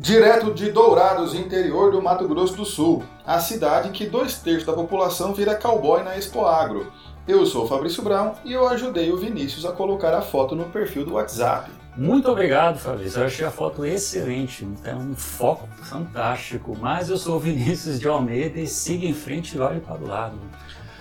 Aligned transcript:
Direto 0.00 0.52
de 0.52 0.70
Dourados, 0.70 1.34
interior 1.34 1.90
do 1.90 2.02
Mato 2.02 2.26
Grosso 2.28 2.56
do 2.56 2.64
Sul, 2.64 3.02
a 3.26 3.40
cidade 3.40 3.90
que 3.90 4.06
dois 4.06 4.38
terços 4.38 4.66
da 4.66 4.72
população 4.72 5.32
vira 5.32 5.54
cowboy 5.54 6.02
na 6.02 6.16
Expo 6.16 6.44
Agro. 6.44 6.92
Eu 7.26 7.46
sou 7.46 7.66
Fabrício 7.66 8.02
Brown 8.02 8.32
e 8.44 8.52
eu 8.52 8.68
ajudei 8.68 9.12
o 9.12 9.16
Vinícius 9.16 9.64
a 9.64 9.72
colocar 9.72 10.14
a 10.14 10.20
foto 10.20 10.54
no 10.54 10.64
perfil 10.64 11.04
do 11.04 11.14
WhatsApp. 11.14 11.83
Muito 11.96 12.28
obrigado, 12.28 12.76
Fabrício. 12.76 13.20
Eu 13.20 13.26
achei 13.26 13.46
a 13.46 13.52
foto 13.52 13.84
excelente, 13.84 14.66
tem 14.82 14.94
um 14.96 15.14
foco 15.14 15.68
fantástico. 15.84 16.76
Mas 16.80 17.08
eu 17.08 17.16
sou 17.16 17.36
o 17.36 17.38
Vinícius 17.38 18.00
de 18.00 18.08
Almeida 18.08 18.58
e 18.58 18.66
siga 18.66 19.06
em 19.06 19.14
frente 19.14 19.56
e 19.56 19.60
olhe 19.60 19.80
para 19.80 19.94
o 19.94 20.06
lado. 20.06 20.36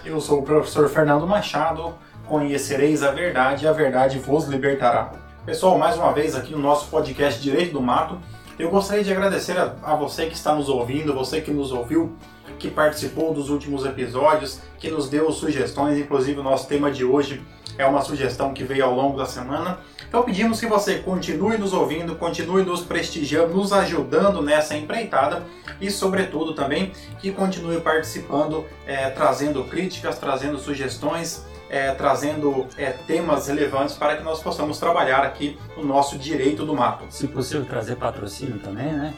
Eu 0.06 0.22
sou 0.22 0.40
o 0.40 0.44
professor 0.44 0.88
Fernando 0.88 1.26
Machado. 1.26 1.96
Conhecereis 2.28 3.02
a 3.02 3.10
verdade 3.10 3.66
e 3.66 3.68
a 3.68 3.74
verdade 3.74 4.20
vos 4.20 4.46
libertará. 4.46 5.12
Pessoal, 5.46 5.80
mais 5.80 5.98
uma 5.98 6.14
vez 6.14 6.36
aqui 6.36 6.52
no 6.52 6.60
nosso 6.60 6.88
podcast 6.90 7.42
Direito 7.42 7.74
do 7.74 7.82
Mato. 7.82 8.20
Eu 8.60 8.70
gostaria 8.70 9.04
de 9.04 9.12
agradecer 9.12 9.58
a, 9.58 9.74
a, 9.82 9.96
você 9.96 10.28
que 10.28 10.36
está 10.36 10.54
nos 10.54 10.70
ouvindo, 10.70 11.12
você 11.12 11.42
que 11.42 11.50
nos 11.50 11.72
ouviu, 11.72 12.16
que 12.60 12.70
participou 12.70 13.34
dos 13.34 13.50
últimos 13.50 13.84
episódios, 13.84 14.62
que 14.78 14.92
nos 14.92 15.10
deu 15.10 15.32
sugestões, 15.32 15.98
inclusive 15.98 16.40
o 16.40 16.44
nosso 16.44 16.68
tema 16.68 16.92
de 16.92 17.04
hoje 17.04 17.42
é 17.78 17.86
uma 17.86 18.02
sugestão 18.02 18.54
que 18.54 18.64
veio 18.64 18.86
ao 18.86 18.94
longo 18.94 19.18
da 19.18 19.26
semana. 19.26 19.80
Então 20.14 20.22
pedimos 20.22 20.60
que 20.60 20.68
você 20.68 21.00
continue 21.00 21.58
nos 21.58 21.74
ouvindo, 21.74 22.14
continue 22.14 22.64
nos 22.64 22.82
prestigiando, 22.82 23.56
nos 23.56 23.74
ajudando 23.74 24.44
nessa 24.44 24.78
empreitada 24.78 25.42
e, 25.82 25.90
sobretudo, 25.90 26.54
também 26.54 26.92
que 27.20 27.32
continue 27.32 27.82
participando, 27.82 28.64
é, 28.86 29.10
trazendo 29.10 29.64
críticas, 29.64 30.20
trazendo 30.20 30.60
sugestões 30.60 31.44
é, 31.68 31.90
trazendo 31.96 32.68
é, 32.78 32.92
temas 32.92 33.48
relevantes 33.48 33.96
para 33.96 34.16
que 34.16 34.22
nós 34.22 34.40
possamos 34.40 34.78
trabalhar 34.78 35.24
aqui 35.24 35.58
no 35.76 35.84
nosso 35.84 36.20
direito 36.20 36.64
do 36.64 36.76
mato. 36.76 37.06
Se 37.10 37.28
possível, 37.28 37.66
trazer 37.66 37.96
patrocínio 37.96 38.60
também, 38.60 38.94
né? 38.94 39.16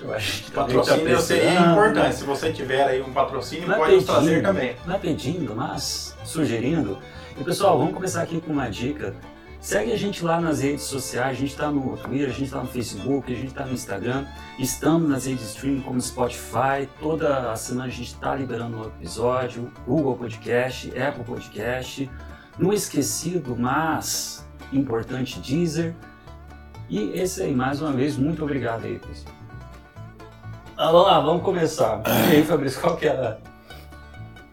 Eu 0.00 0.14
acho 0.14 0.44
que 0.44 0.52
patrocínio 0.52 1.16
tá 1.16 1.20
seria 1.20 1.60
importante. 1.60 2.14
Se 2.14 2.22
você 2.22 2.52
tiver 2.52 2.84
aí 2.84 3.02
um 3.02 3.12
patrocínio, 3.12 3.66
não 3.66 3.74
é 3.74 3.78
pode 3.78 3.90
pedindo, 3.90 4.06
trazer 4.06 4.42
também. 4.42 4.76
Não 4.86 4.94
é 4.94 4.98
pedindo, 4.98 5.56
mas 5.56 6.16
sugerindo. 6.24 6.96
E 7.36 7.42
pessoal, 7.42 7.76
vamos 7.76 7.92
começar 7.92 8.22
aqui 8.22 8.40
com 8.40 8.52
uma 8.52 8.68
dica 8.68 9.16
Segue 9.60 9.92
a 9.92 9.96
gente 9.96 10.24
lá 10.24 10.40
nas 10.40 10.60
redes 10.60 10.84
sociais, 10.84 11.36
a 11.36 11.40
gente 11.40 11.50
está 11.50 11.70
no 11.70 11.96
Twitter, 11.96 12.28
a 12.28 12.32
gente 12.32 12.44
está 12.44 12.60
no 12.60 12.68
Facebook, 12.68 13.32
a 13.32 13.36
gente 13.36 13.48
está 13.48 13.66
no 13.66 13.72
Instagram, 13.72 14.24
estamos 14.58 15.08
nas 15.08 15.26
redes 15.26 15.40
de 15.40 15.48
streaming 15.48 15.80
como 15.80 16.00
Spotify, 16.00 16.88
toda 17.00 17.54
semana 17.56 17.86
a 17.86 17.90
gente 17.90 18.12
está 18.14 18.36
liberando 18.36 18.78
um 18.78 18.86
episódio, 18.86 19.70
Google 19.84 20.16
Podcast, 20.16 20.96
Apple 20.96 21.24
Podcast, 21.24 22.08
no 22.56 22.72
esquecido, 22.72 23.56
mas 23.56 24.46
importante 24.72 25.40
Deezer. 25.40 25.94
E 26.88 27.10
esse 27.18 27.42
aí, 27.42 27.54
mais 27.54 27.82
uma 27.82 27.92
vez, 27.92 28.16
muito 28.16 28.42
obrigado 28.44 28.84
aí, 28.84 28.98
pessoal. 29.00 29.34
Vamos 30.76 31.02
lá, 31.02 31.20
vamos 31.20 31.42
começar. 31.42 32.00
E 32.30 32.36
aí, 32.36 32.44
Fabrício, 32.44 32.80
qual 32.80 32.96
que 32.96 33.06
é 33.06 33.10
a 33.10 33.38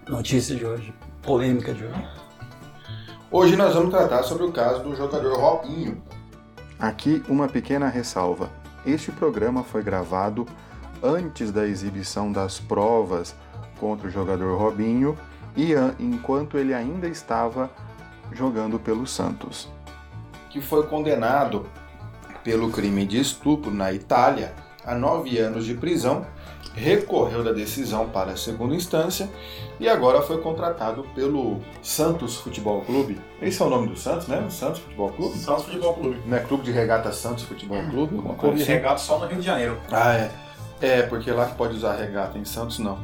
notícia 0.09 0.55
de 0.55 0.65
hoje? 0.65 0.91
Polêmica 1.21 1.73
de 1.73 1.85
hoje? 1.85 2.14
Hoje 3.31 3.55
nós 3.55 3.73
vamos 3.73 3.89
tratar 3.89 4.21
sobre 4.23 4.43
o 4.43 4.51
caso 4.51 4.83
do 4.83 4.95
jogador 4.95 5.35
Robinho. 5.37 6.01
Aqui 6.79 7.23
uma 7.27 7.47
pequena 7.47 7.87
ressalva. 7.89 8.51
Este 8.85 9.11
programa 9.11 9.63
foi 9.63 9.81
gravado 9.81 10.45
antes 11.01 11.51
da 11.51 11.65
exibição 11.65 12.31
das 12.31 12.59
provas 12.59 13.35
contra 13.79 14.07
o 14.07 14.11
jogador 14.11 14.55
Robinho 14.57 15.17
e 15.57 15.73
enquanto 15.99 16.57
ele 16.57 16.73
ainda 16.73 17.07
estava 17.07 17.69
jogando 18.31 18.77
pelo 18.77 19.07
Santos. 19.07 19.67
Que 20.51 20.61
foi 20.61 20.85
condenado 20.85 21.65
pelo 22.43 22.69
crime 22.69 23.05
de 23.05 23.19
estupro 23.19 23.71
na 23.71 23.91
Itália 23.91 24.53
a 24.85 24.93
nove 24.93 25.39
anos 25.39 25.65
de 25.65 25.73
prisão 25.73 26.27
recorreu 26.75 27.43
da 27.43 27.51
decisão 27.51 28.07
para 28.09 28.33
a 28.33 28.37
segunda 28.37 28.75
instância 28.75 29.29
e 29.79 29.89
agora 29.89 30.21
foi 30.21 30.41
contratado 30.41 31.03
pelo 31.13 31.59
Santos 31.81 32.37
Futebol 32.37 32.81
Clube. 32.81 33.19
Esse 33.41 33.61
é 33.61 33.65
o 33.65 33.69
nome 33.69 33.87
do 33.87 33.97
Santos, 33.97 34.27
né? 34.27 34.45
Santos 34.49 34.79
Futebol 34.79 35.11
Clube? 35.11 35.37
Santos 35.37 35.65
Futebol 35.65 35.93
Clube. 35.93 36.21
Não 36.25 36.37
é 36.37 36.39
Clube 36.39 36.63
de 36.63 36.71
Regata 36.71 37.11
Santos 37.11 37.43
Futebol 37.43 37.81
Clube? 37.89 38.17
Clube 38.37 38.55
de 38.55 38.63
assim? 38.63 38.71
regata 38.71 38.97
só 38.97 39.19
no 39.19 39.27
Rio 39.27 39.39
de 39.39 39.45
Janeiro. 39.45 39.77
Ah, 39.91 40.15
é. 40.15 40.31
É, 40.81 41.01
porque 41.03 41.31
lá 41.31 41.45
que 41.45 41.55
pode 41.55 41.75
usar 41.75 41.95
regata, 41.95 42.37
em 42.37 42.45
Santos 42.45 42.79
não. 42.79 42.97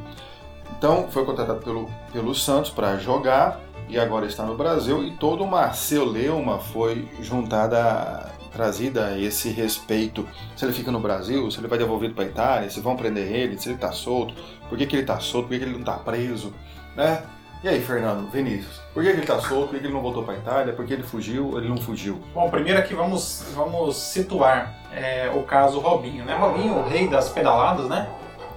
Então, 0.76 1.08
foi 1.10 1.24
contratado 1.24 1.60
pelo, 1.60 1.88
pelo 2.12 2.34
Santos 2.34 2.70
para 2.70 2.96
jogar 2.96 3.60
e 3.88 3.98
agora 3.98 4.26
está 4.26 4.44
no 4.44 4.56
Brasil 4.56 5.04
e 5.04 5.12
toda 5.12 5.42
uma 5.42 5.72
celeuma 5.72 6.58
foi 6.58 7.08
juntada 7.20 8.30
trazida 8.52 9.18
esse 9.18 9.48
respeito, 9.50 10.28
se 10.54 10.64
ele 10.64 10.72
fica 10.72 10.90
no 10.90 11.00
Brasil, 11.00 11.50
se 11.50 11.58
ele 11.58 11.68
vai 11.68 11.78
devolvido 11.78 12.14
para 12.14 12.24
a 12.24 12.26
Itália, 12.26 12.70
se 12.70 12.80
vão 12.80 12.96
prender 12.96 13.30
ele, 13.30 13.58
se 13.58 13.68
ele 13.68 13.76
está 13.76 13.92
solto, 13.92 14.34
por 14.68 14.76
que, 14.76 14.86
que 14.86 14.94
ele 14.94 15.02
está 15.02 15.18
solto, 15.18 15.48
por 15.48 15.52
que, 15.54 15.58
que 15.60 15.64
ele 15.64 15.72
não 15.72 15.80
está 15.80 15.94
preso, 15.94 16.52
né? 16.96 17.22
E 17.64 17.68
aí, 17.68 17.80
Fernando, 17.80 18.28
Vinícius, 18.28 18.80
por 18.92 19.02
que, 19.02 19.10
que 19.10 19.14
ele 19.14 19.22
está 19.22 19.40
solto, 19.40 19.68
por 19.68 19.74
que, 19.74 19.80
que 19.80 19.86
ele 19.86 19.94
não 19.94 20.02
voltou 20.02 20.24
para 20.24 20.34
a 20.34 20.36
Itália, 20.36 20.72
por 20.72 20.84
que 20.84 20.92
ele 20.92 21.02
fugiu, 21.02 21.56
ele 21.56 21.68
não 21.68 21.76
fugiu? 21.76 22.20
Bom, 22.34 22.50
primeiro 22.50 22.78
aqui 22.78 22.92
vamos, 22.92 23.44
vamos 23.54 23.96
situar 23.96 24.74
é, 24.92 25.30
o 25.34 25.42
caso 25.44 25.78
Robinho, 25.78 26.24
né? 26.24 26.34
Robinho, 26.34 26.78
o 26.78 26.88
rei 26.88 27.08
das 27.08 27.28
pedaladas, 27.28 27.88
né? 27.88 28.08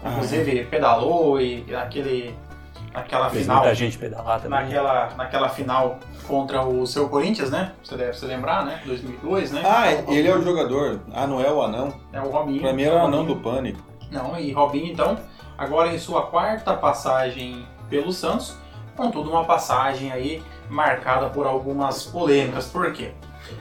Inclusive 0.04 0.62
ah, 0.62 0.68
pedalou 0.70 1.42
e 1.42 1.66
aquele 1.76 2.36
naquela 2.96 3.30
Fez 3.30 3.44
final. 3.44 3.58
Muita 3.58 3.76
gente 3.76 3.98
pedalar 3.98 4.42
também. 4.42 4.60
Naquela, 4.60 5.10
naquela 5.18 5.50
final 5.50 6.00
contra 6.28 6.66
o 6.66 6.86
seu 6.86 7.08
Corinthians, 7.10 7.50
né? 7.50 7.74
Você 7.84 7.96
deve 7.96 8.14
se 8.14 8.26
lembrar, 8.26 8.66
né? 8.66 8.82
2002, 8.86 9.52
né? 9.52 9.62
Ah, 9.66 9.92
ele 9.92 10.28
é 10.28 10.36
o 10.36 10.42
jogador. 10.42 11.00
Ah, 11.14 11.26
não 11.26 11.40
é 11.40 11.52
o 11.52 11.62
anão? 11.62 11.94
É 12.12 12.22
o 12.22 12.30
Robinho. 12.30 12.62
Pra 12.62 12.74
mim 12.74 12.84
era 12.84 12.96
o 12.96 13.06
anão 13.06 13.26
do 13.26 13.36
pânico. 13.38 13.80
Não, 14.12 14.38
e 14.40 14.52
Robinho, 14.52 14.92
então, 14.92 15.18
agora 15.58 15.94
em 15.94 16.00
sua 16.00 16.24
quarta 16.28 16.74
passagem 16.74 17.66
pelo 17.90 18.12
Santos, 18.12 18.56
contudo 18.96 19.30
uma 19.30 19.46
passagem 19.46 20.12
aí 20.12 20.44
marcada 20.70 21.30
por 21.30 21.46
algumas 21.46 22.04
polêmicas. 22.04 22.68
Por 22.68 22.92
quê? 22.94 23.12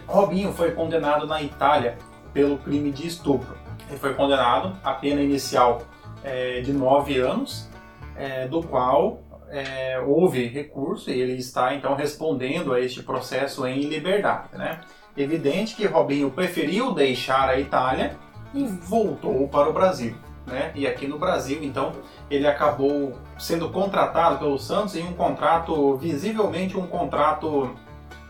Robinho 0.06 0.52
foi 0.52 0.72
condenado 0.72 1.26
na 1.26 1.42
Itália 1.42 1.98
pelo 2.32 2.58
crime 2.58 2.91
de 2.91 3.06
estupro. 3.06 3.56
Ele 3.88 3.98
foi 3.98 4.14
condenado 4.14 4.76
à 4.82 4.92
pena 4.92 5.20
inicial 5.20 5.82
é, 6.22 6.60
de 6.60 6.72
nove 6.72 7.19
anos, 7.19 7.69
é, 8.16 8.46
do 8.48 8.62
qual 8.62 9.20
é, 9.54 10.00
houve 10.04 10.48
recurso 10.48 11.10
e 11.10 11.20
ele 11.20 11.34
está 11.34 11.75
então 11.75 11.94
respondendo 11.94 12.72
a 12.72 12.81
este 12.81 13.04
processo 13.04 13.65
em 13.65 13.82
liberdade. 13.82 14.48
Né? 14.53 14.81
Evidente 15.16 15.76
que 15.76 15.87
Robinho 15.87 16.28
preferiu 16.28 16.92
deixar 16.92 17.48
a 17.48 17.60
Itália 17.60 18.16
e 18.53 18.64
voltou 18.64 19.47
para 19.47 19.70
o 19.70 19.72
Brasil. 19.72 20.16
Né? 20.44 20.72
E 20.75 20.88
aqui 20.88 21.06
no 21.06 21.19
Brasil, 21.19 21.60
então, 21.62 21.93
ele 22.28 22.48
acabou 22.48 23.16
sendo 23.38 23.70
contratado 23.70 24.38
pelo 24.38 24.59
Santos 24.59 24.97
em 24.97 25.06
um 25.06 25.12
contrato, 25.12 25.97
visivelmente 25.97 26.76
um 26.76 26.87
contrato, 26.88 27.70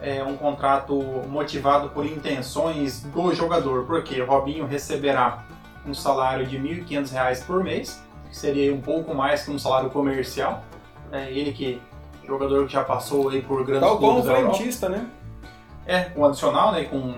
é, 0.01 0.23
um 0.23 0.37
contrato 0.37 0.95
motivado 1.29 1.89
por 1.89 2.05
intenções 2.05 3.01
do 3.03 3.35
jogador, 3.35 3.87
porque 3.87 4.21
Robinho 4.21 4.67
receberá 4.67 5.47
um 5.87 5.95
salário 5.95 6.47
de 6.47 6.59
R$ 6.59 6.83
1.500 6.83 7.47
por 7.47 7.65
mês, 7.65 8.03
que 8.29 8.37
seria 8.37 8.73
um 8.75 8.81
pouco 8.81 9.15
mais 9.15 9.43
que 9.43 9.51
um 9.51 9.59
salário 9.59 9.91
comercial, 9.91 10.63
é 11.15 11.31
ele 11.31 11.53
que 11.53 11.81
jogador 12.27 12.67
que 12.67 12.73
já 12.73 12.83
passou 12.83 13.29
aí 13.29 13.43
por 13.43 13.65
grandes 13.65 13.89
Tal 13.89 13.99
como 13.99 14.23
frentista, 14.23 14.89
né? 14.89 15.07
É, 15.87 16.05
com 16.05 16.25
adicional, 16.25 16.73
né? 16.73 16.85
Com, 16.85 17.15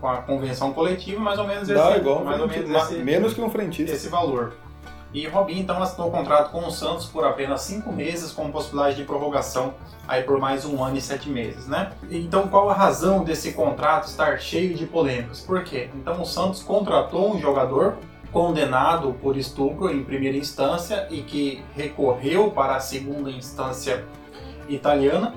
com 0.00 0.08
a 0.08 0.18
convenção 0.18 0.72
coletiva, 0.72 1.20
mais 1.20 1.38
ou 1.38 1.46
menos 1.46 1.68
Dá 1.68 1.90
esse, 1.90 2.00
igual, 2.00 2.24
mais 2.24 2.40
ou 2.40 2.48
menos 2.48 2.70
esse, 2.70 2.94
menos 2.98 3.34
que 3.34 3.40
um 3.40 3.50
frentista. 3.50 3.94
Esse 3.94 4.08
valor. 4.08 4.54
E 5.12 5.26
Robinho 5.26 5.60
então 5.60 5.82
assinou 5.82 6.08
o 6.08 6.10
contrato 6.10 6.50
com 6.50 6.66
o 6.66 6.70
Santos 6.70 7.06
por 7.06 7.24
apenas 7.24 7.62
cinco 7.62 7.90
meses, 7.90 8.30
com 8.30 8.50
possibilidade 8.50 8.96
de 8.96 9.04
prorrogação 9.04 9.72
aí 10.06 10.22
por 10.22 10.38
mais 10.38 10.66
um 10.66 10.84
ano 10.84 10.98
e 10.98 11.00
sete 11.00 11.30
meses, 11.30 11.66
né? 11.66 11.92
Então 12.10 12.48
qual 12.48 12.68
a 12.68 12.74
razão 12.74 13.24
desse 13.24 13.52
contrato 13.52 14.06
estar 14.06 14.38
cheio 14.38 14.74
de 14.74 14.84
polêmicas? 14.84 15.40
Por 15.40 15.64
quê? 15.64 15.88
Então 15.94 16.20
o 16.20 16.26
Santos 16.26 16.62
contratou 16.62 17.34
um 17.34 17.40
jogador 17.40 17.96
condenado 18.32 19.14
por 19.22 19.36
estupro 19.36 19.90
em 19.90 20.04
primeira 20.04 20.36
instância 20.36 21.06
e 21.10 21.22
que 21.22 21.62
recorreu 21.74 22.50
para 22.50 22.76
a 22.76 22.80
segunda 22.80 23.30
instância 23.30 24.04
italiana. 24.68 25.34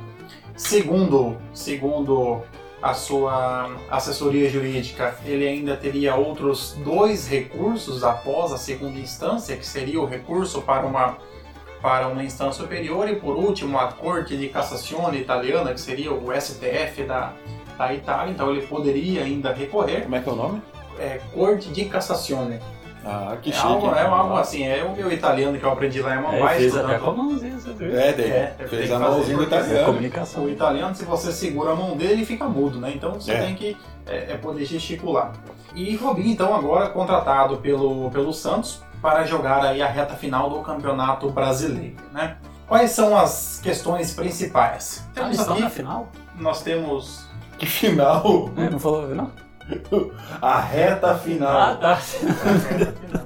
Segundo, 0.55 1.37
segundo 1.53 2.41
a 2.81 2.93
sua 2.93 3.75
assessoria 3.89 4.49
jurídica, 4.49 5.15
ele 5.25 5.47
ainda 5.47 5.77
teria 5.77 6.15
outros 6.15 6.75
dois 6.83 7.27
recursos 7.27 8.03
após 8.03 8.51
a 8.51 8.57
segunda 8.57 8.99
instância, 8.99 9.55
que 9.55 9.65
seria 9.65 10.01
o 10.01 10.05
recurso 10.05 10.61
para 10.61 10.85
uma 10.85 11.17
para 11.81 12.07
uma 12.07 12.23
instância 12.23 12.61
superior 12.61 13.09
e 13.09 13.15
por 13.15 13.35
último 13.35 13.79
a 13.79 13.91
Corte 13.91 14.37
de 14.37 14.49
Cassazione 14.49 15.19
italiana, 15.19 15.73
que 15.73 15.81
seria 15.81 16.13
o 16.13 16.31
STF 16.39 17.03
da, 17.07 17.33
da 17.75 17.91
Itália, 17.91 18.31
então 18.31 18.51
ele 18.51 18.67
poderia 18.67 19.23
ainda 19.23 19.51
recorrer. 19.51 20.03
Como 20.03 20.15
é 20.15 20.21
que 20.21 20.29
é 20.29 20.31
o 20.31 20.35
nome? 20.35 20.61
É, 20.99 21.19
Corte 21.33 21.69
de 21.69 21.85
Cassazione 21.85 22.59
Ah, 23.03 23.35
que 23.41 23.49
É 23.49 23.53
chique. 23.53 23.65
algo, 23.67 23.87
hein? 23.87 23.93
é 23.95 24.01
algo 24.05 24.35
assim, 24.37 24.63
é 24.67 24.83
o 24.83 24.95
meu 24.95 25.11
italiano 25.11 25.57
que 25.57 25.63
eu 25.65 25.71
aprendi 25.71 26.01
lá, 26.01 26.13
é 26.13 26.19
uma 26.19 26.35
É, 26.35 26.39
mais 26.39 26.57
fez 26.57 26.77
até 26.77 26.99
com 26.99 27.09
a 27.09 27.13
mãozinha, 27.13 27.59
você 27.59 27.73
viu? 27.73 27.99
É, 27.99 28.13
tem. 28.13 28.25
É, 28.31 28.55
fez 28.69 28.91
a 28.91 28.99
mãozinha 28.99 29.37
do 29.37 29.43
italiano. 29.43 29.85
Comunicação. 29.85 30.43
O 30.43 30.49
italiano, 30.49 30.95
se 30.95 31.03
você 31.05 31.31
segura 31.31 31.71
a 31.71 31.75
mão 31.75 31.97
dele, 31.97 32.13
ele 32.13 32.25
fica 32.25 32.45
mudo, 32.45 32.79
né? 32.79 32.91
Então 32.95 33.13
você 33.13 33.31
É. 33.31 33.41
tem 33.45 33.55
que 33.55 33.75
é, 34.05 34.33
é 34.33 34.37
poder 34.37 34.65
gesticular. 34.65 35.31
E 35.73 35.95
Robinho, 35.95 36.27
então, 36.29 36.53
agora 36.53 36.89
contratado 36.89 37.57
pelo, 37.57 38.11
pelo 38.11 38.31
Santos 38.33 38.83
para 39.01 39.23
jogar 39.25 39.63
aí 39.65 39.81
a 39.81 39.87
reta 39.87 40.13
final 40.15 40.49
do 40.49 40.59
Campeonato 40.59 41.29
Brasileiro, 41.29 41.95
né? 42.13 42.37
Quais 42.67 42.91
são 42.91 43.17
as 43.17 43.59
questões 43.63 44.13
principais? 44.13 45.03
Ah, 45.07 45.11
Temos 45.15 45.39
estão 45.39 45.53
aqui, 45.53 45.63
na 45.63 45.69
final? 45.69 46.07
nós 46.37 46.61
temos 46.61 47.25
Que 47.57 47.65
final! 47.65 48.49
É, 48.57 48.69
não 48.69 48.79
falou 48.79 49.07
não? 49.09 49.31
A 50.41 50.59
reta 50.59 51.11
Ah, 51.11 51.15
final. 51.15 51.77
tá. 51.77 51.99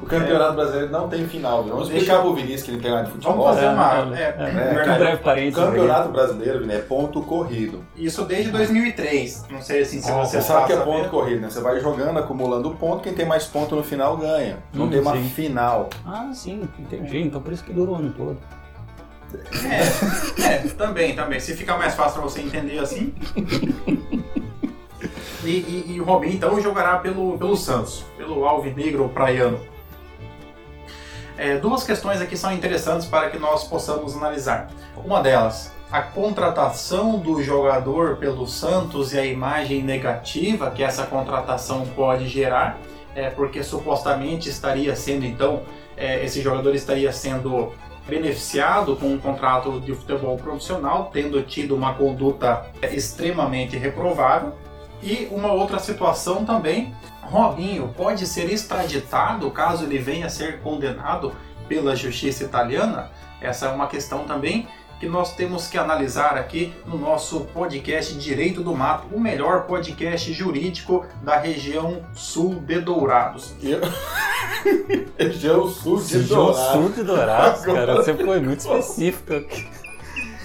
O 0.00 0.06
Campeonato 0.08 0.54
Brasileiro 0.54 0.90
não 0.90 1.06
tem 1.06 1.26
final. 1.28 1.62
viu? 1.64 1.72
Vamos 1.74 1.90
explicar 1.90 2.22
pro 2.22 2.32
Vinícius 2.32 2.62
que 2.62 2.70
ele 2.70 2.80
tem 2.80 2.90
lá 2.90 3.02
de 3.02 3.10
futebol. 3.10 3.32
Vamos 3.36 3.46
fazer 3.54 3.66
É, 3.66 3.70
uma... 3.70 4.16
é, 4.16 4.22
É, 4.22 4.24
é. 4.24 4.88
é 4.88 4.92
um 4.94 4.98
breve 4.98 5.16
parênteses. 5.22 5.58
aqui. 5.58 5.66
Campeonato 5.70 6.08
Brasileiro, 6.08 6.60
Vini, 6.60 6.72
é 6.72 6.78
ponto 6.78 7.20
corrido. 7.22 7.84
Isso 7.94 8.24
desde 8.24 8.50
2003. 8.50 9.44
Não 9.50 9.60
sei 9.60 9.82
assim 9.82 10.00
se 10.00 10.10
Ah, 10.10 10.14
você 10.24 10.40
Você 10.40 10.46
sabe 10.46 10.66
que 10.68 10.72
é 10.72 10.76
ponto 10.76 10.86
sabendo. 10.92 11.10
corrido, 11.10 11.40
né? 11.42 11.50
Você 11.50 11.60
vai 11.60 11.78
jogando, 11.80 12.18
acumulando 12.18 12.70
ponto, 12.70 13.02
quem 13.02 13.12
tem 13.12 13.26
mais 13.26 13.44
ponto 13.44 13.76
no 13.76 13.82
final 13.82 14.16
ganha. 14.16 14.56
Não 14.72 14.86
Hum, 14.86 14.90
tem 14.90 15.00
uma 15.00 15.12
sim. 15.14 15.28
final. 15.28 15.90
Ah, 16.06 16.30
sim, 16.32 16.66
entendi. 16.78 17.18
Então 17.20 17.42
por 17.42 17.52
isso 17.52 17.64
que 17.64 17.72
durou 17.74 17.96
o 17.96 17.98
ano 17.98 18.14
todo. 18.16 18.38
É, 19.68 20.42
é, 20.42 20.58
também, 20.78 21.14
também. 21.14 21.38
Se 21.38 21.54
ficar 21.54 21.76
mais 21.76 21.94
fácil 21.94 22.14
pra 22.14 22.30
você 22.30 22.40
entender 22.40 22.78
assim. 22.78 23.12
E, 25.48 25.84
e, 25.86 25.92
e 25.94 26.00
o 26.00 26.04
Robinho 26.04 26.34
então 26.34 26.60
jogará 26.60 26.98
pelo, 26.98 27.38
pelo 27.38 27.56
Santos, 27.56 28.04
pelo 28.18 28.44
Alvinegro 28.44 29.08
Praiano. 29.08 29.58
É, 31.38 31.56
duas 31.56 31.84
questões 31.84 32.20
aqui 32.20 32.36
são 32.36 32.52
interessantes 32.52 33.06
para 33.06 33.30
que 33.30 33.38
nós 33.38 33.64
possamos 33.64 34.14
analisar. 34.14 34.68
Uma 35.02 35.22
delas, 35.22 35.72
a 35.90 36.02
contratação 36.02 37.18
do 37.18 37.42
jogador 37.42 38.16
pelo 38.16 38.46
Santos 38.46 39.14
e 39.14 39.18
a 39.18 39.24
imagem 39.24 39.82
negativa 39.82 40.70
que 40.70 40.82
essa 40.82 41.06
contratação 41.06 41.86
pode 41.96 42.28
gerar, 42.28 42.78
é, 43.14 43.30
porque 43.30 43.62
supostamente 43.62 44.50
estaria 44.50 44.94
sendo 44.94 45.24
então, 45.24 45.62
é, 45.96 46.22
esse 46.22 46.42
jogador 46.42 46.74
estaria 46.74 47.10
sendo 47.10 47.72
beneficiado 48.06 48.96
com 48.96 49.06
um 49.06 49.18
contrato 49.18 49.80
de 49.80 49.94
futebol 49.94 50.36
profissional, 50.36 51.08
tendo 51.10 51.42
tido 51.42 51.74
uma 51.74 51.94
conduta 51.94 52.66
extremamente 52.82 53.78
reprovável. 53.78 54.52
E 55.02 55.28
uma 55.30 55.52
outra 55.52 55.78
situação 55.78 56.44
também, 56.44 56.94
Robinho 57.22 57.92
pode 57.96 58.26
ser 58.26 58.50
extraditado 58.50 59.50
caso 59.50 59.84
ele 59.84 59.98
venha 59.98 60.26
a 60.26 60.30
ser 60.30 60.60
condenado 60.60 61.32
pela 61.68 61.94
justiça 61.94 62.44
italiana. 62.44 63.10
Essa 63.40 63.66
é 63.66 63.68
uma 63.68 63.86
questão 63.86 64.24
também 64.24 64.66
que 64.98 65.08
nós 65.08 65.34
temos 65.34 65.68
que 65.68 65.78
analisar 65.78 66.36
aqui 66.36 66.74
no 66.84 66.98
nosso 66.98 67.42
podcast 67.54 68.14
Direito 68.14 68.62
do 68.62 68.74
Mato, 68.74 69.06
o 69.14 69.20
melhor 69.20 69.62
podcast 69.62 70.32
jurídico 70.32 71.06
da 71.22 71.38
região 71.38 72.02
sul 72.14 72.56
de 72.56 72.80
Dourados. 72.80 73.54
Região 75.16 75.68
Sul 75.68 76.02
de 76.02 76.18
Região 76.18 76.46
Dourado. 76.46 76.72
Sul 76.72 76.88
de 76.90 77.02
Dourados, 77.02 77.64
cara. 77.64 77.94
Você 77.96 78.14
foi 78.14 78.40
muito 78.40 78.60
específico 78.60 79.34
aqui. 79.34 79.68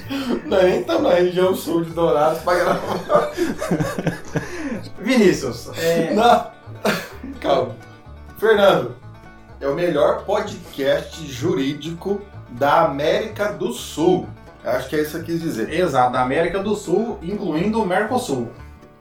Nós 0.46 0.64
nem 0.64 0.82
estamos 0.82 1.04
na 1.04 1.16
região 1.16 1.56
Sul 1.56 1.84
de 1.84 1.92
Dourados 1.92 2.42
pra 2.42 2.56
gravar. 2.56 3.32
Vinícius, 5.00 5.70
é, 5.78 6.14
Não. 6.16 6.52
Calma. 7.40 7.76
Fernando, 8.38 8.96
é 9.62 9.68
o 9.68 9.76
melhor 9.76 10.26
podcast 10.26 11.26
jurídico 11.26 12.22
da 12.52 12.82
América 12.82 13.54
do 13.54 13.72
Sul. 13.72 14.28
Acho 14.64 14.90
que 14.90 14.96
é 14.96 15.02
isso 15.02 15.12
que 15.12 15.18
eu 15.18 15.24
quis 15.26 15.42
dizer. 15.42 15.74
exato, 15.74 16.14
da 16.14 16.22
América 16.22 16.60
do 16.60 16.76
Sul, 16.76 17.20
incluindo 17.22 17.82
o 17.82 17.86
Mercosul. 17.86 18.50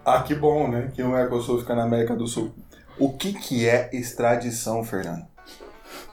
Ah, 0.05 0.23
que 0.23 0.35
bom, 0.35 0.69
né? 0.69 0.91
Que 0.95 1.03
o 1.03 1.09
Mercosul 1.09 1.61
fica 1.61 1.75
na 1.75 1.85
América 1.85 2.17
do 2.17 2.27
Sul. 2.27 2.53
O 2.99 3.13
que, 3.17 3.33
que 3.33 3.69
é 3.69 3.89
extradição, 3.93 4.85
Fernando? 4.85 5.32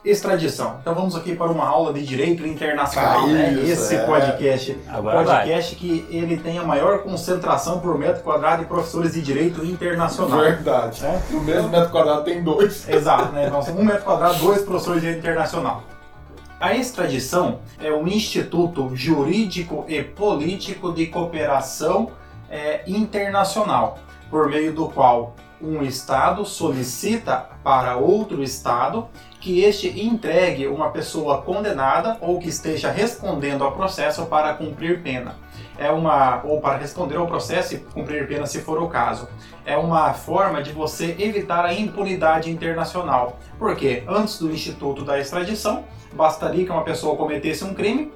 Extradição. 0.02 0.76
Então 0.80 0.94
vamos 0.94 1.14
aqui 1.14 1.36
para 1.36 1.50
uma 1.52 1.66
aula 1.68 1.92
de 1.92 2.04
direito 2.06 2.46
internacional, 2.46 3.24
Ah, 3.24 3.26
né? 3.26 3.52
isso, 3.52 3.72
Esse 3.72 3.96
é. 3.96 4.06
podcast, 4.06 4.78
Agora 4.88 5.22
vai. 5.22 5.36
podcast 5.40 5.76
que 5.76 6.06
ele 6.10 6.38
tem 6.38 6.58
a 6.58 6.62
maior 6.64 7.00
concentração 7.02 7.80
por 7.80 7.98
metro 7.98 8.22
quadrado 8.22 8.62
de 8.62 8.68
professores 8.68 9.12
de 9.12 9.20
direito 9.20 9.62
internacional. 9.62 10.40
Verdade. 10.40 11.04
É? 11.04 11.20
No 11.30 11.42
mesmo 11.42 11.68
metro 11.68 11.90
quadrado 11.90 12.24
tem 12.24 12.42
dois. 12.42 12.88
Exato, 12.88 13.30
né? 13.32 13.50
Nós 13.50 13.66
temos 13.66 13.82
um 13.82 13.84
metro 13.84 14.02
quadrado, 14.04 14.38
dois 14.38 14.62
professores 14.62 15.02
de 15.02 15.06
direito 15.08 15.26
internacional. 15.26 15.82
A 16.58 16.74
extradição 16.74 17.58
é 17.78 17.92
um 17.92 18.06
instituto 18.08 18.90
jurídico 18.94 19.84
e 19.86 20.02
político 20.02 20.92
de 20.92 21.06
cooperação 21.06 22.10
é, 22.50 22.82
internacional, 22.86 23.98
por 24.30 24.48
meio 24.48 24.72
do 24.72 24.88
qual 24.88 25.34
um 25.62 25.82
Estado 25.82 26.44
solicita 26.44 27.48
para 27.62 27.96
outro 27.96 28.42
Estado 28.42 29.08
que 29.40 29.60
este 29.60 29.88
entregue 30.00 30.66
uma 30.66 30.90
pessoa 30.90 31.42
condenada 31.42 32.18
ou 32.20 32.38
que 32.38 32.48
esteja 32.48 32.90
respondendo 32.90 33.64
ao 33.64 33.72
processo 33.72 34.26
para 34.26 34.54
cumprir 34.54 35.02
pena. 35.02 35.36
É 35.78 35.90
uma 35.90 36.42
ou 36.44 36.60
para 36.60 36.76
responder 36.76 37.16
ao 37.16 37.26
processo 37.26 37.74
e 37.74 37.78
cumprir 37.78 38.28
pena 38.28 38.46
se 38.46 38.60
for 38.60 38.82
o 38.82 38.88
caso. 38.88 39.28
É 39.64 39.76
uma 39.76 40.12
forma 40.12 40.62
de 40.62 40.72
você 40.72 41.16
evitar 41.18 41.64
a 41.64 41.72
impunidade 41.72 42.50
internacional. 42.50 43.38
Porque 43.58 44.02
antes 44.06 44.38
do 44.38 44.50
Instituto 44.50 45.04
da 45.04 45.18
Extradição, 45.18 45.84
bastaria 46.12 46.64
que 46.64 46.70
uma 46.70 46.84
pessoa 46.84 47.16
cometesse 47.16 47.64
um 47.64 47.72
crime, 47.72 48.12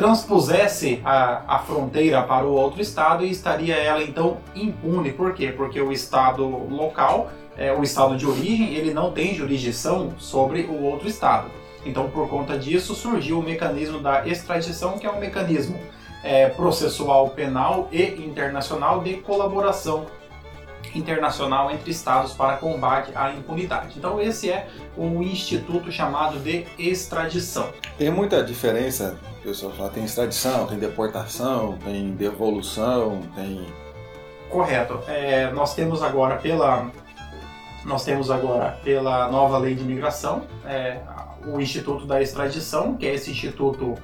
transpusesse 0.00 0.98
a, 1.04 1.56
a 1.56 1.58
fronteira 1.58 2.22
para 2.22 2.46
o 2.46 2.54
outro 2.54 2.80
estado 2.80 3.22
e 3.22 3.30
estaria 3.30 3.76
ela 3.76 4.02
então 4.02 4.38
impune. 4.54 5.12
Por 5.12 5.34
quê? 5.34 5.52
Porque 5.54 5.78
o 5.78 5.92
estado 5.92 6.42
local, 6.42 7.30
é, 7.54 7.70
o 7.70 7.82
estado 7.82 8.16
de 8.16 8.26
origem, 8.26 8.72
ele 8.72 8.94
não 8.94 9.12
tem 9.12 9.34
jurisdição 9.34 10.14
sobre 10.16 10.62
o 10.62 10.82
outro 10.84 11.06
estado. 11.06 11.50
Então, 11.84 12.08
por 12.08 12.30
conta 12.30 12.58
disso, 12.58 12.94
surgiu 12.94 13.40
o 13.40 13.42
mecanismo 13.42 13.98
da 13.98 14.26
extradição, 14.26 14.98
que 14.98 15.06
é 15.06 15.10
um 15.10 15.20
mecanismo 15.20 15.78
é, 16.24 16.48
processual 16.48 17.28
penal 17.30 17.86
e 17.92 18.02
internacional 18.24 19.02
de 19.02 19.16
colaboração 19.16 20.06
internacional 20.94 21.70
entre 21.70 21.90
estados 21.90 22.32
para 22.32 22.56
combate 22.56 23.12
à 23.14 23.32
impunidade. 23.32 23.98
Então, 23.98 24.18
esse 24.18 24.50
é 24.50 24.66
o 24.96 25.22
instituto 25.22 25.92
chamado 25.92 26.38
de 26.38 26.64
extradição. 26.78 27.68
Tem 27.98 28.10
muita 28.10 28.42
diferença, 28.42 29.18
fala, 29.76 29.90
tem 29.90 30.04
extradição, 30.04 30.66
tem 30.66 30.78
deportação, 30.78 31.78
tem 31.84 32.12
devolução, 32.12 33.20
tem. 33.34 33.66
Correto. 34.50 35.00
É, 35.06 35.50
nós 35.52 35.74
temos 35.74 36.02
agora 36.02 36.36
pela 36.36 36.90
nós 37.84 38.04
temos 38.04 38.30
agora 38.30 38.78
pela 38.84 39.30
nova 39.30 39.56
lei 39.56 39.74
de 39.74 39.82
imigração 39.82 40.42
é, 40.66 40.98
o 41.46 41.60
Instituto 41.60 42.04
da 42.04 42.20
Extradição, 42.20 42.94
que 42.94 43.06
é 43.06 43.14
esse 43.14 43.30
instituto 43.30 43.94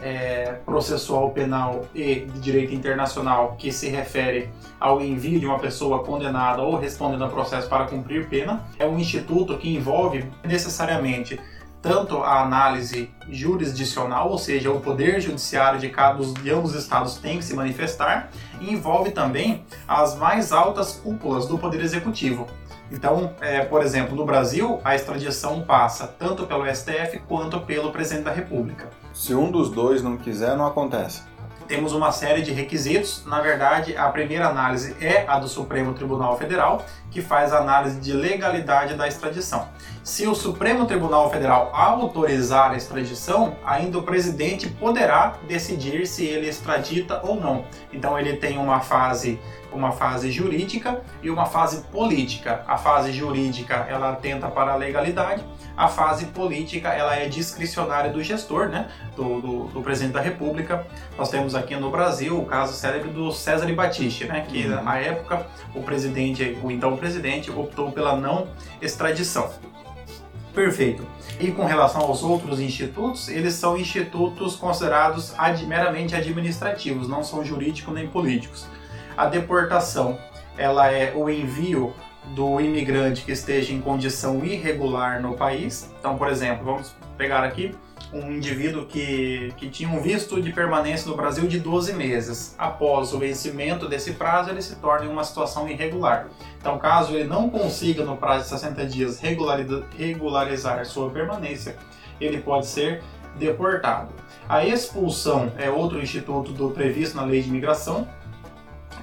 é, 0.00 0.52
processual 0.64 1.30
penal 1.30 1.86
e 1.94 2.20
de 2.20 2.40
direito 2.40 2.74
internacional 2.74 3.54
que 3.58 3.72
se 3.72 3.88
refere 3.88 4.50
ao 4.78 5.00
envio 5.00 5.40
de 5.40 5.46
uma 5.46 5.58
pessoa 5.58 6.04
condenada 6.04 6.62
ou 6.62 6.76
respondendo 6.76 7.24
a 7.24 7.28
processo 7.28 7.68
para 7.68 7.86
cumprir 7.86 8.28
pena. 8.28 8.64
É 8.78 8.86
um 8.86 8.98
instituto 8.98 9.56
que 9.58 9.74
envolve 9.74 10.24
necessariamente 10.44 11.38
tanto 11.86 12.18
a 12.18 12.42
análise 12.42 13.08
jurisdicional, 13.30 14.28
ou 14.28 14.38
seja, 14.38 14.72
o 14.72 14.80
poder 14.80 15.20
judiciário 15.20 15.78
de 15.78 15.88
cada 15.88 16.14
dos 16.14 16.34
de 16.34 16.50
ambos 16.50 16.74
os 16.74 16.82
estados 16.82 17.14
tem 17.14 17.38
que 17.38 17.44
se 17.44 17.54
manifestar, 17.54 18.28
e 18.60 18.72
envolve 18.72 19.12
também 19.12 19.64
as 19.86 20.16
mais 20.16 20.52
altas 20.52 20.94
cúpulas 20.94 21.46
do 21.46 21.56
poder 21.56 21.80
executivo. 21.80 22.48
Então, 22.90 23.34
é, 23.40 23.64
por 23.64 23.82
exemplo, 23.82 24.16
no 24.16 24.24
Brasil, 24.24 24.80
a 24.84 24.96
extradição 24.96 25.62
passa 25.62 26.08
tanto 26.08 26.44
pelo 26.44 26.66
STF 26.66 27.20
quanto 27.28 27.60
pelo 27.60 27.92
presidente 27.92 28.24
da 28.24 28.32
República. 28.32 28.88
Se 29.14 29.32
um 29.32 29.50
dos 29.50 29.70
dois 29.70 30.02
não 30.02 30.16
quiser, 30.16 30.56
não 30.56 30.66
acontece. 30.66 31.22
Temos 31.68 31.92
uma 31.92 32.12
série 32.12 32.42
de 32.42 32.52
requisitos. 32.52 33.24
Na 33.26 33.40
verdade, 33.40 33.96
a 33.96 34.08
primeira 34.08 34.46
análise 34.48 34.96
é 35.00 35.24
a 35.26 35.38
do 35.38 35.48
Supremo 35.48 35.94
Tribunal 35.94 36.38
Federal, 36.38 36.84
que 37.10 37.20
faz 37.20 37.52
a 37.52 37.58
análise 37.58 37.98
de 37.98 38.12
legalidade 38.12 38.94
da 38.94 39.08
extradição. 39.08 39.68
Se 40.04 40.28
o 40.28 40.34
Supremo 40.34 40.86
Tribunal 40.86 41.28
Federal 41.28 41.70
autorizar 41.72 42.70
a 42.70 42.76
extradição, 42.76 43.56
ainda 43.64 43.98
o 43.98 44.02
presidente 44.02 44.68
poderá 44.68 45.34
decidir 45.48 46.06
se 46.06 46.24
ele 46.24 46.48
extradita 46.48 47.20
ou 47.24 47.34
não. 47.34 47.64
Então 47.92 48.16
ele 48.16 48.36
tem 48.36 48.58
uma 48.58 48.80
fase 48.80 49.40
uma 49.72 49.92
fase 49.92 50.30
jurídica 50.30 51.02
e 51.22 51.30
uma 51.30 51.46
fase 51.46 51.82
política. 51.92 52.64
A 52.66 52.78
fase 52.78 53.12
jurídica 53.12 53.86
ela 53.88 54.10
atenta 54.10 54.48
para 54.48 54.72
a 54.72 54.76
legalidade, 54.76 55.44
a 55.76 55.88
fase 55.88 56.26
política 56.26 56.88
ela 56.88 57.14
é 57.14 57.28
discricionária 57.28 58.10
do 58.10 58.22
gestor, 58.22 58.68
né, 58.68 58.88
do, 59.14 59.40
do, 59.40 59.64
do 59.66 59.82
presidente 59.82 60.14
da 60.14 60.20
República. 60.20 60.86
Nós 61.18 61.28
temos 61.28 61.54
aqui 61.54 61.76
no 61.76 61.90
Brasil 61.90 62.38
o 62.38 62.46
caso 62.46 62.72
célebre 62.72 63.10
do 63.10 63.30
César 63.30 63.70
Batiste, 63.74 64.24
né, 64.24 64.46
que 64.48 64.66
na 64.66 64.98
época 64.98 65.46
o 65.74 65.82
presidente, 65.82 66.56
o 66.62 66.70
então 66.70 66.96
presidente, 66.96 67.50
optou 67.50 67.92
pela 67.92 68.16
não 68.16 68.48
extradição. 68.80 69.50
Perfeito. 70.54 71.06
E 71.38 71.52
com 71.52 71.66
relação 71.66 72.00
aos 72.00 72.22
outros 72.22 72.58
institutos, 72.60 73.28
eles 73.28 73.52
são 73.52 73.76
institutos 73.76 74.56
considerados 74.56 75.34
ad, 75.36 75.66
meramente 75.66 76.14
administrativos, 76.14 77.06
não 77.06 77.22
são 77.22 77.44
jurídicos 77.44 77.92
nem 77.92 78.08
políticos. 78.08 78.66
A 79.14 79.26
deportação, 79.26 80.18
ela 80.56 80.90
é 80.90 81.12
o 81.14 81.28
envio 81.28 81.92
do 82.34 82.60
imigrante 82.60 83.24
que 83.24 83.32
esteja 83.32 83.72
em 83.72 83.80
condição 83.80 84.44
irregular 84.44 85.20
no 85.20 85.34
país. 85.34 85.90
Então, 85.98 86.16
por 86.16 86.28
exemplo, 86.28 86.64
vamos 86.64 86.94
pegar 87.16 87.44
aqui 87.44 87.74
um 88.12 88.32
indivíduo 88.32 88.86
que, 88.86 89.52
que 89.56 89.68
tinha 89.68 89.88
um 89.88 90.00
visto 90.00 90.40
de 90.40 90.52
permanência 90.52 91.08
no 91.10 91.16
Brasil 91.16 91.46
de 91.46 91.58
12 91.58 91.92
meses. 91.92 92.54
Após 92.56 93.12
o 93.12 93.18
vencimento 93.18 93.88
desse 93.88 94.12
prazo, 94.12 94.50
ele 94.50 94.62
se 94.62 94.76
torna 94.76 95.06
em 95.06 95.08
uma 95.08 95.24
situação 95.24 95.68
irregular. 95.68 96.28
Então, 96.58 96.78
caso 96.78 97.14
ele 97.14 97.24
não 97.24 97.50
consiga, 97.50 98.04
no 98.04 98.16
prazo 98.16 98.44
de 98.44 98.50
60 98.50 98.86
dias, 98.86 99.20
regularizar 99.20 100.84
sua 100.86 101.10
permanência, 101.10 101.76
ele 102.20 102.38
pode 102.40 102.66
ser 102.66 103.02
deportado. 103.38 104.08
A 104.48 104.64
expulsão 104.64 105.52
é 105.58 105.68
outro 105.68 106.00
instituto 106.00 106.52
do 106.52 106.70
previsto 106.70 107.16
na 107.16 107.24
lei 107.24 107.42
de 107.42 107.48
imigração, 107.48 108.06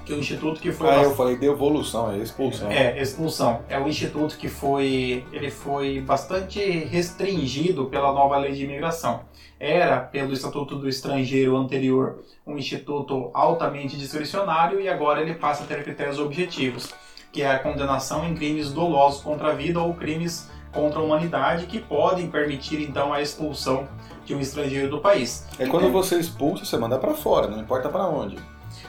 que 0.04 0.12
é 0.12 0.16
o 0.16 0.18
instituto 0.18 0.60
que 0.60 0.70
foi. 0.70 0.88
Ah, 0.88 1.02
eu 1.02 1.14
falei 1.14 1.36
devolução, 1.36 2.12
é 2.12 2.18
expulsão. 2.18 2.70
É, 2.70 3.00
expulsão. 3.00 3.62
É 3.68 3.78
o 3.78 3.88
instituto 3.88 4.36
que 4.36 4.48
foi, 4.48 5.24
ele 5.32 5.50
foi 5.50 6.00
bastante 6.00 6.60
restringido 6.60 7.86
pela 7.86 8.12
nova 8.12 8.36
lei 8.36 8.52
de 8.52 8.64
imigração. 8.64 9.22
Era, 9.58 10.00
pelo 10.00 10.32
Estatuto 10.32 10.76
do 10.76 10.88
Estrangeiro 10.88 11.56
anterior, 11.56 12.22
um 12.46 12.58
instituto 12.58 13.30
altamente 13.32 13.96
discricionário 13.96 14.80
e 14.80 14.88
agora 14.88 15.22
ele 15.22 15.34
passa 15.34 15.64
a 15.64 15.66
ter 15.66 15.82
critérios 15.82 16.18
objetivos, 16.18 16.92
que 17.32 17.40
é 17.42 17.50
a 17.50 17.58
condenação 17.58 18.26
em 18.28 18.34
crimes 18.34 18.70
dolosos 18.70 19.22
contra 19.22 19.52
a 19.52 19.54
vida 19.54 19.80
ou 19.80 19.94
crimes 19.94 20.50
contra 20.70 20.98
a 20.98 21.02
humanidade 21.02 21.66
que 21.66 21.78
podem 21.78 22.26
permitir 22.26 22.82
então 22.82 23.12
a 23.12 23.22
expulsão 23.22 23.88
de 24.26 24.34
um 24.34 24.40
estrangeiro 24.40 24.90
do 24.90 25.00
país. 25.00 25.46
É 25.58 25.66
quando 25.66 25.90
você 25.90 26.18
expulsa, 26.18 26.64
você 26.64 26.76
manda 26.76 26.98
para 26.98 27.14
fora, 27.14 27.46
não 27.46 27.60
importa 27.60 27.88
para 27.88 28.06
onde 28.06 28.36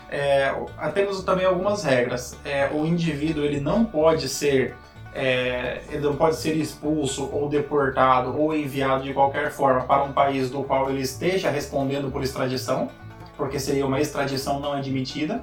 é, 0.10 0.54
temos 0.94 1.24
também 1.24 1.46
algumas 1.46 1.84
regras. 1.84 2.38
É, 2.46 2.70
o 2.72 2.86
indivíduo 2.86 3.44
ele 3.44 3.60
não 3.60 3.84
pode 3.84 4.30
ser 4.30 4.76
é, 5.14 5.82
ele 5.90 6.02
não 6.02 6.16
pode 6.16 6.36
ser 6.36 6.58
expulso 6.58 7.30
ou 7.32 7.48
deportado 7.48 8.38
ou 8.38 8.54
enviado 8.54 9.04
de 9.04 9.14
qualquer 9.14 9.50
forma 9.50 9.82
para 9.82 10.04
um 10.04 10.12
país 10.12 10.50
do 10.50 10.62
qual 10.62 10.90
ele 10.90 11.02
esteja 11.02 11.50
respondendo 11.50 12.12
por 12.12 12.22
extradição, 12.22 12.90
porque 13.38 13.58
seria 13.58 13.86
uma 13.86 14.02
extradição 14.02 14.60
não 14.60 14.74
admitida. 14.74 15.42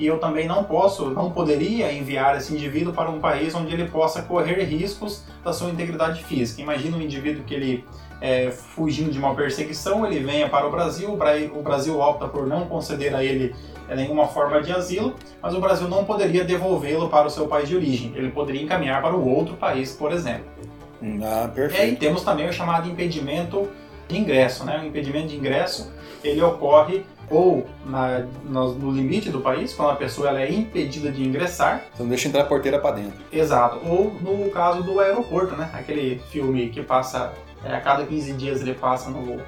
E 0.00 0.06
eu 0.06 0.18
também 0.18 0.48
não 0.48 0.64
posso, 0.64 1.10
não 1.10 1.30
poderia 1.30 1.92
enviar 1.92 2.34
esse 2.34 2.54
indivíduo 2.54 2.90
para 2.90 3.10
um 3.10 3.20
país 3.20 3.54
onde 3.54 3.74
ele 3.74 3.86
possa 3.86 4.22
correr 4.22 4.64
riscos 4.64 5.22
da 5.44 5.52
sua 5.52 5.68
integridade 5.68 6.24
física. 6.24 6.62
Imagina 6.62 6.96
um 6.96 7.02
indivíduo 7.02 7.44
que 7.44 7.52
ele 7.52 7.84
é, 8.18 8.50
fugindo 8.50 9.10
de 9.10 9.18
uma 9.18 9.34
perseguição, 9.34 10.06
ele 10.06 10.20
venha 10.20 10.48
para 10.48 10.66
o 10.66 10.70
Brasil, 10.70 11.12
o 11.12 11.62
Brasil 11.62 12.00
opta 12.00 12.26
por 12.26 12.46
não 12.46 12.64
conceder 12.64 13.14
a 13.14 13.22
ele 13.22 13.54
é, 13.90 13.94
nenhuma 13.94 14.26
forma 14.26 14.62
de 14.62 14.72
asilo, 14.72 15.14
mas 15.42 15.54
o 15.54 15.60
Brasil 15.60 15.86
não 15.86 16.02
poderia 16.02 16.44
devolvê-lo 16.44 17.10
para 17.10 17.26
o 17.26 17.30
seu 17.30 17.46
país 17.46 17.68
de 17.68 17.76
origem. 17.76 18.14
Ele 18.16 18.30
poderia 18.30 18.62
encaminhar 18.62 19.02
para 19.02 19.14
o 19.14 19.28
outro 19.28 19.54
país, 19.54 19.92
por 19.92 20.12
exemplo. 20.12 20.46
Ah, 21.22 21.46
perfeito. 21.54 21.92
E 21.92 21.96
temos 21.96 22.22
também 22.22 22.48
o 22.48 22.52
chamado 22.54 22.88
impedimento 22.88 23.68
de 24.08 24.18
ingresso. 24.18 24.64
Né? 24.64 24.80
O 24.82 24.86
impedimento 24.86 25.28
de 25.28 25.36
ingresso 25.36 25.92
ele 26.24 26.40
ocorre 26.42 27.04
ou 27.30 27.66
na, 27.86 28.24
no, 28.44 28.90
limite 28.90 29.30
do 29.30 29.40
país, 29.40 29.72
quando 29.72 29.90
a 29.90 29.96
pessoa 29.96 30.28
ela 30.28 30.40
é 30.40 30.52
impedida 30.52 31.12
de 31.12 31.22
ingressar. 31.22 31.84
Você 31.94 32.02
não 32.02 32.10
deixa 32.10 32.28
entrar 32.28 32.42
a 32.42 32.46
porteira 32.46 32.78
para 32.78 32.96
dentro. 32.96 33.18
Exato. 33.32 33.78
Ou 33.86 34.12
no 34.20 34.50
caso 34.50 34.82
do 34.82 34.98
aeroporto, 34.98 35.54
né? 35.56 35.70
Aquele 35.72 36.20
filme 36.30 36.68
que 36.68 36.82
passa 36.82 37.32
é, 37.64 37.74
a 37.74 37.80
cada 37.80 38.04
15 38.04 38.32
dias 38.32 38.60
ele 38.62 38.74
passa 38.74 39.10
no, 39.10 39.40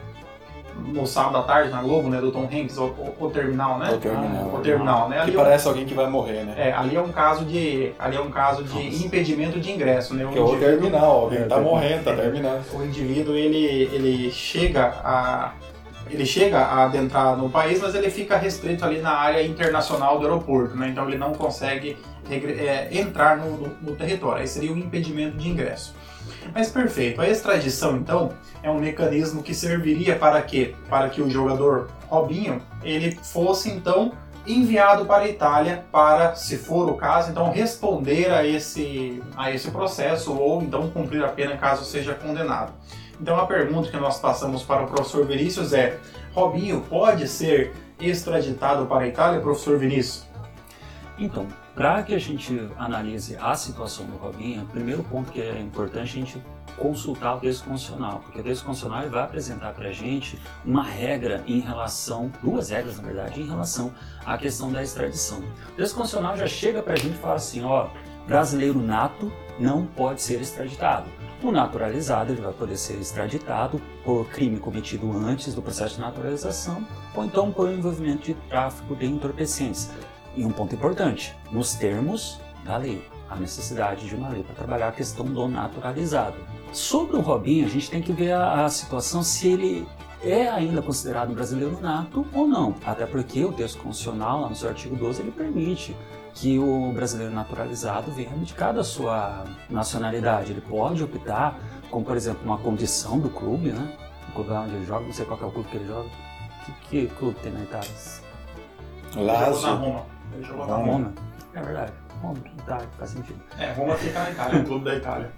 no 0.76 1.06
sábado 1.06 1.38
à 1.38 1.42
tarde 1.42 1.70
na 1.70 1.82
Globo, 1.82 2.08
né, 2.08 2.20
do 2.20 2.30
Tom 2.30 2.44
Hanks, 2.44 2.76
o, 2.78 2.84
o, 2.84 3.16
o 3.26 3.30
Terminal, 3.30 3.78
né? 3.78 3.90
O 3.90 3.98
Terminal. 3.98 4.54
o 4.54 4.60
Terminal, 4.60 5.08
né? 5.08 5.20
Ali 5.20 5.32
que 5.32 5.36
é 5.36 5.42
parece 5.42 5.68
alguém 5.68 5.84
que 5.84 5.94
vai 5.94 6.08
morrer, 6.08 6.44
né? 6.44 6.54
É, 6.56 6.72
ali 6.72 6.94
é 6.94 7.00
um 7.00 7.10
caso 7.10 7.44
de, 7.44 7.92
ali 7.98 8.16
é 8.16 8.20
um 8.20 8.30
caso 8.30 8.62
de 8.62 8.74
Nossa. 8.74 9.04
impedimento 9.06 9.58
de 9.58 9.72
ingresso, 9.72 10.14
né? 10.14 10.24
O 10.26 10.30
que 10.30 10.38
é 10.38 10.42
o 10.42 10.58
Terminal, 10.58 11.22
alguém 11.22 11.40
é, 11.40 11.44
tá 11.44 11.58
morrendo, 11.58 12.04
tá 12.04 12.14
terminando. 12.14 12.64
O 12.74 12.84
indivíduo, 12.84 13.34
ele, 13.34 13.88
ele 13.92 14.30
chega 14.30 14.94
a 15.02 15.52
ele 16.12 16.26
chega 16.26 16.58
a 16.58 16.84
adentrar 16.84 17.36
no 17.36 17.48
país, 17.48 17.80
mas 17.80 17.94
ele 17.94 18.10
fica 18.10 18.36
restrito 18.36 18.84
ali 18.84 19.00
na 19.00 19.12
área 19.12 19.42
internacional 19.42 20.18
do 20.18 20.26
aeroporto, 20.26 20.76
né? 20.76 20.88
Então 20.88 21.08
ele 21.08 21.16
não 21.16 21.32
consegue 21.32 21.96
é, 22.30 22.88
entrar 22.98 23.38
no, 23.38 23.56
no, 23.56 23.68
no 23.80 23.96
território. 23.96 24.42
Aí 24.42 24.46
seria 24.46 24.72
um 24.72 24.76
impedimento 24.76 25.36
de 25.36 25.48
ingresso. 25.48 25.94
Mas 26.54 26.70
perfeito. 26.70 27.20
A 27.20 27.28
extradição, 27.28 27.96
então, 27.96 28.30
é 28.62 28.70
um 28.70 28.78
mecanismo 28.78 29.42
que 29.42 29.54
serviria 29.54 30.16
para 30.16 30.40
quê? 30.42 30.74
Para 30.88 31.08
que 31.08 31.22
o 31.22 31.30
jogador 31.30 31.90
Robinho 32.08 32.60
ele 32.82 33.12
fosse 33.22 33.70
então 33.70 34.12
enviado 34.46 35.06
para 35.06 35.22
a 35.24 35.28
Itália 35.28 35.84
para, 35.92 36.34
se 36.34 36.56
for 36.56 36.88
o 36.90 36.94
caso, 36.94 37.30
então 37.30 37.50
responder 37.50 38.30
a 38.32 38.44
esse, 38.44 39.22
a 39.36 39.52
esse 39.52 39.70
processo 39.70 40.36
ou 40.36 40.62
então 40.62 40.90
cumprir 40.90 41.24
a 41.24 41.28
pena 41.28 41.56
caso 41.56 41.84
seja 41.84 42.12
condenado. 42.14 42.72
Então 43.22 43.38
a 43.38 43.46
pergunta 43.46 43.88
que 43.88 43.96
nós 43.96 44.18
passamos 44.18 44.64
para 44.64 44.82
o 44.82 44.88
professor 44.88 45.24
Vinícius 45.24 45.72
é: 45.72 45.96
Robinho 46.34 46.80
pode 46.80 47.28
ser 47.28 47.72
extraditado 48.00 48.84
para 48.86 49.04
a 49.04 49.06
Itália, 49.06 49.40
professor 49.40 49.78
Vinícius? 49.78 50.26
Então, 51.16 51.46
para 51.72 52.02
que 52.02 52.16
a 52.16 52.18
gente 52.18 52.68
analise 52.76 53.36
a 53.40 53.54
situação 53.54 54.06
do 54.06 54.16
Robinho, 54.16 54.64
o 54.64 54.66
primeiro 54.66 55.04
ponto 55.04 55.30
que 55.30 55.40
é 55.40 55.60
importante 55.60 56.00
a 56.00 56.04
gente 56.04 56.42
consultar 56.76 57.36
o 57.36 57.38
texto 57.38 57.64
constitucional, 57.64 58.18
porque 58.24 58.40
o 58.40 58.42
texto 58.42 58.64
constitucional 58.64 59.08
vai 59.08 59.22
apresentar 59.22 59.72
para 59.72 59.90
a 59.90 59.92
gente 59.92 60.36
uma 60.64 60.82
regra 60.82 61.44
em 61.46 61.60
relação, 61.60 62.32
duas 62.42 62.70
regras 62.70 62.96
na 62.96 63.04
verdade, 63.04 63.40
em 63.40 63.46
relação 63.46 63.94
à 64.26 64.36
questão 64.36 64.72
da 64.72 64.82
extradição. 64.82 65.38
O 65.38 65.76
texto 65.76 65.94
constitucional 65.94 66.36
já 66.36 66.48
chega 66.48 66.82
para 66.82 66.94
a 66.94 66.96
gente 66.96 67.14
e 67.14 67.18
fala 67.18 67.36
assim, 67.36 67.62
ó, 67.62 67.86
brasileiro 68.26 68.80
nato 68.80 69.30
não 69.60 69.86
pode 69.86 70.20
ser 70.22 70.40
extraditado. 70.40 71.08
O 71.42 71.50
naturalizado 71.50 72.32
ele 72.32 72.40
vai 72.40 72.52
poder 72.52 72.76
ser 72.76 73.00
extraditado 73.00 73.82
por 74.04 74.28
crime 74.28 74.60
cometido 74.60 75.10
antes 75.10 75.52
do 75.54 75.60
processo 75.60 75.96
de 75.96 76.00
naturalização 76.00 76.86
ou 77.16 77.24
então 77.24 77.50
por 77.50 77.68
envolvimento 77.68 78.22
de 78.22 78.34
tráfico 78.48 78.94
de 78.94 79.06
entorpecentes. 79.06 79.90
E 80.36 80.44
um 80.44 80.52
ponto 80.52 80.74
importante, 80.74 81.36
nos 81.50 81.74
termos 81.74 82.40
da 82.64 82.76
lei, 82.76 83.04
a 83.28 83.34
necessidade 83.34 84.06
de 84.06 84.14
uma 84.14 84.28
lei 84.28 84.44
para 84.44 84.54
trabalhar 84.54 84.88
a 84.88 84.92
questão 84.92 85.26
do 85.26 85.48
naturalizado. 85.48 86.36
Sobre 86.72 87.16
o 87.16 87.20
Robinho, 87.20 87.66
a 87.66 87.68
gente 87.68 87.90
tem 87.90 88.00
que 88.00 88.12
ver 88.12 88.32
a, 88.32 88.64
a 88.64 88.68
situação 88.68 89.24
se 89.24 89.48
ele 89.48 89.88
é 90.22 90.48
ainda 90.48 90.80
considerado 90.80 91.34
brasileiro 91.34 91.76
nato 91.80 92.24
ou 92.32 92.46
não. 92.46 92.76
Até 92.86 93.04
porque 93.04 93.44
o 93.44 93.52
texto 93.52 93.82
constitucional, 93.82 94.42
lá 94.42 94.48
no 94.48 94.54
seu 94.54 94.68
artigo 94.68 94.94
12, 94.94 95.22
ele 95.22 95.32
permite 95.32 95.96
que 96.34 96.58
o 96.58 96.92
brasileiro 96.92 97.32
naturalizado 97.32 98.10
venha 98.10 98.30
abdicar 98.30 98.72
da 98.72 98.84
sua 98.84 99.44
nacionalidade. 99.68 100.52
Ele 100.52 100.60
pode 100.60 101.02
optar, 101.02 101.58
como 101.90 102.04
por 102.04 102.16
exemplo, 102.16 102.42
uma 102.44 102.58
condição 102.58 103.18
do 103.18 103.28
clube, 103.28 103.70
né? 103.72 103.96
O 104.28 104.32
clube 104.32 104.50
lá 104.50 104.62
onde 104.62 104.74
ele 104.74 104.86
joga, 104.86 105.04
não 105.04 105.12
sei 105.12 105.26
qual 105.26 105.38
é 105.40 105.44
o 105.44 105.50
clube 105.50 105.68
que 105.68 105.76
ele 105.76 105.86
joga. 105.86 106.08
Que, 106.64 107.06
que 107.06 107.14
clube 107.16 107.38
tem 107.40 107.52
na 107.52 107.62
Itália? 107.62 107.90
Lazio. 109.16 109.68
Na 109.68 109.74
Roma. 109.74 110.06
Ele 110.34 110.44
jogou 110.44 110.66
na 110.66 110.76
Roma. 110.76 111.14
É 111.54 111.60
verdade. 111.60 111.92
Roma, 112.22 112.38
Itália, 112.58 112.88
faz 112.98 113.10
sentido. 113.10 113.40
É, 113.58 113.72
Roma 113.72 113.94
fica 113.96 114.22
na 114.22 114.30
Itália, 114.30 114.60
o 114.60 114.64
clube 114.64 114.84
da 114.84 114.94
Itália. 114.94 115.32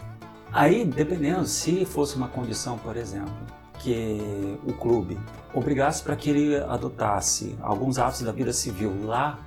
Aí, 0.52 0.84
dependendo, 0.84 1.44
se 1.46 1.84
fosse 1.84 2.14
uma 2.14 2.28
condição, 2.28 2.78
por 2.78 2.96
exemplo, 2.96 3.34
que 3.78 4.58
o 4.64 4.72
clube 4.74 5.18
obrigasse 5.52 6.02
para 6.02 6.14
que 6.14 6.30
ele 6.30 6.56
adotasse 6.56 7.58
alguns 7.60 7.98
atos 7.98 8.22
da 8.22 8.30
vida 8.30 8.52
civil 8.52 9.04
lá 9.04 9.38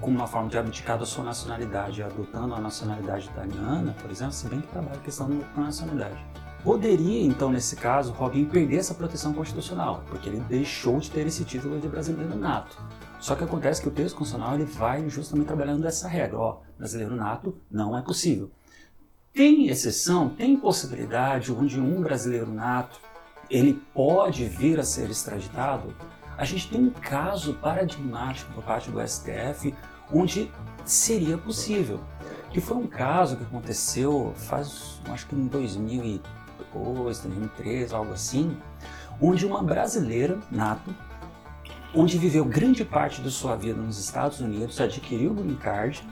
como 0.00 0.16
uma 0.16 0.26
forma 0.26 0.48
de 0.48 0.58
abdicar 0.58 0.98
da 0.98 1.06
sua 1.06 1.24
nacionalidade, 1.24 2.02
adotando 2.02 2.54
a 2.54 2.60
nacionalidade 2.60 3.26
italiana, 3.26 3.94
por 4.00 4.10
exemplo, 4.10 4.32
se 4.32 4.48
bem 4.48 4.60
que 4.60 4.68
trabalha 4.68 4.96
a 4.96 5.00
questão 5.00 5.28
da 5.28 5.62
nacionalidade. 5.62 6.24
Poderia, 6.62 7.22
então, 7.22 7.50
nesse 7.50 7.76
caso, 7.76 8.12
Robin 8.12 8.46
perder 8.46 8.78
essa 8.78 8.94
proteção 8.94 9.34
constitucional, 9.34 10.02
porque 10.08 10.30
ele 10.30 10.40
deixou 10.40 10.98
de 10.98 11.10
ter 11.10 11.26
esse 11.26 11.44
título 11.44 11.78
de 11.78 11.88
brasileiro 11.88 12.34
nato. 12.34 12.76
Só 13.20 13.34
que 13.34 13.44
acontece 13.44 13.82
que 13.82 13.88
o 13.88 13.90
texto 13.90 14.16
constitucional 14.16 14.54
ele 14.54 14.64
vai 14.64 15.08
justamente 15.08 15.46
trabalhando 15.46 15.86
essa 15.86 16.08
regra, 16.08 16.38
ó, 16.38 16.60
brasileiro 16.78 17.14
nato 17.14 17.58
não 17.70 17.96
é 17.96 18.00
possível. 18.00 18.50
Tem 19.32 19.68
exceção, 19.68 20.28
tem 20.28 20.56
possibilidade 20.56 21.52
onde 21.52 21.80
um 21.80 22.00
brasileiro 22.00 22.50
nato 22.50 23.00
ele 23.50 23.74
pode 23.92 24.46
vir 24.46 24.78
a 24.80 24.84
ser 24.84 25.10
extraditado. 25.10 25.94
A 26.36 26.44
gente 26.44 26.68
tem 26.68 26.80
um 26.80 26.90
caso 26.90 27.54
paradigmático 27.54 28.52
por 28.52 28.64
parte 28.64 28.90
do 28.90 29.00
STF 29.06 29.74
onde 30.12 30.50
seria 30.84 31.38
possível. 31.38 32.00
Que 32.50 32.60
foi 32.60 32.76
um 32.76 32.86
caso 32.86 33.36
que 33.36 33.42
aconteceu 33.44 34.32
faz, 34.36 35.00
acho 35.10 35.26
que 35.26 35.34
em 35.34 35.46
2002, 35.46 36.22
2003, 37.20 37.92
algo 37.92 38.12
assim, 38.12 38.56
onde 39.20 39.44
uma 39.46 39.62
brasileira 39.62 40.38
nato 40.50 40.94
onde 41.96 42.18
viveu 42.18 42.44
grande 42.44 42.84
parte 42.84 43.22
de 43.22 43.30
sua 43.30 43.54
vida 43.54 43.80
nos 43.80 43.98
Estados 43.98 44.40
Unidos, 44.40 44.80
adquiriu 44.80 45.30
o 45.30 45.34
green 45.34 45.54
card, 45.54 46.04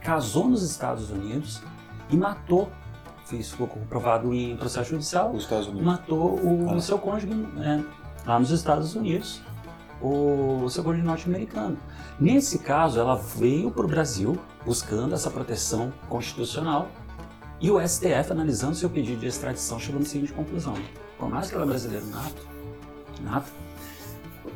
casou 0.00 0.48
nos 0.48 0.62
Estados 0.62 1.10
Unidos 1.10 1.60
e 2.10 2.16
matou 2.16 2.70
isso 3.32 3.52
ficou 3.52 3.66
comprovado 3.66 4.32
em 4.32 4.56
processo 4.56 4.90
judicial, 4.90 5.32
Os 5.32 5.42
Estados 5.42 5.66
Unidos. 5.66 5.84
matou 5.84 6.36
o 6.40 6.70
Ah. 6.70 6.80
seu 6.80 6.96
cônjuge 6.96 7.34
né, 7.34 7.84
lá 8.24 8.38
nos 8.38 8.50
Estados 8.52 8.94
Unidos, 8.94 9.42
o 10.00 10.66
cônjuge 10.82 11.02
norte-americano. 11.02 11.78
Nesse 12.20 12.58
caso, 12.58 12.98
ela 12.98 13.16
veio 13.16 13.70
para 13.70 13.84
o 13.84 13.88
Brasil 13.88 14.38
buscando 14.64 15.14
essa 15.14 15.30
proteção 15.30 15.92
constitucional 16.08 16.88
e 17.60 17.70
o 17.70 17.80
STF, 17.80 18.30
analisando 18.30 18.74
seu 18.74 18.90
pedido 18.90 19.20
de 19.20 19.26
extradição, 19.26 19.78
chegou 19.78 20.00
na 20.00 20.06
seguinte 20.06 20.32
conclusão: 20.32 20.74
por 21.18 21.28
mais 21.28 21.48
que 21.48 21.54
ela 21.54 21.64
é 21.64 21.68
brasileira 21.68 22.04
nato, 22.06 22.46
nato, 23.22 23.50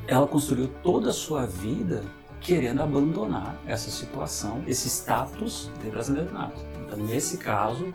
ela 0.07 0.27
construiu 0.27 0.69
toda 0.83 1.11
a 1.11 1.13
sua 1.13 1.47
vida 1.47 2.03
querendo 2.41 2.83
abandonar 2.83 3.57
essa 3.67 3.91
situação, 3.91 4.63
esse 4.67 4.89
status 4.89 5.71
de 5.83 5.91
brasileiro 5.91 6.33
nato. 6.33 6.61
Então, 6.85 6.99
nesse 6.99 7.39
caso, 7.39 7.93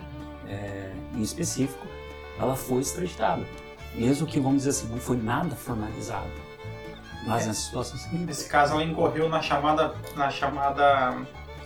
é, 0.48 0.94
em 1.16 1.22
específico, 1.22 1.86
ela 2.40 2.56
foi 2.56 2.82
extraditada. 2.82 3.44
Mesmo 3.96 4.28
que, 4.28 4.40
vamos 4.40 4.64
dizer 4.64 4.72
assim, 4.72 4.88
não 4.88 4.98
foi 4.98 5.18
nada 5.18 5.56
formalizado. 5.56 6.45
Mas 7.26 7.44
É. 7.44 7.48
nessa 7.48 7.62
situação 7.62 7.98
seguinte. 7.98 8.26
Nesse 8.26 8.48
caso, 8.48 8.74
ela 8.74 8.84
incorreu 8.84 9.28
na 9.30 9.42
chamada, 9.42 9.94
na 10.16 10.30
chamada 10.30 11.16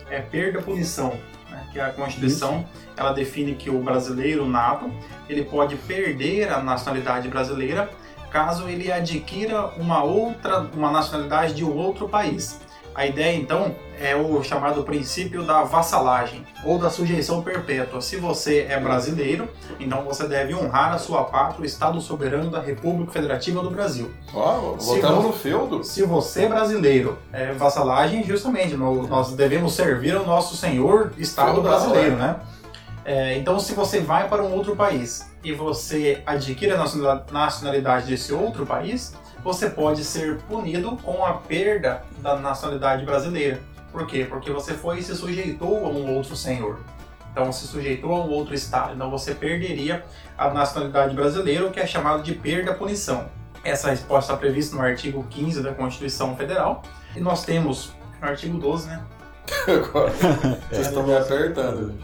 é, 0.08 0.20
perda-punição, 0.20 1.16
né? 1.50 1.66
que 1.72 1.78
a 1.78 1.90
Constituição 1.92 2.66
ela 2.96 3.12
define 3.12 3.54
que 3.54 3.70
o 3.70 3.80
brasileiro 3.80 4.46
nato 4.46 4.90
ele 5.28 5.44
pode 5.44 5.76
perder 5.76 6.50
a 6.52 6.60
nacionalidade 6.62 7.28
brasileira 7.28 7.90
caso 8.30 8.68
ele 8.68 8.90
adquira 8.92 9.66
uma 9.76 10.02
outra, 10.04 10.60
uma 10.72 10.90
nacionalidade 10.90 11.52
de 11.54 11.64
um 11.64 11.76
outro 11.76 12.08
país. 12.08 12.60
A 12.94 13.06
ideia, 13.06 13.36
então, 13.36 13.74
é 14.00 14.16
o 14.16 14.42
chamado 14.42 14.82
princípio 14.82 15.44
da 15.44 15.62
vassalagem 15.62 16.44
ou 16.64 16.78
da 16.78 16.90
sujeição 16.90 17.42
perpétua. 17.42 18.00
Se 18.00 18.16
você 18.16 18.66
é 18.68 18.80
brasileiro, 18.80 19.48
então 19.78 20.02
você 20.04 20.26
deve 20.26 20.54
honrar 20.54 20.94
a 20.94 20.98
sua 20.98 21.24
pátria, 21.24 21.62
o 21.62 21.64
Estado 21.64 22.00
soberano 22.00 22.50
da 22.50 22.60
República 22.60 23.12
Federativa 23.12 23.62
do 23.62 23.70
Brasil. 23.70 24.10
Ó, 24.34 24.78
Se 24.78 24.86
voltamos 24.86 25.24
no 25.24 25.32
feudo. 25.32 25.84
Se 25.84 26.02
você 26.02 26.44
é 26.44 26.48
brasileiro, 26.48 27.18
é 27.32 27.52
vassalagem, 27.52 28.24
justamente, 28.24 28.74
nós 28.74 29.32
devemos 29.34 29.74
servir 29.74 30.16
ao 30.16 30.26
nosso 30.26 30.56
Senhor 30.56 31.12
Estado 31.18 31.52
Feudal, 31.52 31.72
brasileiro, 31.72 32.14
é. 32.14 32.16
né? 32.16 32.36
É, 33.04 33.36
então, 33.38 33.58
se 33.58 33.74
você 33.74 34.00
vai 34.00 34.28
para 34.28 34.42
um 34.42 34.52
outro 34.54 34.76
país 34.76 35.30
e 35.42 35.52
você 35.52 36.22
adquire 36.26 36.72
a 36.72 36.84
nacionalidade 37.32 38.06
desse 38.06 38.32
outro 38.32 38.66
país, 38.66 39.14
você 39.42 39.70
pode 39.70 40.04
ser 40.04 40.38
punido 40.42 40.96
com 40.98 41.24
a 41.24 41.34
perda 41.34 42.02
da 42.18 42.36
nacionalidade 42.36 43.04
brasileira. 43.04 43.60
Por 43.90 44.06
quê? 44.06 44.24
Porque 44.28 44.50
você 44.50 44.74
foi 44.74 44.98
e 44.98 45.02
se 45.02 45.14
sujeitou 45.16 45.84
a 45.84 45.88
um 45.88 46.14
outro 46.16 46.36
senhor. 46.36 46.78
Então, 47.32 47.52
se 47.52 47.66
sujeitou 47.66 48.12
a 48.12 48.24
um 48.24 48.30
outro 48.30 48.54
estado. 48.54 48.94
Então, 48.94 49.10
você 49.10 49.34
perderia 49.34 50.04
a 50.36 50.50
nacionalidade 50.50 51.14
brasileira, 51.14 51.66
o 51.66 51.70
que 51.70 51.80
é 51.80 51.86
chamado 51.86 52.22
de 52.22 52.34
perda-punição. 52.34 53.26
Essa 53.62 53.90
resposta 53.90 54.32
está 54.32 54.36
prevista 54.36 54.74
no 54.74 54.82
artigo 54.82 55.24
15 55.28 55.62
da 55.62 55.72
Constituição 55.72 56.36
Federal. 56.36 56.82
E 57.14 57.20
nós 57.20 57.44
temos 57.44 57.92
no 58.20 58.28
artigo 58.28 58.58
12, 58.58 58.88
né? 58.88 59.02
Agora, 59.66 60.12
vocês 60.70 60.86
estão 60.86 61.02
me 61.02 61.16
apertando. 61.16 61.94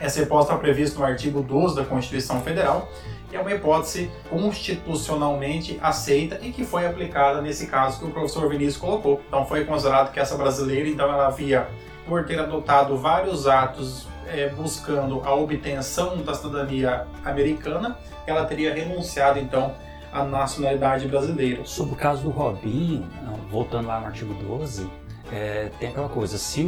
Essa 0.00 0.22
hipótese 0.22 0.50
está 0.50 0.58
prevista 0.58 0.98
no 0.98 1.04
artigo 1.04 1.42
12 1.42 1.76
da 1.76 1.84
Constituição 1.84 2.40
Federal 2.42 2.88
e 3.32 3.36
é 3.36 3.40
uma 3.40 3.52
hipótese 3.52 4.10
constitucionalmente 4.28 5.78
aceita 5.82 6.38
e 6.42 6.52
que 6.52 6.64
foi 6.64 6.86
aplicada 6.86 7.40
nesse 7.40 7.66
caso 7.66 7.98
que 7.98 8.04
o 8.04 8.10
professor 8.10 8.48
Vinícius 8.48 8.76
colocou. 8.76 9.20
Então 9.26 9.46
foi 9.46 9.64
considerado 9.64 10.12
que 10.12 10.20
essa 10.20 10.36
brasileira, 10.36 10.88
então 10.88 11.10
ela 11.10 11.26
havia, 11.26 11.66
por 12.06 12.26
ter 12.26 12.38
adotado 12.38 12.96
vários 12.96 13.46
atos 13.46 14.06
eh, 14.28 14.50
buscando 14.50 15.22
a 15.24 15.34
obtenção 15.34 16.18
da 16.18 16.34
cidadania 16.34 17.06
americana, 17.24 17.98
ela 18.26 18.44
teria 18.44 18.74
renunciado 18.74 19.38
então 19.38 19.74
à 20.12 20.22
nacionalidade 20.24 21.08
brasileira. 21.08 21.64
Sobre 21.64 21.94
o 21.94 21.96
caso 21.96 22.22
do 22.22 22.30
Robinho, 22.30 23.08
voltando 23.50 23.88
lá 23.88 24.00
no 24.00 24.06
artigo 24.06 24.34
12, 24.34 24.88
é, 25.32 25.70
tem 25.78 25.88
aquela 25.88 26.08
coisa, 26.08 26.38
se, 26.38 26.64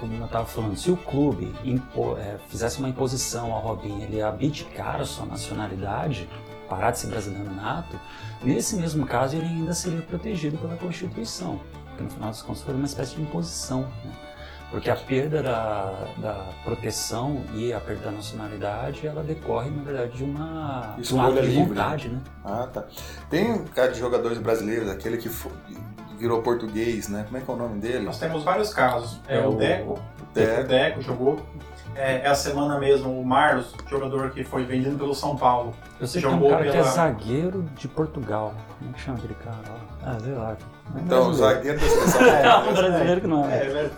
como 0.00 0.14
eu 0.14 0.24
estava 0.26 0.44
falando, 0.44 0.76
se 0.76 0.90
o 0.90 0.96
clube 0.96 1.54
impo- 1.64 2.16
é, 2.18 2.36
fizesse 2.48 2.78
uma 2.78 2.88
imposição 2.88 3.52
ao 3.52 3.60
Robinho, 3.60 4.02
ele 4.02 4.20
abdicar 4.22 5.00
a 5.00 5.04
sua 5.04 5.26
nacionalidade, 5.26 6.28
parar 6.68 6.90
de 6.90 6.98
ser 6.98 7.08
brasileiro 7.08 7.52
nato, 7.54 7.98
nesse 8.42 8.76
mesmo 8.76 9.06
caso 9.06 9.36
ele 9.36 9.46
ainda 9.46 9.72
seria 9.74 10.02
protegido 10.02 10.58
pela 10.58 10.76
Constituição, 10.76 11.60
porque 11.88 12.02
no 12.02 12.10
final 12.10 12.28
das 12.28 12.42
contas 12.42 12.62
foi 12.62 12.74
uma 12.74 12.86
espécie 12.86 13.14
de 13.16 13.22
imposição, 13.22 13.82
né? 14.04 14.12
porque 14.70 14.88
a 14.90 14.96
perda 14.96 15.42
da, 15.42 16.06
da 16.16 16.32
proteção 16.64 17.42
e 17.54 17.74
a 17.74 17.78
perda 17.78 18.06
da 18.06 18.10
nacionalidade, 18.12 19.06
ela 19.06 19.22
decorre, 19.22 19.68
na 19.68 19.82
verdade, 19.82 20.16
de, 20.16 20.24
uma, 20.24 20.96
de 20.98 21.14
um 21.14 21.20
ato 21.20 21.34
de 21.34 21.40
livre, 21.42 21.64
vontade, 21.66 22.08
né? 22.08 22.20
Ah, 22.42 22.66
tá. 22.72 22.84
Tem 23.28 23.52
um 23.52 23.64
cara 23.66 23.92
de 23.92 23.98
jogadores 23.98 24.38
brasileiros, 24.38 24.88
aquele 24.88 25.18
que 25.18 25.28
fo- 25.28 25.50
virou 26.22 26.40
português, 26.40 27.08
né? 27.08 27.24
Como 27.26 27.36
é 27.36 27.40
que 27.40 27.50
é 27.50 27.54
o 27.54 27.56
nome 27.56 27.80
dele? 27.80 28.04
Nós 28.04 28.16
temos 28.18 28.44
vários 28.44 28.72
casos. 28.72 29.20
É, 29.26 29.38
É 29.38 29.40
o 29.46 29.50
o- 29.50 29.56
Deco, 29.56 29.98
Deco. 30.32 30.60
o 30.60 30.64
Deco 30.64 31.02
jogou. 31.02 31.40
É, 31.96 32.22
essa 32.24 32.48
semana 32.48 32.78
mesmo, 32.78 33.20
o 33.20 33.26
Marlos, 33.26 33.74
jogador 33.90 34.30
que 34.30 34.44
foi 34.44 34.64
vendido 34.64 34.96
pelo 34.96 35.14
São 35.14 35.36
Paulo. 35.36 35.74
Eu 36.00 36.06
sei 36.06 36.22
que 36.22 36.26
tem 36.28 36.36
um 36.36 36.38
Jogou 36.38 36.50
cara 36.52 36.62
que 36.62 36.68
é 36.68 36.72
pela- 36.72 36.84
zagueiro 36.84 37.62
de 37.76 37.88
Portugal. 37.88 38.54
Como 38.78 38.90
é 38.90 38.94
que 38.94 39.00
chama 39.00 39.18
aquele 39.18 39.34
cara 39.34 39.56
lá? 39.68 39.78
Ah, 40.06 40.18
sei 40.22 40.32
lá. 40.32 40.56
É 40.96 41.00
Então, 41.00 41.28
o 41.28 41.34
zagueiro 41.34 41.78
da 41.80 41.86
seleção. 41.88 42.22
É, 42.24 42.56
um 42.56 42.72
brasileiro 42.72 43.20
que 43.20 43.26
não 43.26 43.50
É, 43.50 43.54
é. 43.56 43.66
é, 43.66 43.90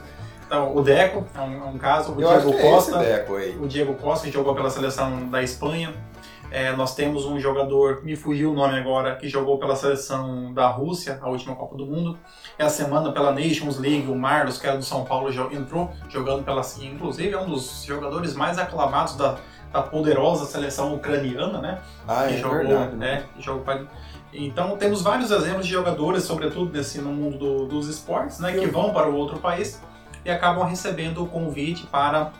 então, 0.46 0.74
o 0.76 0.82
Deco 0.82 1.24
é 1.37 1.40
um, 1.40 1.62
é 1.62 1.66
um 1.66 1.78
caso. 1.78 2.14
O 2.14 2.20
Eu 2.20 2.30
acho 2.30 2.40
Diego 2.46 2.58
que 2.58 2.66
é 2.66 2.70
Costa. 2.70 2.90
esse 3.02 3.12
Deco 3.12 3.37
aí. 3.37 3.58
o 3.62 3.68
Diego 3.68 3.94
Costa, 3.94 4.26
que 4.26 4.32
jogou 4.32 4.54
pela 4.54 4.70
seleção 4.70 5.28
da 5.28 5.42
Espanha. 5.42 5.92
É, 6.50 6.70
nós 6.76 6.94
temos 6.94 7.24
um 7.24 7.38
jogador, 7.40 8.04
me 8.04 8.14
fugiu 8.14 8.52
o 8.52 8.54
nome 8.54 8.78
agora, 8.78 9.16
que 9.16 9.28
jogou 9.28 9.59
pela 9.59 9.74
seleção 9.74 10.52
da 10.54 10.68
Rússia, 10.68 11.18
a 11.20 11.28
última 11.28 11.57
Copa 11.57 11.76
do 11.76 11.85
Mundo. 11.85 12.16
Essa 12.57 12.85
semana, 12.85 13.11
pela 13.12 13.33
Nations 13.33 13.78
League, 13.78 14.07
o 14.09 14.14
Marlos, 14.14 14.59
que 14.59 14.66
era 14.66 14.76
do 14.76 14.85
São 14.85 15.04
Paulo, 15.04 15.30
entrou 15.52 15.90
jogando 16.09 16.44
pela. 16.44 16.62
Inclusive, 16.80 17.33
é 17.35 17.40
um 17.40 17.46
dos 17.50 17.83
jogadores 17.85 18.35
mais 18.37 18.57
aclamados 18.59 19.16
da, 19.16 19.37
da 19.72 19.83
poderosa 19.83 20.44
seleção 20.44 20.94
ucraniana, 20.94 21.61
né? 21.61 21.80
Ah, 22.07 22.26
que 22.28 22.35
é 22.35 22.37
jogou, 22.37 22.59
verdade. 22.59 22.96
né? 22.96 23.24
que 23.35 23.42
jogou 23.42 23.62
pra- 23.62 23.80
Então 24.33 24.76
temos 24.76 25.02
vários 25.02 25.33
exemplos 25.33 25.66
de 25.66 25.72
jogadores, 25.72 26.22
sobretudo 26.22 26.72
nesse, 26.72 27.00
no 27.00 27.11
mundo 27.12 27.37
do- 27.38 27.66
dos 27.66 27.88
esportes, 27.88 28.38
né? 28.38 28.52
Que 28.52 28.66
vão 28.66 28.92
para 28.92 29.09
o 29.09 29.16
outro 29.16 29.38
país 29.40 29.83
e 30.24 30.30
acabam 30.30 30.64
recebendo 30.64 31.22
o 31.24 31.26
convite 31.26 31.87
para 31.87 32.30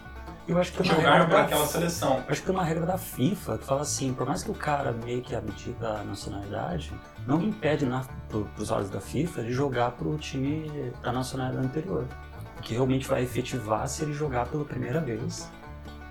Eu 0.47 0.59
acho 0.59 0.73
que 0.73 0.83
uma 0.83 0.95
jogar 0.95 1.11
regra 1.13 1.27
para 1.27 1.37
da- 1.39 1.43
aquela 1.45 1.67
seleção. 1.67 2.17
Eu 2.17 2.25
acho 2.29 2.41
que 2.43 2.47
tem 2.47 2.55
uma 2.55 2.65
regra 2.65 2.85
da 2.87 2.99
FIFA 2.99 3.59
que 3.59 3.65
fala 3.65 3.81
assim, 3.81 4.13
por 4.13 4.27
mais 4.27 4.43
que 4.43 4.51
o 4.51 4.55
cara 4.55 4.93
meio 4.93 5.23
que 5.23 5.35
abdica 5.35 5.89
a 5.89 6.05
nacionalidade, 6.05 6.93
não 7.27 7.41
impede 7.41 7.87
na, 7.87 8.05
pro, 8.29 8.45
pros 8.55 8.71
olhos 8.71 8.91
da 8.91 9.01
FIFA 9.01 9.43
de 9.43 9.53
jogar 9.53 9.93
pro 9.93 10.17
time 10.19 10.93
da 11.03 11.13
nacionalidade 11.13 11.67
anterior. 11.67 12.05
Que 12.61 12.75
realmente 12.75 13.07
vai 13.09 13.23
efetivar 13.23 13.87
se 13.89 14.03
ele 14.03 14.13
jogar 14.13 14.47
pela 14.47 14.65
primeira 14.65 15.01
vez 15.01 15.51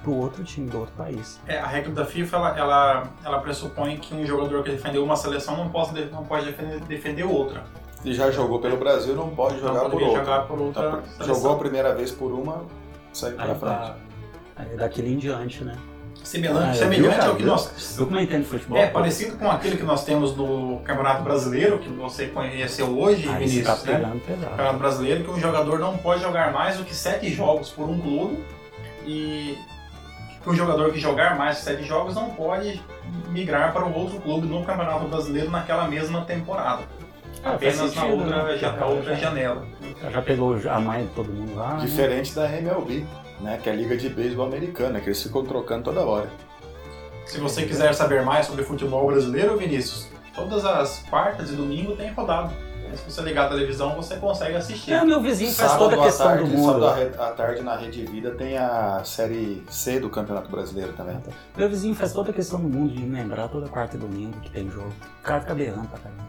pro 0.01 0.13
outro 0.15 0.43
time 0.43 0.69
do 0.69 0.79
outro 0.79 0.93
país. 0.95 1.39
É, 1.47 1.59
a 1.59 1.67
regra 1.67 1.91
da 1.91 2.05
FIFA 2.05 2.35
ela, 2.37 2.57
ela, 2.57 3.03
ela 3.23 3.39
pressupõe 3.39 3.97
que 3.97 4.13
um 4.15 4.25
jogador 4.25 4.63
que 4.63 4.71
defendeu 4.71 5.03
uma 5.03 5.15
seleção 5.15 5.55
não, 5.57 5.69
possa, 5.69 5.93
não 6.11 6.25
pode 6.25 6.45
defender, 6.45 6.79
defender 6.81 7.23
outra. 7.23 7.63
E 8.03 8.13
já 8.13 8.29
jogou 8.29 8.59
pelo 8.59 8.75
Brasil, 8.77 9.15
não 9.15 9.29
pode 9.29 9.59
jogar 9.61 9.83
não 9.83 9.89
por 9.91 10.01
outra. 10.01 10.19
jogar 10.19 10.41
por 10.47 10.59
outra 10.59 11.01
Tá, 11.17 11.23
jogou 11.23 11.53
a 11.53 11.57
primeira 11.57 11.95
vez 11.95 12.11
por 12.11 12.33
uma, 12.33 12.63
segue 13.13 13.35
pra 13.35 13.45
Aí, 13.45 13.49
frente. 13.55 13.59
pra, 13.61 13.95
aí 14.55 14.75
daqui 14.77 15.01
em 15.01 15.17
diante, 15.17 15.63
né? 15.63 15.75
Semelhante, 16.23 16.69
Ah, 16.69 16.73
semelhante 16.73 17.19
vi, 17.19 17.25
ao 17.27 17.35
que 17.35 17.43
nós. 17.43 17.97
Eu 17.99 18.05
comentei 18.05 18.37
no 18.37 18.45
futebol. 18.45 18.77
É, 18.77 18.87
parecido 18.87 19.35
com 19.37 19.49
aquele 19.51 19.75
que 19.77 19.83
nós 19.83 20.05
temos 20.05 20.31
do 20.33 20.79
Campeonato 20.85 21.23
Brasileiro, 21.23 21.79
que 21.79 21.89
você 21.89 22.27
conheceu 22.27 22.97
hoje, 22.97 23.23
você 23.27 23.33
Vinícius, 23.39 23.65
tá 23.83 23.91
né? 23.99 24.21
pesado. 24.25 24.49
Campeonato 24.51 24.77
Brasileiro, 24.77 25.23
que 25.23 25.31
um 25.31 25.39
jogador 25.39 25.79
não 25.79 25.97
pode 25.97 26.21
jogar 26.21 26.53
mais 26.53 26.77
do 26.77 26.83
que 26.85 26.95
sete 26.95 27.29
jogos 27.29 27.71
por 27.71 27.89
um 27.89 27.99
clube 27.99 28.43
e 29.05 29.57
que 30.41 30.49
um 30.49 30.53
jogador 30.55 30.91
que 30.93 30.99
jogar 30.99 31.35
mais 31.37 31.57
de 31.57 31.63
sete 31.63 31.83
jogos 31.83 32.15
não 32.15 32.29
pode 32.29 32.81
migrar 33.29 33.73
para 33.73 33.83
um 33.85 33.93
outro 33.93 34.19
clube 34.21 34.47
no 34.47 34.63
Campeonato 34.63 35.05
Brasileiro 35.07 35.49
naquela 35.49 35.87
mesma 35.87 36.21
temporada. 36.21 36.83
Ah, 37.43 37.53
Apenas 37.55 37.79
na 37.81 37.87
sentido, 37.89 38.19
outra, 38.19 38.43
né? 38.43 38.57
já, 38.57 38.85
outra 38.85 39.15
janela. 39.15 39.65
Já 40.11 40.21
pegou 40.21 40.55
a 40.69 40.79
mãe 40.79 41.01
de 41.03 41.09
todo 41.09 41.27
mundo 41.33 41.55
lá. 41.55 41.73
né? 41.73 41.85
Diferente 41.85 42.33
da 42.33 42.49
MLB, 42.49 43.05
né? 43.43 43.59
Que 43.61 43.69
é 43.69 43.73
a 43.73 43.75
Liga 43.75 43.95
de 43.95 44.09
Beisebol 44.09 44.47
Americana, 44.47 44.99
que 44.99 45.07
eles 45.07 45.21
ficam 45.21 45.43
trocando 45.43 45.83
toda 45.83 46.01
hora. 46.01 46.29
Se 47.25 47.39
você 47.39 47.65
quiser 47.65 47.93
saber 47.93 48.23
mais 48.23 48.47
sobre 48.47 48.63
futebol 48.63 49.05
brasileiro, 49.07 49.57
Vinícius, 49.57 50.07
todas 50.33 50.65
as 50.65 50.99
quartas 51.09 51.51
e 51.51 51.53
domingo 51.55 51.95
tem 51.95 52.11
rodado. 52.11 52.53
Se 52.95 53.11
você 53.11 53.21
ligar 53.21 53.45
a 53.45 53.49
televisão, 53.49 53.95
você 53.95 54.17
consegue 54.17 54.55
assistir. 54.55 54.93
É, 54.93 55.03
meu 55.03 55.19
vizinho 55.19 55.51
faz 55.51 55.75
toda 55.77 55.95
a 55.95 56.03
questão 56.03 56.27
tarde, 56.27 56.43
do 56.43 56.57
mundo. 56.57 56.79
sábado 56.83 57.21
à 57.21 57.31
tarde 57.31 57.61
na 57.63 57.75
Rede 57.75 58.05
Vida 58.05 58.31
tem 58.31 58.55
a 58.55 59.01
Série 59.03 59.63
C 59.67 59.99
do 59.99 60.09
Campeonato 60.09 60.49
Brasileiro 60.49 60.93
também. 60.93 61.17
Meu 61.57 61.67
vizinho 61.67 61.95
faz 61.95 62.13
toda 62.13 62.29
a 62.29 62.33
questão 62.33 62.59
do 62.59 62.67
mundo 62.67 62.93
de 62.93 63.03
lembrar 63.03 63.47
toda 63.47 63.67
quarta 63.67 63.97
e 63.97 63.99
domingo 63.99 64.39
que 64.41 64.51
tem 64.51 64.69
jogo. 64.69 64.93
O 65.19 65.23
cara 65.23 65.41
fica 65.41 65.55
berrando 65.55 65.87
pra 65.87 65.99
caramba. 65.99 66.23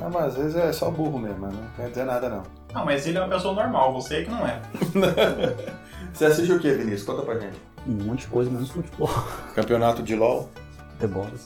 Não, 0.00 0.10
mas 0.10 0.26
às 0.26 0.36
vezes 0.36 0.56
é 0.56 0.72
só 0.72 0.90
burro 0.90 1.18
mesmo, 1.18 1.46
não 1.46 1.68
quer 1.76 1.88
dizer 1.88 2.04
nada 2.04 2.28
não. 2.28 2.42
Ah, 2.74 2.84
mas 2.84 3.06
ele 3.06 3.16
é 3.16 3.20
uma 3.20 3.28
pessoa 3.34 3.54
normal, 3.54 3.92
você 3.94 4.16
é 4.16 4.24
que 4.24 4.30
não 4.30 4.46
é. 4.46 4.60
Você 6.16 6.24
assiste 6.24 6.50
o 6.50 6.58
que, 6.58 6.72
Vinícius? 6.72 7.02
Conta 7.02 7.20
pra 7.20 7.38
gente. 7.38 7.60
Um 7.86 7.92
monte 8.04 8.20
de 8.20 8.28
coisa 8.28 8.50
menos 8.50 8.70
futebol. 8.70 9.10
Campeonato 9.54 10.02
de 10.02 10.16
LOL? 10.16 10.48
The 10.98 11.06
Balls. 11.06 11.44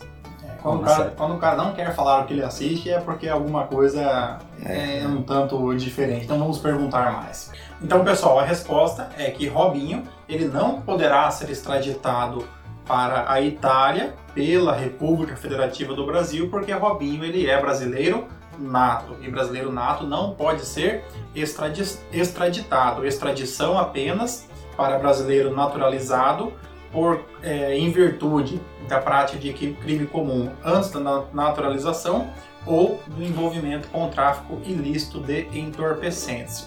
Quando, 0.62 0.82
o 0.82 0.84
cara, 0.84 1.04
quando 1.16 1.34
o 1.34 1.38
cara 1.38 1.56
não 1.56 1.72
quer 1.72 1.92
falar 1.92 2.20
o 2.22 2.26
que 2.26 2.34
ele 2.34 2.44
assiste, 2.44 2.88
é 2.88 3.00
porque 3.00 3.28
alguma 3.28 3.66
coisa 3.66 4.38
é, 4.64 5.04
um 5.08 5.22
tanto 5.22 5.74
diferente. 5.74 6.26
Então 6.26 6.38
vamos 6.38 6.58
perguntar 6.58 7.12
mais. 7.14 7.50
Então, 7.82 8.04
pessoal, 8.04 8.38
a 8.38 8.44
resposta 8.44 9.08
é 9.18 9.28
que 9.32 9.48
Robinho 9.48 10.04
ele 10.28 10.44
não 10.44 10.80
poderá 10.80 11.28
ser 11.32 11.50
extraditado 11.50 12.44
para 12.86 13.28
a 13.28 13.40
Itália 13.40 14.14
pela 14.34 14.72
República 14.72 15.34
Federativa 15.34 15.94
do 15.94 16.06
Brasil, 16.06 16.48
porque 16.48 16.70
Robinho 16.70 17.24
ele 17.24 17.50
é 17.50 17.60
brasileiro 17.60 18.28
nato 18.56 19.16
e 19.22 19.28
brasileiro 19.30 19.72
nato 19.72 20.06
não 20.06 20.34
pode 20.34 20.64
ser 20.64 21.02
extradi- 21.34 21.98
extraditado. 22.12 23.04
Extradição 23.04 23.76
apenas 23.76 24.48
para 24.80 24.98
brasileiro 24.98 25.54
naturalizado 25.54 26.54
por 26.90 27.20
é, 27.42 27.76
em 27.76 27.92
virtude 27.92 28.58
da 28.88 28.98
prática 28.98 29.38
de 29.38 29.52
cri- 29.52 29.74
crime 29.74 30.06
comum 30.06 30.50
antes 30.64 30.90
da 30.90 30.98
na- 31.00 31.24
naturalização 31.34 32.30
ou 32.66 32.98
do 33.06 33.22
envolvimento 33.22 33.88
com 33.88 34.06
o 34.06 34.08
tráfico 34.08 34.58
ilícito 34.64 35.20
de 35.20 35.46
entorpecentes. 35.52 36.66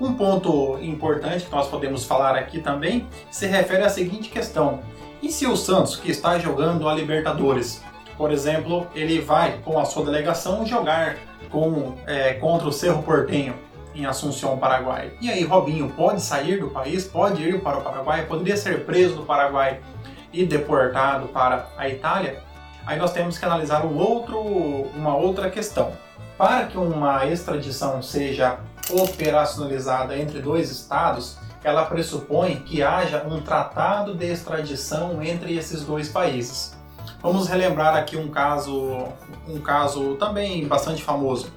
Um 0.00 0.14
ponto 0.14 0.78
importante 0.80 1.44
que 1.46 1.50
nós 1.50 1.66
podemos 1.66 2.04
falar 2.04 2.36
aqui 2.36 2.60
também 2.60 3.08
se 3.28 3.46
refere 3.48 3.82
à 3.82 3.88
seguinte 3.88 4.30
questão: 4.30 4.78
e 5.20 5.28
se 5.28 5.44
o 5.44 5.56
Santos, 5.56 5.96
que 5.96 6.12
está 6.12 6.38
jogando 6.38 6.88
a 6.88 6.94
Libertadores, 6.94 7.82
por 8.16 8.30
exemplo, 8.30 8.86
ele 8.94 9.20
vai 9.20 9.58
com 9.64 9.80
a 9.80 9.84
sua 9.84 10.04
delegação 10.04 10.64
jogar 10.64 11.16
com, 11.50 11.96
é, 12.06 12.34
contra 12.34 12.68
o 12.68 12.72
Cerro 12.72 13.02
Portenho 13.02 13.54
em 13.94 14.06
Assunção, 14.06 14.58
Paraguai. 14.58 15.12
E 15.20 15.30
aí, 15.30 15.44
Robinho 15.44 15.88
pode 15.90 16.20
sair 16.20 16.58
do 16.58 16.68
país, 16.68 17.04
pode 17.04 17.42
ir 17.42 17.60
para 17.60 17.78
o 17.78 17.82
Paraguai, 17.82 18.26
poderia 18.26 18.56
ser 18.56 18.84
preso 18.84 19.16
no 19.16 19.24
Paraguai 19.24 19.80
e 20.32 20.44
deportado 20.44 21.28
para 21.28 21.68
a 21.76 21.88
Itália? 21.88 22.42
Aí 22.86 22.98
nós 22.98 23.12
temos 23.12 23.38
que 23.38 23.44
analisar 23.44 23.84
um 23.84 23.96
outro, 23.96 24.38
uma 24.94 25.14
outra 25.16 25.50
questão. 25.50 25.92
Para 26.36 26.66
que 26.66 26.76
uma 26.76 27.26
extradição 27.26 28.02
seja 28.02 28.58
operacionalizada 28.90 30.16
entre 30.16 30.40
dois 30.40 30.70
estados, 30.70 31.38
ela 31.62 31.84
pressupõe 31.84 32.56
que 32.56 32.82
haja 32.82 33.24
um 33.24 33.40
tratado 33.40 34.14
de 34.14 34.26
extradição 34.26 35.22
entre 35.22 35.56
esses 35.56 35.84
dois 35.84 36.08
países. 36.08 36.71
Vamos 37.22 37.46
relembrar 37.46 37.94
aqui 37.94 38.16
um 38.16 38.28
caso, 38.28 39.06
um 39.48 39.60
caso 39.60 40.16
também 40.16 40.66
bastante 40.66 41.02
famoso, 41.02 41.52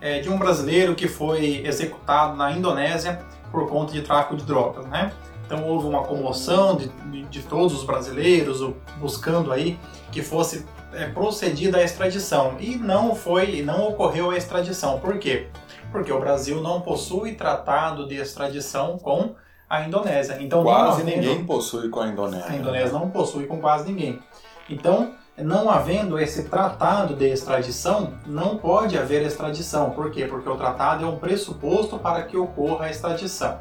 é, 0.00 0.20
de 0.20 0.30
um 0.30 0.38
brasileiro 0.38 0.94
que 0.94 1.08
foi 1.08 1.66
executado 1.66 2.36
na 2.36 2.52
Indonésia 2.52 3.20
por 3.50 3.68
conta 3.68 3.92
de 3.92 4.02
tráfico 4.02 4.36
de 4.36 4.44
drogas, 4.44 4.86
né? 4.86 5.12
Então 5.44 5.66
houve 5.66 5.86
uma 5.86 6.04
comoção 6.04 6.76
de, 6.76 6.88
de, 7.10 7.24
de 7.24 7.42
todos 7.42 7.74
os 7.74 7.84
brasileiros 7.84 8.60
buscando 8.98 9.50
aí 9.50 9.78
que 10.12 10.22
fosse 10.22 10.64
é, 10.92 11.06
procedida 11.06 11.78
a 11.78 11.82
extradição 11.82 12.56
e 12.60 12.76
não 12.76 13.14
foi, 13.14 13.62
não 13.62 13.88
ocorreu 13.88 14.30
a 14.30 14.36
extradição. 14.36 15.00
Por 15.00 15.18
quê? 15.18 15.48
Porque 15.90 16.12
o 16.12 16.20
Brasil 16.20 16.60
não 16.60 16.80
possui 16.80 17.32
tratado 17.34 18.06
de 18.06 18.16
extradição 18.16 18.98
com 18.98 19.34
a 19.68 19.82
Indonésia. 19.82 20.36
Então 20.40 20.62
Quase 20.62 21.02
ninguém 21.02 21.44
possui 21.44 21.88
com 21.88 22.00
a 22.00 22.08
Indonésia. 22.08 22.50
a 22.50 22.54
Indonésia 22.54 22.92
não 22.92 23.10
possui 23.10 23.46
com 23.46 23.58
quase 23.58 23.90
ninguém. 23.90 24.20
Então, 24.68 25.12
não 25.36 25.70
havendo 25.70 26.18
esse 26.18 26.44
tratado 26.44 27.14
de 27.14 27.26
extradição, 27.26 28.14
não 28.26 28.58
pode 28.58 28.98
haver 28.98 29.24
extradição. 29.24 29.90
Por 29.90 30.10
quê? 30.10 30.26
Porque 30.26 30.48
o 30.48 30.56
tratado 30.56 31.04
é 31.04 31.06
um 31.06 31.16
pressuposto 31.16 31.98
para 31.98 32.22
que 32.24 32.36
ocorra 32.36 32.86
a 32.86 32.90
extradição. 32.90 33.58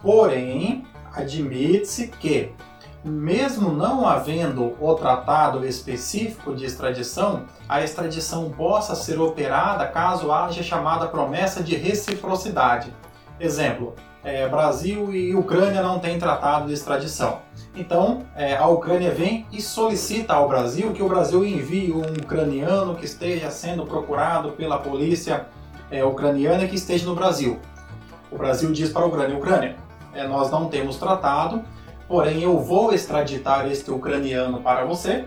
Porém, 0.00 0.86
admite-se 1.12 2.08
que, 2.08 2.52
mesmo 3.04 3.70
não 3.70 4.06
havendo 4.08 4.74
o 4.80 4.94
tratado 4.94 5.64
específico 5.66 6.54
de 6.54 6.64
extradição, 6.64 7.44
a 7.68 7.82
extradição 7.82 8.50
possa 8.50 8.94
ser 8.94 9.20
operada 9.20 9.86
caso 9.86 10.32
haja 10.32 10.62
chamada 10.62 11.06
promessa 11.06 11.62
de 11.62 11.76
reciprocidade. 11.76 12.92
Exemplo, 13.38 13.94
é, 14.24 14.48
Brasil 14.48 15.14
e 15.14 15.34
Ucrânia 15.34 15.82
não 15.82 15.98
têm 15.98 16.18
tratado 16.18 16.66
de 16.66 16.72
extradição. 16.72 17.42
Então, 17.76 18.22
é, 18.34 18.56
a 18.56 18.66
Ucrânia 18.66 19.10
vem 19.10 19.46
e 19.52 19.60
solicita 19.60 20.32
ao 20.32 20.48
Brasil 20.48 20.92
que 20.92 21.02
o 21.02 21.08
Brasil 21.08 21.44
envie 21.44 21.92
um 21.92 22.00
ucraniano 22.00 22.94
que 22.94 23.04
esteja 23.04 23.50
sendo 23.50 23.84
procurado 23.84 24.52
pela 24.52 24.78
polícia 24.78 25.46
é, 25.90 26.02
ucraniana 26.02 26.66
que 26.66 26.74
esteja 26.74 27.04
no 27.04 27.14
Brasil. 27.14 27.58
O 28.32 28.38
Brasil 28.38 28.72
diz 28.72 28.90
para 28.90 29.02
a 29.02 29.06
Ucrânia: 29.06 29.36
Ucrânia, 29.36 29.76
é, 30.14 30.26
nós 30.26 30.50
não 30.50 30.68
temos 30.68 30.96
tratado, 30.96 31.62
porém 32.08 32.42
eu 32.42 32.58
vou 32.58 32.94
extraditar 32.94 33.66
este 33.66 33.90
ucraniano 33.90 34.60
para 34.60 34.84
você. 34.84 35.26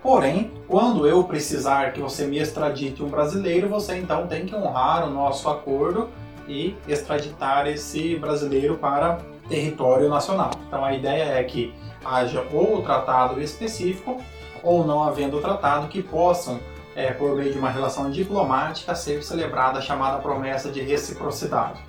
Porém, 0.00 0.52
quando 0.68 1.08
eu 1.08 1.24
precisar 1.24 1.92
que 1.92 2.00
você 2.00 2.24
me 2.24 2.38
extradite 2.38 3.02
um 3.02 3.08
brasileiro, 3.08 3.68
você 3.68 3.96
então 3.96 4.28
tem 4.28 4.46
que 4.46 4.54
honrar 4.54 5.06
o 5.06 5.10
nosso 5.10 5.48
acordo 5.48 6.08
e 6.48 6.76
extraditar 6.88 7.66
esse 7.66 8.16
brasileiro 8.16 8.76
para 8.76 9.18
território 9.48 10.08
nacional. 10.08 10.50
Então 10.66 10.84
a 10.84 10.94
ideia 10.94 11.38
é 11.38 11.44
que 11.44 11.74
haja 12.04 12.44
ou 12.52 12.82
tratado 12.82 13.40
específico 13.40 14.20
ou 14.62 14.86
não 14.86 15.02
havendo 15.02 15.40
tratado 15.40 15.88
que 15.88 16.02
possam, 16.02 16.58
é, 16.96 17.12
por 17.12 17.36
meio 17.36 17.52
de 17.52 17.58
uma 17.58 17.70
relação 17.70 18.10
diplomática, 18.10 18.94
ser 18.94 19.22
celebrada 19.22 19.78
a 19.78 19.82
chamada 19.82 20.18
promessa 20.18 20.70
de 20.70 20.80
reciprocidade. 20.80 21.80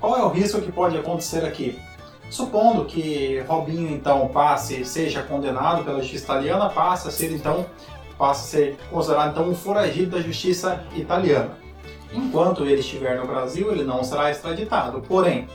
Qual 0.00 0.16
é 0.16 0.22
o 0.22 0.28
risco 0.28 0.60
que 0.60 0.72
pode 0.72 0.96
acontecer 0.96 1.44
aqui? 1.44 1.78
Supondo 2.30 2.84
que 2.84 3.40
Robinho 3.46 3.90
então 3.90 4.26
passe, 4.28 4.84
seja 4.84 5.22
condenado 5.22 5.84
pela 5.84 6.00
justiça 6.00 6.24
italiana, 6.24 6.70
passe 6.70 7.08
a 7.08 7.10
ser 7.10 7.32
então 7.32 7.66
passe 8.18 8.56
a 8.56 8.60
ser 8.60 8.76
considerado 8.90 9.32
então 9.32 9.48
um 9.48 9.54
foragido 9.54 10.16
da 10.16 10.22
justiça 10.22 10.84
italiana. 10.94 11.63
Enquanto 12.14 12.64
ele 12.64 12.80
estiver 12.80 13.18
no 13.18 13.26
Brasil, 13.26 13.72
ele 13.72 13.82
não 13.82 14.04
será 14.04 14.30
extraditado. 14.30 15.02
Porém, 15.02 15.48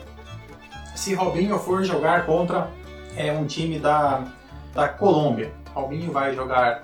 se 0.93 1.13
Robinho 1.13 1.57
for 1.57 1.83
jogar 1.83 2.25
contra 2.25 2.69
é, 3.15 3.31
um 3.31 3.45
time 3.45 3.79
da, 3.79 4.25
da 4.73 4.89
Colômbia, 4.89 5.53
Robinho 5.73 6.11
vai 6.11 6.35
jogar 6.35 6.83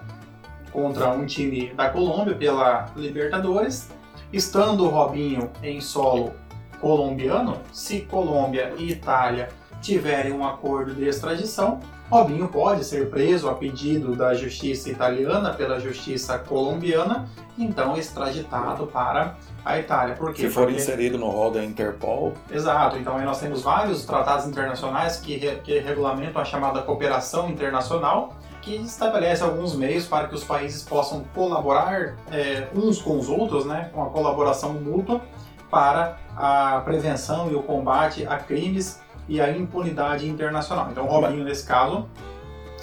contra 0.72 1.10
um 1.10 1.26
time 1.26 1.74
da 1.74 1.90
Colômbia 1.90 2.36
pela 2.36 2.86
Libertadores, 2.96 3.90
estando 4.32 4.88
Robinho 4.88 5.52
em 5.62 5.82
solo 5.82 6.34
colombiano, 6.80 7.60
se 7.74 8.02
Colômbia 8.02 8.74
e 8.78 8.92
Itália 8.92 9.50
tiverem 9.82 10.32
um 10.32 10.46
acordo 10.46 10.94
de 10.94 11.06
extradição, 11.06 11.80
Robinho 12.10 12.48
pode 12.48 12.84
ser 12.84 13.10
preso 13.10 13.50
a 13.50 13.56
pedido 13.56 14.16
da 14.16 14.34
justiça 14.34 14.90
italiana 14.90 15.54
pela 15.54 15.80
justiça 15.80 16.38
colombiana, 16.38 17.28
então 17.58 17.98
extraditado 17.98 18.86
para 18.88 19.36
a 19.65 19.80
Itália. 19.80 20.13
Por 20.15 20.32
quê? 20.34 20.43
Se 20.43 20.49
for 20.49 20.65
Porque- 20.65 20.78
inserido 20.80 21.17
no 21.17 21.28
rol 21.30 21.49
da 21.51 21.63
Interpol, 21.63 22.34
Exato, 22.51 22.97
então 22.97 23.17
aí 23.17 23.25
nós 23.25 23.39
temos 23.39 23.63
vários 23.63 24.06
tratados 24.06 24.45
internacionais 24.45 25.17
que, 25.17 25.36
re- 25.38 25.56
que 25.63 25.80
regulamentam 25.80 26.39
a 26.41 26.45
chamada 26.45 26.82
cooperação 26.84 27.49
internacional, 27.49 28.34
que 28.62 28.75
estabelece 28.75 29.43
alguns 29.43 29.75
meios 29.75 30.06
para 30.08 30.28
que 30.28 30.36
os 30.36 30.43
países 30.43 30.84
possam 30.84 31.23
colaborar 31.34 32.15
é, 32.32 32.67
uns 32.75 33.01
com 33.01 33.17
os 33.17 33.28
outros, 33.28 33.65
né, 33.65 33.89
com 33.93 34.04
a 34.04 34.10
colaboração 34.12 34.73
mútua, 34.73 35.21
para 35.69 36.17
a 36.38 36.82
prevenção 36.86 37.51
e 37.51 37.56
o 37.56 37.63
combate 37.63 38.25
a 38.28 38.38
crimes 38.38 38.99
e 39.28 39.41
a 39.41 39.49
impunidade 39.49 40.30
internacional. 40.30 40.88
Então, 40.91 41.06
Robinho, 41.06 41.43
nesse 41.43 41.65
caso, 41.65 42.06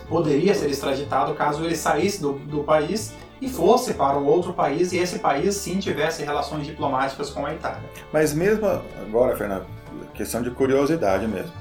poderia 0.09 0.53
ser 0.55 0.69
extraditado 0.69 1.33
caso 1.35 1.65
ele 1.65 1.77
saísse 1.77 2.21
do, 2.21 2.33
do 2.35 2.65
país 2.65 3.15
e 3.43 3.49
fosse 3.49 3.95
para 3.95 4.17
um 4.17 4.25
outro 4.25 4.53
país 4.55 4.93
e 4.93 4.99
esse 4.99 5.19
país 5.19 5.57
sim 5.57 5.79
tivesse 5.79 6.23
relações 6.23 6.65
diplomáticas 6.65 7.29
com 7.29 7.45
a 7.45 7.53
Itália. 7.53 7.83
Mas 8.13 8.33
mesmo 8.33 8.67
agora, 8.67 9.37
Fernando, 9.37 9.67
questão 10.15 10.41
de 10.43 10.51
curiosidade 10.53 11.27
mesmo. 11.27 11.53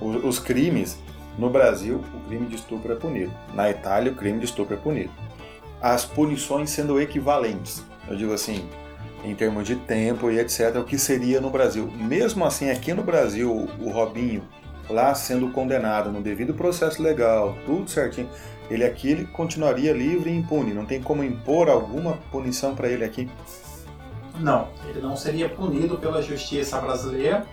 O- 0.00 0.26
Os 0.26 0.38
crimes, 0.38 0.98
no 1.38 1.50
Brasil, 1.50 2.02
o 2.14 2.28
crime 2.28 2.46
de 2.46 2.56
estupro 2.56 2.90
é 2.92 2.96
punido. 2.96 3.32
Na 3.52 3.68
Itália, 3.70 4.10
o 4.10 4.14
crime 4.14 4.38
de 4.38 4.46
estupro 4.46 4.74
é 4.74 4.78
punido. 4.78 5.10
As 5.82 6.04
punições 6.04 6.70
sendo 6.70 7.00
equivalentes. 7.00 7.84
Eu 8.08 8.16
digo 8.16 8.32
assim, 8.32 8.66
em 9.22 9.34
termos 9.34 9.66
de 9.66 9.76
tempo 9.76 10.30
e 10.30 10.38
etc., 10.40 10.76
o 10.76 10.84
que 10.84 10.96
seria 10.98 11.40
no 11.42 11.50
Brasil. 11.50 11.92
Mesmo 11.94 12.44
assim, 12.44 12.70
aqui 12.70 12.94
no 12.94 13.02
Brasil, 13.02 13.68
o 13.80 13.90
Robinho, 13.90 14.42
lá 14.88 15.14
sendo 15.14 15.50
condenado 15.50 16.10
no 16.10 16.22
devido 16.22 16.54
processo 16.54 17.02
legal, 17.02 17.54
tudo 17.66 17.90
certinho, 17.90 18.30
ele 18.70 18.84
aqui 18.84 19.10
ele 19.10 19.24
continuaria 19.26 19.92
livre 19.92 20.30
e 20.30 20.36
impune. 20.36 20.72
Não 20.72 20.84
tem 20.84 21.02
como 21.02 21.24
impor 21.24 21.68
alguma 21.68 22.18
punição 22.30 22.74
para 22.74 22.88
ele 22.88 23.04
aqui. 23.04 23.28
Não, 24.38 24.68
ele 24.88 25.00
não 25.00 25.16
seria 25.16 25.48
punido 25.48 25.98
pela 25.98 26.22
justiça 26.22 26.80
brasileira, 26.80 27.44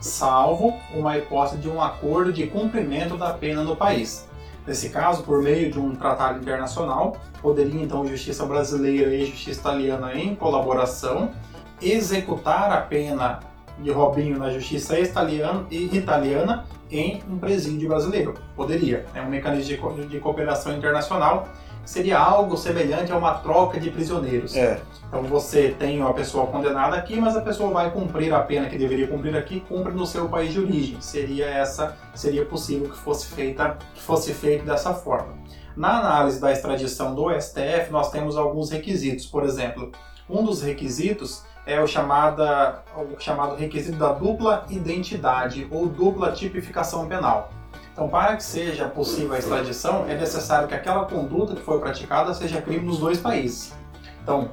salvo 0.00 0.74
uma 0.92 1.16
hipótese 1.16 1.58
de 1.58 1.68
um 1.68 1.80
acordo 1.80 2.32
de 2.32 2.46
cumprimento 2.48 3.16
da 3.16 3.32
pena 3.32 3.62
no 3.62 3.76
país. 3.76 4.28
Nesse 4.66 4.90
caso, 4.90 5.24
por 5.24 5.42
meio 5.42 5.70
de 5.70 5.78
um 5.78 5.94
tratado 5.94 6.38
internacional, 6.38 7.16
poderia 7.40 7.82
então 7.82 8.02
a 8.02 8.06
justiça 8.06 8.44
brasileira 8.44 9.14
e 9.14 9.22
a 9.22 9.26
justiça 9.26 9.60
italiana, 9.60 10.14
em 10.14 10.34
colaboração, 10.34 11.32
executar 11.80 12.72
a 12.72 12.80
pena 12.80 13.40
de 13.78 13.90
Robinho 13.90 14.38
na 14.38 14.50
justiça 14.50 14.98
italiana, 14.98 15.66
italiana 15.70 16.64
em 16.92 17.22
um 17.28 17.38
presídio 17.38 17.88
brasileiro. 17.88 18.34
Poderia. 18.54 19.06
É 19.14 19.20
um 19.20 19.28
mecanismo 19.28 19.92
de, 19.94 20.06
de 20.06 20.20
cooperação 20.20 20.76
internacional 20.76 21.48
seria 21.84 22.18
algo 22.18 22.56
semelhante 22.56 23.12
a 23.12 23.16
uma 23.16 23.34
troca 23.34 23.78
de 23.78 23.90
prisioneiros. 23.90 24.56
É. 24.56 24.80
Então 25.08 25.22
você 25.24 25.74
tem 25.78 26.00
uma 26.00 26.14
pessoa 26.14 26.46
condenada 26.46 26.96
aqui, 26.96 27.20
mas 27.20 27.36
a 27.36 27.40
pessoa 27.40 27.70
vai 27.70 27.90
cumprir 27.90 28.32
a 28.32 28.40
pena 28.40 28.68
que 28.68 28.78
deveria 28.78 29.08
cumprir 29.08 29.36
aqui, 29.36 29.60
cumpre 29.60 29.92
no 29.92 30.06
seu 30.06 30.28
país 30.28 30.52
de 30.52 30.60
origem. 30.60 31.00
Seria 31.00 31.46
essa, 31.46 31.96
seria 32.14 32.44
possível 32.44 32.88
que 32.88 32.96
fosse 32.96 33.26
feita, 33.26 33.76
que 33.94 34.02
fosse 34.02 34.32
feito 34.32 34.64
dessa 34.64 34.94
forma. 34.94 35.34
Na 35.76 35.98
análise 35.98 36.40
da 36.40 36.52
extradição 36.52 37.14
do 37.14 37.30
STF, 37.30 37.90
nós 37.90 38.10
temos 38.10 38.36
alguns 38.36 38.70
requisitos. 38.70 39.26
Por 39.26 39.44
exemplo, 39.44 39.90
um 40.28 40.44
dos 40.44 40.62
requisitos 40.62 41.44
é 41.66 41.80
o, 41.80 41.86
chamada, 41.86 42.82
o 42.96 43.20
chamado 43.20 43.54
requisito 43.54 43.98
da 43.98 44.12
dupla 44.12 44.66
identidade 44.68 45.66
ou 45.70 45.88
dupla 45.88 46.32
tipificação 46.32 47.06
penal. 47.06 47.50
Então, 47.92 48.08
para 48.08 48.36
que 48.36 48.42
seja 48.42 48.88
possível 48.88 49.34
a 49.34 49.38
extradição, 49.38 50.06
é 50.08 50.16
necessário 50.16 50.66
que 50.66 50.74
aquela 50.74 51.04
conduta 51.04 51.54
que 51.54 51.60
foi 51.60 51.78
praticada 51.78 52.32
seja 52.32 52.60
crime 52.60 52.86
nos 52.86 52.98
dois 52.98 53.20
países. 53.20 53.74
Então, 54.22 54.50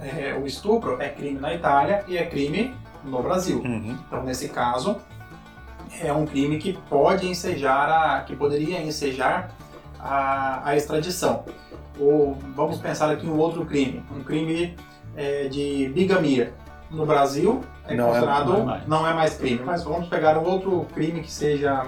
é, 0.00 0.34
o 0.34 0.46
estupro 0.46 1.00
é 1.00 1.08
crime 1.08 1.38
na 1.38 1.54
Itália 1.54 2.04
e 2.08 2.18
é 2.18 2.26
crime 2.26 2.74
no 3.04 3.22
Brasil. 3.22 3.58
Uhum. 3.60 3.96
Então, 4.06 4.24
nesse 4.24 4.48
caso, 4.48 4.96
é 6.00 6.12
um 6.12 6.26
crime 6.26 6.58
que 6.58 6.72
pode 6.88 7.28
ensejar 7.28 7.88
a, 7.88 8.20
que 8.22 8.34
poderia 8.34 8.82
ensejar 8.82 9.50
a, 10.00 10.68
a 10.68 10.76
extradição. 10.76 11.44
Ou 11.98 12.36
vamos 12.54 12.78
pensar 12.78 13.10
aqui 13.10 13.26
em 13.26 13.30
um 13.30 13.38
outro 13.38 13.64
crime, 13.64 14.04
um 14.14 14.22
crime 14.22 14.76
é, 15.16 15.48
de 15.48 15.88
bigamia. 15.94 16.52
No 16.90 17.04
Brasil 17.04 17.62
é 17.88 17.94
Não 17.96 18.04
é- 18.04 18.08
considerado 18.12 18.48
não 18.52 18.60
é 18.60 18.64
mais. 18.64 18.86
não 18.86 19.08
é 19.08 19.14
mais 19.14 19.34
crime, 19.36 19.60
mas 19.64 19.82
vamos 19.82 20.08
pegar 20.08 20.38
um 20.38 20.44
outro 20.44 20.86
crime 20.94 21.20
que 21.20 21.30
seja 21.32 21.84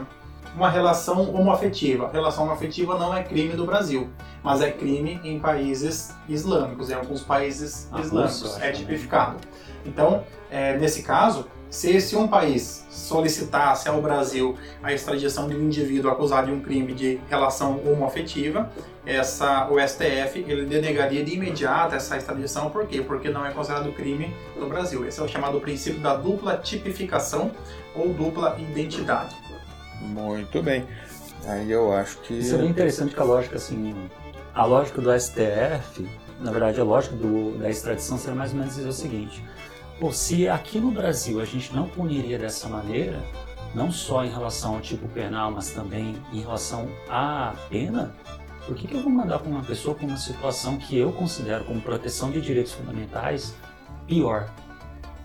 uma 0.56 0.68
relação 0.68 1.32
homoafetiva. 1.32 2.10
Relação 2.12 2.44
homoafetiva 2.44 2.98
não 2.98 3.14
é 3.16 3.22
crime 3.22 3.54
do 3.54 3.64
Brasil, 3.64 4.08
mas 4.42 4.60
é 4.60 4.72
crime 4.72 5.20
em 5.22 5.38
países 5.38 6.12
islâmicos, 6.28 6.90
em 6.90 6.94
alguns 6.94 7.22
países 7.22 7.88
Ah, 7.92 8.00
islâmicos, 8.00 8.42
Rússia, 8.42 8.64
é 8.64 8.72
tipificado. 8.72 9.36
Então, 9.86 10.24
é, 10.50 10.76
nesse 10.76 11.02
caso, 11.04 11.46
se, 11.70 12.00
se 12.00 12.16
um 12.16 12.26
país 12.26 12.86
solicitasse 12.90 13.88
ao 13.88 14.00
Brasil 14.00 14.56
a 14.82 14.92
extradição 14.92 15.48
de 15.48 15.54
um 15.54 15.62
indivíduo 15.62 16.10
acusado 16.10 16.46
de 16.46 16.52
um 16.52 16.60
crime 16.60 16.92
de 16.94 17.20
relação 17.28 17.80
homoafetiva, 17.86 18.70
essa, 19.04 19.68
o 19.70 19.78
STF 19.80 20.44
ele 20.46 20.66
denegaria 20.66 21.24
de 21.24 21.34
imediato 21.34 21.94
essa 21.94 22.16
extradição, 22.16 22.70
por 22.70 22.86
quê? 22.86 23.00
Porque 23.00 23.30
não 23.30 23.44
é 23.44 23.50
considerado 23.50 23.92
crime 23.92 24.34
no 24.56 24.68
Brasil. 24.68 25.06
Esse 25.06 25.20
é 25.20 25.22
o 25.22 25.28
chamado 25.28 25.60
princípio 25.60 26.00
da 26.00 26.14
dupla 26.14 26.56
tipificação 26.56 27.50
ou 27.94 28.12
dupla 28.12 28.58
identidade. 28.58 29.34
Muito 30.00 30.62
bem. 30.62 30.86
Aí 31.46 31.70
eu 31.70 31.92
acho 31.92 32.18
que. 32.18 32.34
Isso 32.34 32.54
é 32.54 32.58
bem 32.58 32.68
interessante 32.68 33.14
que 33.14 33.20
a 33.20 33.24
lógica, 33.24 33.56
assim, 33.56 33.94
a 34.54 34.64
lógica 34.64 35.00
do 35.00 35.10
STF, 35.18 36.06
na 36.40 36.50
verdade, 36.50 36.80
a 36.80 36.84
lógica 36.84 37.16
do, 37.16 37.58
da 37.58 37.70
extradição 37.70 38.18
seria 38.18 38.34
mais 38.34 38.52
ou 38.52 38.58
menos 38.58 38.74
dizer 38.74 38.88
o 38.88 38.92
seguinte: 38.92 39.42
pô, 39.98 40.12
se 40.12 40.48
aqui 40.48 40.78
no 40.78 40.90
Brasil 40.90 41.40
a 41.40 41.44
gente 41.44 41.74
não 41.74 41.88
puniria 41.88 42.38
dessa 42.38 42.68
maneira, 42.68 43.20
não 43.74 43.90
só 43.90 44.24
em 44.24 44.30
relação 44.30 44.76
ao 44.76 44.80
tipo 44.80 45.08
penal, 45.08 45.50
mas 45.50 45.70
também 45.70 46.16
em 46.32 46.40
relação 46.40 46.88
à 47.08 47.54
pena, 47.68 48.14
por 48.66 48.76
que, 48.76 48.86
que 48.86 48.94
eu 48.94 49.02
vou 49.02 49.10
mandar 49.10 49.38
para 49.38 49.48
uma 49.48 49.62
pessoa 49.62 49.94
com 49.94 50.06
uma 50.06 50.16
situação 50.16 50.76
que 50.76 50.96
eu 50.96 51.12
considero 51.12 51.64
como 51.64 51.80
proteção 51.80 52.30
de 52.30 52.40
direitos 52.40 52.72
fundamentais 52.72 53.54
pior? 54.06 54.48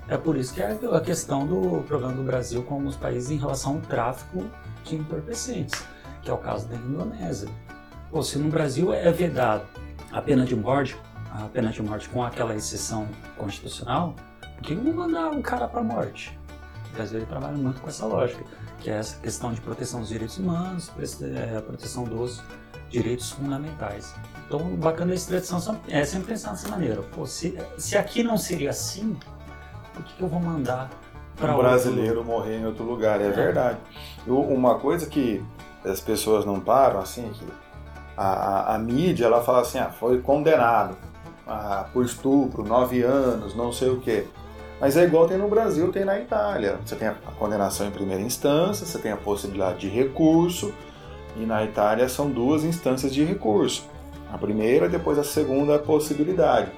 É 0.07 0.17
por 0.17 0.35
isso 0.35 0.53
que 0.53 0.61
é 0.61 0.77
a 0.91 1.01
questão 1.01 1.45
do 1.45 1.83
programa 1.83 2.13
do 2.13 2.23
Brasil 2.23 2.63
com 2.63 2.75
alguns 2.75 2.95
países 2.95 3.31
em 3.31 3.37
relação 3.37 3.75
ao 3.75 3.81
tráfico 3.81 4.45
de 4.83 4.95
entorpecentes, 4.95 5.85
que 6.21 6.29
é 6.29 6.33
o 6.33 6.37
caso 6.37 6.67
da 6.67 6.75
Indonésia. 6.75 7.47
Pô, 8.11 8.21
se 8.21 8.37
no 8.37 8.49
Brasil 8.49 8.93
é 8.93 9.11
vedado 9.11 9.65
a 10.11 10.21
pena 10.21 10.45
de 10.45 10.55
morte, 10.55 10.97
a 11.31 11.47
pena 11.47 11.69
de 11.69 11.81
morte 11.81 12.09
com 12.09 12.23
aquela 12.23 12.55
exceção 12.55 13.07
constitucional, 13.37 14.15
por 14.63 14.67
que 14.67 14.73
eu 14.75 14.81
vou 14.81 14.93
mandar 14.93 15.29
um 15.29 15.41
cara 15.41 15.67
para 15.67 15.81
a 15.81 15.83
morte? 15.83 16.39
O 16.91 16.95
Brasil 16.95 17.17
ele 17.19 17.25
trabalha 17.25 17.57
muito 17.57 17.81
com 17.81 17.89
essa 17.89 18.05
lógica, 18.05 18.45
que 18.79 18.89
é 18.89 18.93
essa 18.93 19.19
questão 19.19 19.51
de 19.51 19.59
proteção 19.59 19.99
dos 19.99 20.07
direitos 20.07 20.37
humanos, 20.37 20.89
é, 21.21 21.57
a 21.57 21.61
proteção 21.61 22.05
dos 22.05 22.41
direitos 22.89 23.31
fundamentais. 23.31 24.15
Então, 24.47 24.61
o 24.61 24.77
bacana 24.77 25.07
da 25.09 25.15
extradição 25.15 25.59
é 25.89 26.05
sempre 26.05 26.27
pensar 26.29 26.51
dessa 26.51 26.69
maneira. 26.69 27.01
Pô, 27.13 27.25
se, 27.25 27.57
se 27.77 27.97
aqui 27.97 28.23
não 28.23 28.37
seria 28.37 28.69
assim, 28.69 29.17
por 29.93 30.03
que, 30.03 30.13
que 30.13 30.21
eu 30.21 30.29
vou 30.29 30.39
mandar 30.39 30.89
para 31.35 31.53
um 31.55 31.57
brasileiro 31.57 32.23
morrer 32.23 32.59
em 32.59 32.65
outro 32.65 32.85
lugar, 32.85 33.19
é, 33.19 33.31
verdade. 33.31 33.79
Eu- 34.25 34.39
uma 34.39 34.79
coisa 34.79 35.07
que 35.07 35.43
as 35.83 35.99
pessoas 35.99 36.45
não 36.45 36.59
param, 36.61 37.01
assim, 37.01 37.29
que 37.33 37.45
a, 38.15 38.27
a, 38.27 38.75
a 38.75 38.79
mídia, 38.79 39.25
ela 39.25 39.43
fala 39.43 39.61
assim, 39.61 39.79
ah, 39.79 39.89
foi 39.89 40.21
condenado 40.21 40.95
ah, 41.45 41.85
por 41.91 42.05
estupro, 42.05 42.63
nove 42.63 43.01
anos, 43.01 43.53
não 43.55 43.73
sei 43.73 43.89
o 43.89 43.99
quê. 43.99 44.27
Mas 44.83 44.97
é 44.97 45.05
igual 45.05 45.25
tem 45.29 45.37
no 45.37 45.47
Brasil, 45.47 45.93
tem 45.93 46.03
na 46.03 46.19
Itália. 46.19 46.77
Você 46.85 46.93
tem 46.97 47.07
a 47.07 47.13
condenação 47.39 47.87
em 47.87 47.91
primeira 47.91 48.21
instância, 48.21 48.85
você 48.85 48.99
tem 48.99 49.13
a 49.13 49.15
possibilidade 49.15 49.79
de 49.79 49.87
recurso, 49.87 50.73
e 51.37 51.45
na 51.45 51.63
Itália 51.63 52.09
são 52.09 52.29
duas 52.29 52.65
instâncias 52.65 53.13
de 53.13 53.23
recurso. 53.23 53.85
A 54.29 54.37
primeira, 54.37 54.89
depois 54.89 55.17
a 55.17 55.23
segunda 55.23 55.79
possibilidade 55.79 56.69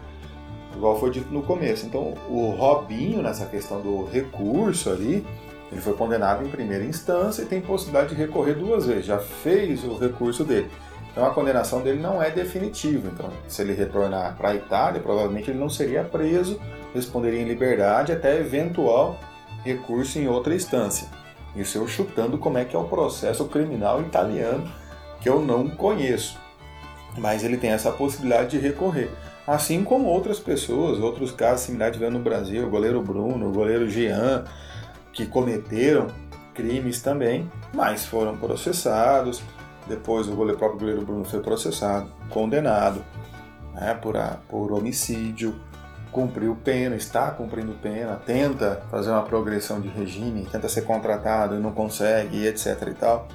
igual 0.76 1.00
foi 1.00 1.10
dito 1.10 1.34
no 1.34 1.42
começo. 1.42 1.88
Então, 1.88 2.14
o 2.30 2.52
Robinho, 2.52 3.24
nessa 3.24 3.48
questão 3.48 3.82
do 3.82 4.06
recurso 4.06 4.92
ali, 4.92 5.26
ele 5.72 5.82
foi 5.82 5.94
condenado 5.94 6.46
em 6.46 6.50
primeira 6.52 6.86
instância 6.86 7.42
e 7.42 7.46
tem 7.48 7.60
possibilidade 7.60 8.14
de 8.14 8.22
recorrer 8.22 8.54
duas 8.54 8.86
vezes. 8.86 9.08
Já 9.08 9.18
fez 9.18 9.84
o 9.84 9.98
recurso 9.98 10.44
dele. 10.44 10.70
Então, 11.16 11.26
a 11.26 11.34
condenação 11.34 11.82
dele 11.82 12.02
não 12.02 12.22
é 12.22 12.30
definitiva. 12.30 13.10
Então, 13.14 13.30
se 13.48 13.62
ele 13.62 13.72
retornar 13.72 14.36
para 14.36 14.50
a 14.50 14.56
Itália, 14.56 15.00
provavelmente 15.00 15.50
ele 15.50 15.58
não 15.58 15.70
seria 15.70 16.04
preso, 16.04 16.60
responderia 16.94 17.40
em 17.40 17.46
liberdade 17.46 18.12
até 18.12 18.38
eventual 18.38 19.18
recurso 19.64 20.20
em 20.20 20.28
outra 20.28 20.54
instância. 20.54 21.08
Isso 21.56 21.78
eu 21.78 21.88
chutando 21.88 22.38
como 22.38 22.58
é 22.58 22.66
que 22.66 22.76
é 22.76 22.80
o 22.80 22.84
processo 22.84 23.46
criminal 23.46 24.02
italiano, 24.02 24.70
que 25.22 25.30
eu 25.30 25.40
não 25.40 25.70
conheço. 25.70 26.38
Mas 27.18 27.46
ele 27.46 27.56
tem 27.56 27.70
essa 27.70 27.94
possibilidade 27.94 28.50
de 28.50 28.58
recorrer. 28.58 29.10
Assim 29.48 29.86
como 29.86 30.08
outras 30.08 30.38
pessoas, 30.38 31.00
outros 31.00 31.32
casos 31.32 31.62
similares 31.62 31.96
tivemos 31.96 32.18
no 32.18 32.24
Brasil, 32.24 32.68
o 32.68 32.70
goleiro 32.70 33.02
Bruno, 33.02 33.48
o 33.48 33.54
goleiro 33.54 33.90
Jean, 33.90 34.44
que 35.14 35.26
cometeram 35.26 36.08
crimes 36.54 37.02
também, 37.02 37.50
mas 37.74 38.06
foram 38.06 38.36
processados. 38.36 39.42
Depois 39.88 40.28
o 40.28 40.36
goleiro, 40.36 40.58
próprio 40.58 40.80
goleiro 40.80 41.06
Bruno 41.06 41.24
foi 41.26 41.40
processado, 41.42 42.12
condenado 42.30 43.04
né, 43.74 43.94
por, 44.02 44.18
a- 44.18 44.38
por 44.50 44.72
homicídio, 44.72 45.56
cumpriu 46.12 46.56
pena, 46.56 46.96
está 46.96 47.30
cumprindo 47.32 47.74
pena, 47.74 48.16
tenta 48.26 48.82
fazer 48.90 49.12
uma 49.12 49.22
progressão 49.24 49.80
de 49.82 49.88
regime, 49.90 50.48
tenta 50.52 50.68
ser 50.70 50.82
contratado 50.84 51.56
e 51.56 51.60
não 51.60 51.72
consegue, 51.72 52.46
etc 52.48 52.82
e 52.88 52.94
tal. 52.94 53.28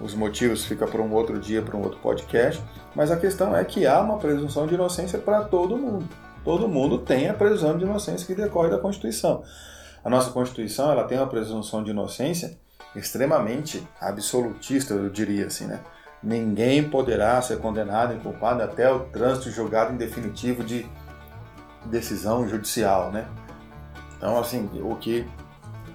Os 0.00 0.14
motivos 0.14 0.64
fica 0.64 0.86
para 0.86 1.02
um 1.02 1.12
outro 1.12 1.38
dia, 1.38 1.60
para 1.60 1.76
um 1.76 1.82
outro 1.82 1.98
podcast. 1.98 2.62
Mas 2.94 3.10
a 3.10 3.16
questão 3.16 3.54
é 3.54 3.62
que 3.64 3.86
há 3.86 4.00
uma 4.00 4.16
presunção 4.16 4.66
de 4.66 4.74
inocência 4.74 5.18
para 5.18 5.42
todo 5.42 5.76
mundo. 5.76 6.08
Todo 6.42 6.66
mundo 6.66 6.98
tem 6.98 7.28
a 7.28 7.34
presunção 7.34 7.76
de 7.76 7.84
inocência 7.84 8.26
que 8.26 8.34
decorre 8.34 8.70
da 8.70 8.78
Constituição. 8.78 9.42
A 10.02 10.08
nossa 10.08 10.30
Constituição 10.30 10.90
ela 10.90 11.04
tem 11.04 11.18
uma 11.18 11.26
presunção 11.26 11.84
de 11.84 11.90
inocência 11.90 12.56
extremamente 12.94 13.86
absolutista, 14.00 14.94
eu 14.94 15.08
diria 15.08 15.46
assim, 15.46 15.66
né? 15.66 15.80
Ninguém 16.22 16.88
poderá 16.88 17.40
ser 17.40 17.58
condenado 17.58 18.14
e 18.14 18.18
culpado 18.18 18.62
até 18.62 18.90
o 18.92 19.00
trânsito 19.00 19.50
julgado 19.50 19.92
em 19.92 19.96
definitivo 19.96 20.62
de 20.62 20.86
decisão 21.86 22.46
judicial, 22.46 23.10
né? 23.10 23.26
Então, 24.16 24.38
assim, 24.38 24.68
o 24.82 24.96
que 24.96 25.26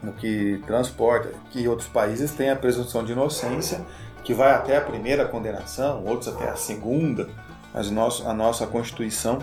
o 0.04 0.12
que 0.14 0.62
transporta 0.68 1.32
que 1.50 1.68
outros 1.68 1.88
países 1.88 2.32
têm 2.32 2.52
a 2.52 2.56
presunção 2.56 3.04
de 3.04 3.14
inocência 3.14 3.82
que 4.24 4.34
vai 4.34 4.52
até 4.54 4.78
a 4.78 4.82
primeira 4.82 5.26
condenação, 5.26 6.04
outros 6.06 6.28
até 6.28 6.50
a 6.50 6.56
segunda, 6.56 7.30
mas 7.74 7.90
nosso, 7.92 8.28
a 8.28 8.34
nossa 8.34 8.66
Constituição, 8.66 9.40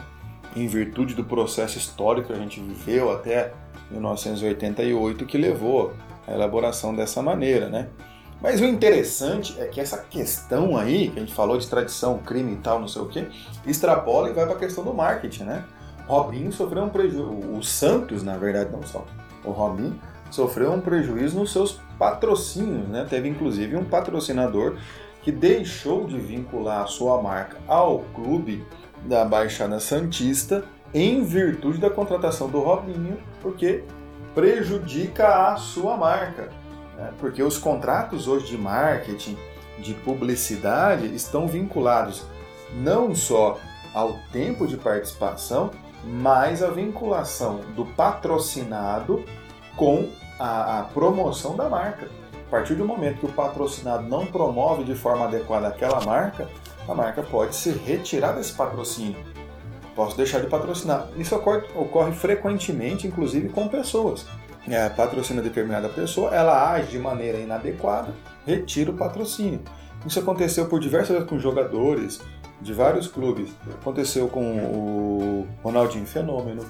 em 0.54 0.66
virtude 0.66 1.14
do 1.14 1.24
processo 1.24 1.78
histórico 1.78 2.28
que 2.28 2.32
a 2.32 2.36
gente 2.36 2.60
viveu 2.60 3.12
até 3.12 3.52
1988, 3.90 5.24
que 5.24 5.38
levou 5.38 5.94
à 6.26 6.32
elaboração 6.32 6.94
dessa 6.94 7.22
maneira, 7.22 7.68
né? 7.68 7.88
Mas 8.40 8.60
o 8.60 8.64
interessante 8.64 9.54
é 9.60 9.66
que 9.66 9.80
essa 9.80 9.98
questão 9.98 10.76
aí, 10.76 11.08
que 11.08 11.18
a 11.18 11.20
gente 11.20 11.32
falou 11.32 11.56
de 11.56 11.66
tradição, 11.68 12.18
crime 12.18 12.54
e 12.54 12.56
tal, 12.56 12.80
não 12.80 12.88
sei 12.88 13.02
o 13.02 13.06
quê, 13.06 13.28
extrapola 13.64 14.30
e 14.30 14.32
vai 14.32 14.44
para 14.44 14.56
a 14.56 14.58
questão 14.58 14.82
do 14.82 14.92
marketing, 14.92 15.44
né? 15.44 15.64
Robinho 16.08 16.52
sofreu 16.52 16.82
um 16.82 16.88
prejuízo, 16.88 17.24
o 17.24 17.62
Santos, 17.62 18.24
na 18.24 18.36
verdade, 18.36 18.70
não 18.72 18.82
só, 18.82 19.06
o 19.44 19.52
Robinho 19.52 19.98
sofreu 20.28 20.72
um 20.72 20.80
prejuízo 20.80 21.38
nos 21.38 21.52
seus 21.52 21.80
patrocínios, 21.98 22.88
né? 22.88 23.06
Teve 23.08 23.28
inclusive 23.28 23.76
um 23.76 23.84
patrocinador 23.84 24.76
que 25.22 25.30
deixou 25.30 26.04
de 26.04 26.18
vincular 26.18 26.82
a 26.82 26.86
sua 26.86 27.22
marca 27.22 27.58
ao 27.68 28.00
clube 28.14 28.66
da 29.04 29.24
Baixada 29.24 29.78
Santista 29.78 30.64
em 30.92 31.22
virtude 31.22 31.78
da 31.78 31.88
contratação 31.88 32.48
do 32.48 32.58
Robinho, 32.60 33.18
porque 33.40 33.84
prejudica 34.34 35.52
a 35.52 35.56
sua 35.56 35.96
marca. 35.96 36.50
Né? 36.96 37.12
Porque 37.18 37.42
os 37.42 37.58
contratos 37.58 38.28
hoje 38.28 38.46
de 38.46 38.58
marketing, 38.58 39.36
de 39.78 39.94
publicidade, 39.94 41.14
estão 41.14 41.46
vinculados 41.46 42.24
não 42.74 43.14
só 43.14 43.58
ao 43.94 44.14
tempo 44.32 44.66
de 44.66 44.76
participação, 44.76 45.70
mas 46.04 46.62
a 46.62 46.70
vinculação 46.70 47.60
do 47.76 47.84
patrocinado 47.84 49.24
com 49.76 50.08
a, 50.38 50.80
a 50.80 50.82
promoção 50.84 51.56
da 51.56 51.68
marca. 51.68 52.08
A 52.46 52.50
partir 52.50 52.74
do 52.74 52.84
momento 52.84 53.20
que 53.20 53.26
o 53.26 53.32
patrocinado 53.32 54.02
não 54.02 54.26
promove 54.26 54.84
de 54.84 54.94
forma 54.94 55.26
adequada 55.26 55.68
aquela 55.68 56.04
marca, 56.04 56.48
a 56.86 56.94
marca 56.94 57.22
pode 57.22 57.54
se 57.54 57.70
retirar 57.70 58.32
desse 58.32 58.52
patrocínio. 58.52 59.31
Posso 59.94 60.16
deixar 60.16 60.40
de 60.40 60.46
patrocinar. 60.46 61.08
Isso 61.16 61.34
ocorre, 61.34 61.62
ocorre 61.74 62.12
frequentemente, 62.12 63.06
inclusive 63.06 63.48
com 63.50 63.68
pessoas. 63.68 64.26
É, 64.68 64.88
patrocina 64.88 65.42
determinada 65.42 65.88
pessoa, 65.88 66.34
ela 66.34 66.70
age 66.70 66.92
de 66.92 66.98
maneira 66.98 67.38
inadequada, 67.38 68.14
retira 68.46 68.90
o 68.90 68.94
patrocínio. 68.94 69.60
Isso 70.06 70.18
aconteceu 70.20 70.66
por 70.66 70.80
diversas 70.80 71.16
vezes 71.16 71.28
com 71.28 71.38
jogadores 71.38 72.20
de 72.60 72.72
vários 72.72 73.08
clubes. 73.08 73.50
Aconteceu 73.80 74.28
com 74.28 74.56
o 74.58 75.48
Ronaldinho 75.62 76.06
Fenômeno, 76.06 76.64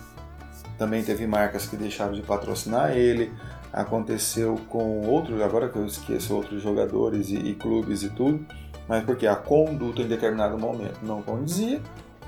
também 0.79 1.03
teve 1.05 1.27
marcas 1.27 1.67
que 1.67 1.77
deixaram 1.77 2.13
de 2.13 2.23
patrocinar 2.23 2.97
ele. 2.97 3.33
Aconteceu 3.73 4.59
com 4.69 5.07
outros, 5.07 5.41
agora 5.41 5.69
que 5.69 5.77
eu 5.77 5.87
esqueço, 5.87 6.35
outros 6.35 6.63
jogadores 6.63 7.31
e, 7.31 7.37
e 7.37 7.55
clubes 7.55 8.03
e 8.03 8.11
tudo, 8.11 8.45
mas 8.89 9.05
porque 9.05 9.27
a 9.27 9.35
conduta 9.37 10.03
em 10.03 10.09
determinado 10.09 10.59
momento 10.59 10.99
não 11.03 11.23
condizia, 11.23 11.81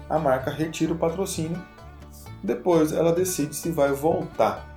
a 0.08 0.18
marca 0.18 0.50
retira 0.50 0.92
o 0.92 0.96
patrocínio. 0.96 1.60
Depois 2.42 2.92
ela 2.92 3.12
decide 3.12 3.54
se 3.54 3.70
vai 3.70 3.92
voltar. 3.92 4.74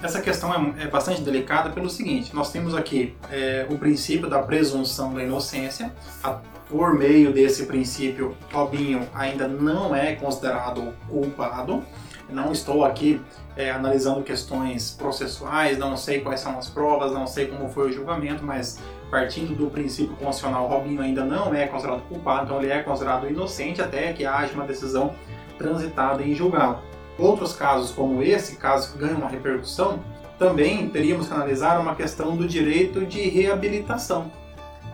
Essa 0.00 0.20
questão 0.20 0.54
é, 0.54 0.84
é 0.84 0.86
bastante 0.86 1.22
delicada 1.22 1.70
pelo 1.70 1.90
seguinte: 1.90 2.34
nós 2.34 2.52
temos 2.52 2.74
aqui 2.74 3.16
é, 3.30 3.66
o 3.68 3.76
princípio 3.76 4.28
da 4.28 4.40
presunção 4.40 5.12
da 5.12 5.22
inocência. 5.22 5.92
A, 6.22 6.38
por 6.68 6.94
meio 6.94 7.32
desse 7.32 7.64
princípio, 7.64 8.36
Robinho 8.52 9.08
ainda 9.14 9.48
não 9.48 9.94
é 9.94 10.14
considerado 10.14 10.92
culpado. 11.08 11.82
Não 12.28 12.52
estou 12.52 12.84
aqui 12.84 13.20
é, 13.56 13.70
analisando 13.70 14.22
questões 14.22 14.90
processuais, 14.90 15.78
não 15.78 15.96
sei 15.96 16.20
quais 16.20 16.40
são 16.40 16.58
as 16.58 16.68
provas, 16.68 17.10
não 17.10 17.26
sei 17.26 17.46
como 17.46 17.70
foi 17.70 17.88
o 17.88 17.92
julgamento, 17.92 18.44
mas 18.44 18.78
partindo 19.10 19.54
do 19.54 19.70
princípio 19.70 20.14
constitucional, 20.16 20.66
Robinho 20.66 21.00
ainda 21.00 21.24
não 21.24 21.54
é 21.54 21.66
considerado 21.66 22.02
culpado, 22.08 22.44
então 22.44 22.62
ele 22.62 22.70
é 22.70 22.82
considerado 22.82 23.28
inocente 23.28 23.80
até 23.80 24.12
que 24.12 24.26
haja 24.26 24.52
uma 24.54 24.66
decisão 24.66 25.14
transitada 25.56 26.22
em 26.22 26.34
julgado. 26.34 26.78
Outros 27.18 27.54
casos 27.54 27.90
como 27.90 28.22
esse, 28.22 28.56
casos 28.56 28.92
que 28.92 28.98
ganham 28.98 29.18
uma 29.18 29.28
repercussão, 29.28 29.98
também 30.38 30.88
teríamos 30.88 31.26
que 31.26 31.34
analisar 31.34 31.80
uma 31.80 31.94
questão 31.94 32.36
do 32.36 32.46
direito 32.46 33.04
de 33.04 33.28
reabilitação, 33.28 34.30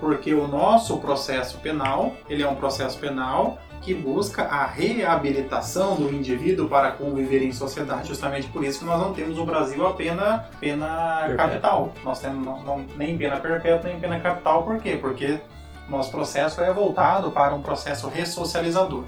porque 0.00 0.33
o 0.33 0.48
nosso 0.48 0.98
processo 0.98 1.59
penal, 1.59 2.14
ele 2.29 2.42
é 2.42 2.48
um 2.48 2.55
processo 2.55 2.98
penal 2.98 3.59
que 3.85 3.92
busca 3.92 4.44
a 4.44 4.64
reabilitação 4.64 5.97
do 5.97 6.11
indivíduo 6.11 6.68
para 6.68 6.90
conviver 6.92 7.42
em 7.42 7.53
sociedade. 7.53 8.09
Justamente 8.09 8.49
por 8.49 8.64
isso 8.64 8.79
que 8.79 8.85
nós 8.87 8.99
não 8.99 9.12
temos 9.12 9.37
no 9.37 9.44
Brasil 9.44 9.87
a 9.87 9.92
pena, 9.92 10.49
pena 10.59 11.35
capital. 11.37 11.92
Nós 12.03 12.18
temos 12.18 12.44
não, 12.44 12.62
não, 12.62 12.87
nem 12.97 13.16
pena 13.18 13.37
perpétua, 13.37 13.90
nem 13.90 14.01
pena 14.01 14.18
capital. 14.18 14.62
Por 14.62 14.81
quê? 14.81 14.97
Porque 14.99 15.38
nosso 15.87 16.11
processo 16.11 16.62
é 16.62 16.73
voltado 16.73 17.31
para 17.31 17.55
um 17.55 17.61
processo 17.61 18.09
ressocializador. 18.09 19.05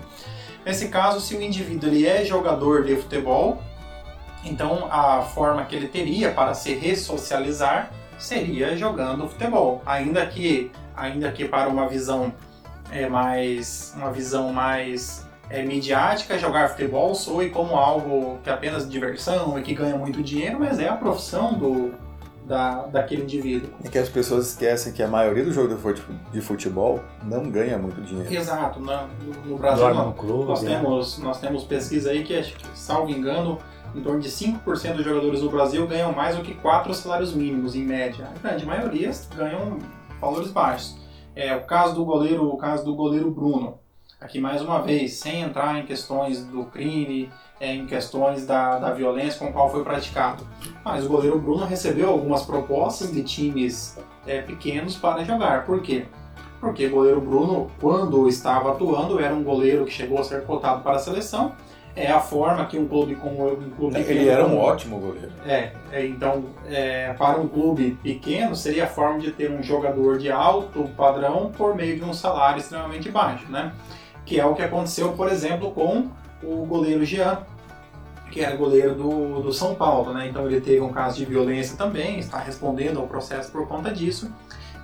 Nesse 0.65 0.89
caso, 0.89 1.21
se 1.21 1.35
o 1.35 1.41
indivíduo 1.41 1.89
ele 1.89 2.07
é 2.07 2.23
jogador 2.23 2.85
de 2.85 2.97
futebol, 2.97 3.63
então 4.45 4.89
a 4.91 5.23
forma 5.23 5.65
que 5.65 5.75
ele 5.75 5.89
teria 5.89 6.33
para 6.33 6.53
se 6.53 6.75
ressocializar 6.75 7.91
seria 8.19 8.77
jogando 8.77 9.27
futebol, 9.27 9.83
ainda 9.87 10.27
que 10.27 10.71
ainda 10.95 11.31
que 11.31 11.45
para 11.47 11.69
uma 11.69 11.87
visão 11.87 12.33
é 12.91 13.09
mais 13.09 13.93
uma 13.97 14.11
visão 14.11 14.53
mais 14.53 15.27
é, 15.49 15.63
midiática, 15.63 16.39
jogar 16.39 16.71
futebol 16.71 17.15
soe 17.15 17.51
como 17.51 17.77
algo 17.77 18.39
que 18.43 18.51
é 18.51 18.53
apenas 18.53 18.89
diversão 18.89 19.59
e 19.59 19.63
que 19.63 19.75
ganha 19.75 19.97
muito 19.97 20.23
dinheiro, 20.23 20.59
mas 20.59 20.79
é 20.79 20.89
a 20.89 20.97
profissão 20.97 21.55
do, 21.55 21.93
da, 22.47 22.87
daquele 22.87 23.23
indivíduo. 23.23 23.71
É 23.85 23.89
que 23.89 23.99
as 23.99 24.09
pessoas 24.09 24.49
esquecem 24.49 24.93
que 24.93 25.03
a 25.03 25.09
maioria 25.09 25.45
do 25.45 25.53
jogo 25.53 25.77
de 26.33 26.41
futebol 26.41 27.01
não 27.23 27.51
ganha 27.51 27.79
muito 27.79 28.01
dinheiro. 28.03 28.33
Exato. 28.33 28.81
No, 28.81 29.07
no 29.45 29.57
Brasil 29.57 29.95
nós, 29.95 30.17
clube, 30.17 30.45
nós, 30.47 30.63
né? 30.63 30.77
temos, 30.77 31.19
nós 31.19 31.41
temos 31.41 31.65
pesquisa 31.65 32.11
aí 32.11 32.25
que, 32.25 32.55
salvo 32.75 33.11
engano, 33.11 33.59
em 33.95 34.01
torno 34.01 34.21
de 34.21 34.29
5% 34.29 34.95
dos 34.95 35.05
jogadores 35.05 35.41
do 35.41 35.51
Brasil 35.51 35.87
ganham 35.87 36.13
mais 36.13 36.37
do 36.37 36.43
que 36.43 36.55
4 36.55 36.93
salários 36.95 37.35
mínimos, 37.35 37.75
em 37.75 37.85
média. 37.85 38.29
A 38.35 38.39
grande 38.39 38.67
maioria 38.67 39.11
ganham 39.37 39.79
valores 40.21 40.51
baixos. 40.51 41.06
É, 41.37 41.55
o 41.55 41.65
caso 41.65 41.95
do 41.95 42.03
goleiro, 42.03 42.49
o 42.49 42.57
caso 42.57 42.83
do 42.83 42.95
goleiro 42.95 43.31
Bruno. 43.31 43.79
Aqui 44.19 44.41
mais 44.41 44.63
uma 44.63 44.81
vez, 44.81 45.13
sem 45.19 45.43
entrar 45.43 45.79
em 45.79 45.85
questões 45.85 46.43
do 46.43 46.65
crime, 46.65 47.31
é, 47.61 47.75
em 47.75 47.87
questões 47.87 48.47
da, 48.47 48.79
da 48.79 48.91
violência 48.95 49.39
com 49.39 49.53
qual 49.53 49.71
foi 49.71 49.85
praticado. 49.85 50.49
Mas 50.83 51.05
o 51.05 51.09
goleiro 51.11 51.39
Bruno 51.39 51.67
recebeu 51.67 52.09
algumas 52.09 52.43
propostas 52.43 53.13
de 53.13 53.23
times 53.23 53.99
é, 54.27 54.41
pequenos 54.41 54.97
para 54.97 55.23
jogar. 55.25 55.67
Por 55.67 55.83
quê? 55.83 56.07
Porque 56.59 56.87
o 56.87 56.91
goleiro 56.91 57.21
Bruno, 57.21 57.71
quando 57.79 58.27
estava 58.27 58.73
atuando, 58.73 59.21
era 59.21 59.35
um 59.35 59.45
goleiro 59.45 59.85
que 59.85 59.93
chegou 59.93 60.19
a 60.19 60.25
ser 60.25 60.43
cotado 60.47 60.83
para 60.83 60.97
a 60.97 60.99
seleção 60.99 61.55
é 61.97 62.13
a 62.13 62.21
forma 62.21 62.67
que 62.67 62.79
um 62.79 62.87
clube 62.87 63.15
como 63.15 63.51
um 63.51 63.71
clube 63.71 63.99
ele 63.99 64.29
era 64.29 64.47
um 64.47 64.59
ótimo 64.59 65.01
goleiro. 65.01 65.33
É, 65.47 65.73
é 65.91 66.07
então 66.07 66.45
é, 66.69 67.15
para 67.15 67.41
um 67.41 67.49
clube 67.49 67.99
pequeno 68.03 68.55
seria 68.55 68.85
a 68.85 68.87
forma 68.87 69.19
de 69.19 69.33
ter 69.33 69.51
um 69.51 69.63
jogador 69.63 70.19
de 70.19 70.31
alto 70.31 70.85
padrão 70.95 71.51
por 71.57 71.75
meio 71.75 71.97
de 71.97 72.05
um 72.05 72.13
salário 72.13 72.61
extremamente 72.61 73.11
baixo 73.11 73.51
né? 73.51 73.73
Que 74.27 74.39
é 74.39 74.45
o 74.45 74.55
que 74.55 74.63
aconteceu 74.63 75.13
por 75.13 75.29
exemplo 75.29 75.73
com 75.73 76.09
o 76.43 76.67
goleiro 76.67 77.03
Jean 77.03 77.39
que 78.31 78.43
era 78.43 78.55
goleiro 78.55 78.95
do, 78.95 79.41
do 79.41 79.53
São 79.53 79.75
Paulo 79.75 80.13
né? 80.13 80.29
Então 80.29 80.47
ele 80.47 80.61
teve 80.61 80.81
um 80.81 80.93
caso 80.93 81.17
de 81.17 81.25
violência 81.25 81.79
também 81.79 82.19
está 82.19 82.39
respondendo 82.39 83.01
ao 83.01 83.07
processo 83.07 83.51
por 83.51 83.67
conta 83.67 83.91
disso 83.91 84.31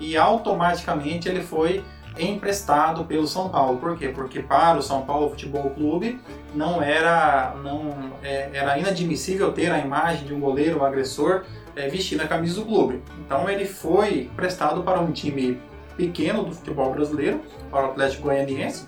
e 0.01 0.17
automaticamente 0.17 1.29
ele 1.29 1.43
foi 1.43 1.85
emprestado 2.19 3.05
pelo 3.05 3.27
São 3.27 3.49
Paulo. 3.49 3.79
Por 3.79 3.97
quê? 3.97 4.09
Porque 4.09 4.41
para 4.41 4.79
o 4.79 4.83
São 4.83 5.03
Paulo 5.03 5.31
Futebol 5.31 5.71
Clube 5.71 6.21
não 6.55 6.83
era, 6.83 7.55
não, 7.63 8.13
é, 8.23 8.51
era 8.53 8.79
inadmissível 8.79 9.53
ter 9.53 9.71
a 9.71 9.79
imagem 9.79 10.27
de 10.27 10.35
um 10.35 10.41
goleiro 10.41 10.81
um 10.81 10.85
agressor 10.85 11.45
é, 11.75 11.89
vestindo 11.89 12.21
a 12.21 12.29
camisa 12.29 12.61
do 12.61 12.67
clube. 12.67 13.03
Então 13.25 13.49
ele 13.49 13.65
foi 13.65 14.31
prestado 14.37 14.83
para 14.83 15.01
um 15.01 15.11
time 15.11 15.59
pequeno 15.97 16.45
do 16.45 16.53
futebol 16.53 16.93
brasileiro, 16.93 17.41
para 17.71 17.87
o 17.87 17.91
Atlético 17.91 18.25
Goianiense, 18.25 18.87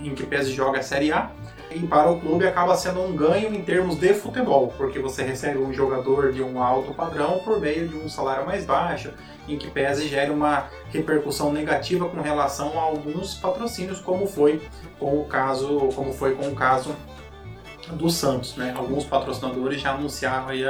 em 0.00 0.14
que 0.14 0.24
PES 0.24 0.48
joga 0.48 0.80
a 0.80 0.82
Série 0.82 1.12
A. 1.12 1.30
Para 1.80 2.10
o 2.10 2.20
clube 2.20 2.46
acaba 2.46 2.74
sendo 2.76 3.00
um 3.00 3.14
ganho 3.14 3.54
em 3.54 3.62
termos 3.62 3.96
de 3.96 4.14
futebol, 4.14 4.72
porque 4.76 4.98
você 4.98 5.22
recebe 5.22 5.58
um 5.58 5.72
jogador 5.72 6.32
de 6.32 6.42
um 6.42 6.62
alto 6.62 6.94
padrão 6.94 7.40
por 7.44 7.60
meio 7.60 7.88
de 7.88 7.96
um 7.96 8.08
salário 8.08 8.46
mais 8.46 8.64
baixo, 8.64 9.12
em 9.48 9.58
que 9.58 9.70
pese 9.70 10.08
gere 10.08 10.30
uma 10.30 10.68
repercussão 10.90 11.52
negativa 11.52 12.08
com 12.08 12.20
relação 12.20 12.78
a 12.78 12.82
alguns 12.82 13.34
patrocínios, 13.34 14.00
como 14.00 14.26
foi 14.26 14.62
com 14.98 15.20
o 15.20 15.24
caso, 15.24 15.88
como 15.94 16.12
foi 16.12 16.34
com 16.34 16.48
o 16.48 16.54
caso 16.54 16.94
do 17.92 18.08
Santos, 18.08 18.56
né? 18.56 18.72
Alguns 18.76 19.04
patrocinadores 19.04 19.80
já 19.80 19.92
anunciaram 19.92 20.48
aí 20.48 20.64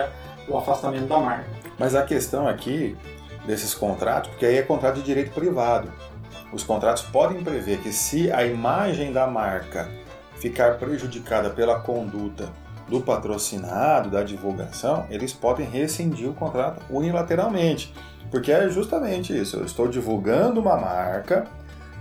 o 0.49 0.57
afastamento 0.57 1.07
da 1.07 1.19
marca. 1.19 1.47
Mas 1.79 1.95
a 1.95 2.03
questão 2.03 2.49
aqui 2.49 2.97
desses 3.47 3.75
contratos, 3.75 4.31
porque 4.31 4.47
aí 4.47 4.57
é 4.57 4.63
contrato 4.63 4.97
de 4.97 5.03
direito 5.03 5.33
privado. 5.33 5.93
Os 6.53 6.63
contratos 6.63 7.03
podem 7.05 7.43
prever 7.43 7.79
que 7.79 7.93
se 7.93 8.31
a 8.31 8.45
imagem 8.45 9.13
da 9.13 9.27
marca 9.27 9.89
ficar 10.43 10.77
prejudicada 10.77 11.51
pela 11.51 11.79
conduta 11.79 12.51
do 12.89 13.01
patrocinado, 13.01 14.11
da 14.11 14.25
divulgação, 14.25 15.07
eles 15.09 15.33
podem 15.33 15.65
rescindir 15.65 16.29
o 16.29 16.35
contrato 16.35 16.83
unilateralmente. 16.91 17.95
Porque 18.29 18.51
é 18.51 18.69
justamente 18.69 19.39
isso. 19.39 19.59
Eu 19.59 19.65
estou 19.65 19.87
divulgando 19.87 20.61
uma 20.61 20.77
marca, 20.77 21.47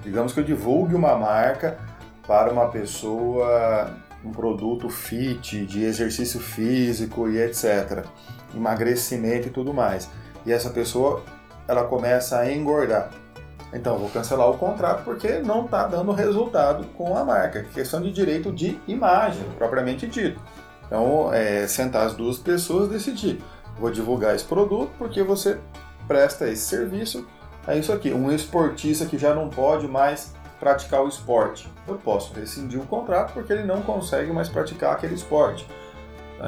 digamos 0.03 0.33
que 0.33 0.39
eu 0.39 0.43
divulgue 0.43 0.95
uma 0.95 1.15
marca 1.15 1.77
para 2.25 2.51
uma 2.51 2.67
pessoa, 2.69 3.95
um 4.25 4.31
produto 4.31 4.89
fit, 4.89 5.63
de 5.67 5.83
exercício 5.83 6.39
físico 6.39 7.29
e 7.29 7.37
etc. 7.37 8.05
Emagrecimento 8.55 9.49
e 9.49 9.51
tudo 9.51 9.71
mais. 9.71 10.09
E 10.47 10.51
essa 10.51 10.71
pessoa, 10.71 11.23
ela 11.67 11.83
começa 11.83 12.39
a 12.39 12.51
engordar. 12.51 13.11
Então, 13.73 13.97
vou 13.97 14.09
cancelar 14.09 14.49
o 14.49 14.57
contrato 14.57 15.03
porque 15.03 15.39
não 15.39 15.65
está 15.65 15.87
dando 15.87 16.11
resultado 16.11 16.85
com 16.97 17.17
a 17.17 17.23
marca. 17.23 17.63
Questão 17.63 18.01
de 18.01 18.11
direito 18.11 18.51
de 18.51 18.79
imagem, 18.87 19.43
propriamente 19.57 20.07
dito. 20.07 20.39
Então, 20.85 21.33
é, 21.33 21.65
sentar 21.67 22.05
as 22.05 22.13
duas 22.13 22.37
pessoas 22.37 22.89
e 22.89 22.93
decidir. 22.93 23.41
Vou 23.79 23.89
divulgar 23.89 24.35
esse 24.35 24.43
produto 24.43 24.91
porque 24.97 25.23
você 25.23 25.57
presta 26.07 26.49
esse 26.49 26.63
serviço, 26.63 27.25
é 27.65 27.77
isso 27.77 27.93
aqui. 27.93 28.11
Um 28.11 28.31
esportista 28.31 29.05
que 29.05 29.17
já 29.17 29.33
não 29.33 29.49
pode 29.49 29.87
mais 29.87 30.33
praticar 30.59 31.01
o 31.01 31.07
esporte. 31.07 31.71
Eu 31.87 31.95
posso 31.95 32.33
rescindir 32.33 32.79
o 32.79 32.85
contrato 32.85 33.33
porque 33.33 33.53
ele 33.53 33.63
não 33.63 33.81
consegue 33.81 34.31
mais 34.31 34.49
praticar 34.49 34.93
aquele 34.93 35.15
esporte. 35.15 35.65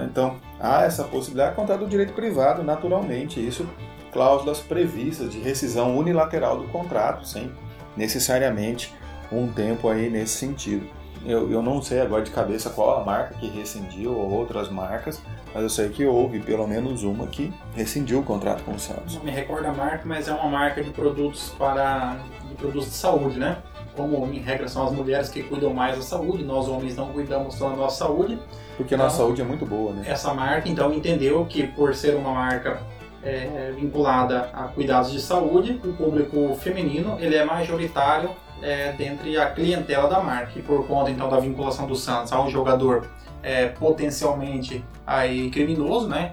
Então, 0.03 0.37
há 0.59 0.83
essa 0.83 1.03
possibilidade 1.03 1.55
contra 1.55 1.77
do 1.77 1.87
direito 1.87 2.13
privado, 2.13 2.63
naturalmente. 2.63 3.45
Isso, 3.45 3.67
cláusulas 4.13 4.59
previstas 4.59 5.31
de 5.31 5.39
rescisão 5.39 5.97
unilateral 5.97 6.57
do 6.57 6.67
contrato, 6.67 7.27
sem 7.27 7.51
necessariamente 7.97 8.93
um 9.31 9.51
tempo 9.51 9.89
aí 9.89 10.09
nesse 10.09 10.37
sentido. 10.37 10.85
Eu, 11.25 11.49
eu 11.49 11.61
não 11.61 11.81
sei 11.81 12.01
agora 12.01 12.21
de 12.21 12.31
cabeça 12.31 12.69
qual 12.69 12.99
a 12.99 13.05
marca 13.05 13.33
que 13.35 13.47
rescindiu 13.47 14.11
ou 14.13 14.29
outras 14.29 14.69
marcas, 14.69 15.21
mas 15.53 15.63
eu 15.63 15.69
sei 15.69 15.87
que 15.89 16.05
houve 16.05 16.39
pelo 16.41 16.67
menos 16.67 17.03
uma 17.03 17.27
que 17.27 17.51
rescindiu 17.73 18.19
o 18.19 18.23
contrato 18.23 18.61
com 18.63 18.73
o 18.73 18.79
Santos. 18.79 19.15
Não 19.15 19.23
me 19.23 19.31
recordo 19.31 19.65
a 19.67 19.71
marca, 19.73 20.03
mas 20.05 20.27
é 20.27 20.33
uma 20.33 20.49
marca 20.49 20.83
de 20.83 20.89
produtos 20.89 21.53
para 21.57 22.17
de 22.49 22.55
produtos 22.55 22.89
de 22.89 22.95
saúde, 22.95 23.39
né? 23.39 23.57
Como 23.95 24.25
em 24.25 24.39
regra 24.39 24.67
são 24.67 24.85
as 24.85 24.91
mulheres 24.91 25.29
que 25.29 25.43
cuidam 25.43 25.73
mais 25.73 25.95
da 25.95 26.01
saúde, 26.01 26.43
nós 26.43 26.67
homens 26.67 26.97
não 26.97 27.07
cuidamos 27.13 27.57
da 27.57 27.69
nossa 27.69 28.05
saúde. 28.05 28.37
Porque 28.75 28.93
a 28.93 28.97
nossa 28.97 29.15
Então, 29.15 29.25
saúde 29.27 29.41
é 29.41 29.45
muito 29.45 29.65
boa, 29.65 29.93
né? 29.93 30.03
Essa 30.05 30.33
marca 30.33 30.67
então 30.67 30.91
entendeu 30.91 31.45
que 31.45 31.67
por 31.67 31.95
ser 31.95 32.15
uma 32.15 32.33
marca 32.33 32.81
é, 33.23 33.73
vinculada 33.75 34.49
a 34.53 34.63
cuidados 34.63 35.11
de 35.11 35.21
saúde, 35.21 35.79
o 35.83 35.93
público 35.93 36.55
feminino 36.55 37.17
ele 37.19 37.35
é 37.35 37.45
majoritário 37.45 38.29
é, 38.61 38.91
dentre 38.93 39.37
a 39.37 39.49
clientela 39.49 40.09
da 40.09 40.21
marca. 40.21 40.57
E 40.57 40.61
por 40.61 40.85
conta 40.87 41.09
então 41.09 41.29
da 41.29 41.39
vinculação 41.39 41.87
do 41.87 41.95
Santos 41.95 42.31
ao 42.31 42.49
jogador 42.49 43.07
é, 43.41 43.67
potencialmente 43.67 44.83
aí 45.05 45.49
criminoso, 45.49 46.07
né? 46.07 46.31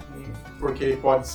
Porque 0.58 0.84
ele 0.84 0.96
pode, 0.96 1.28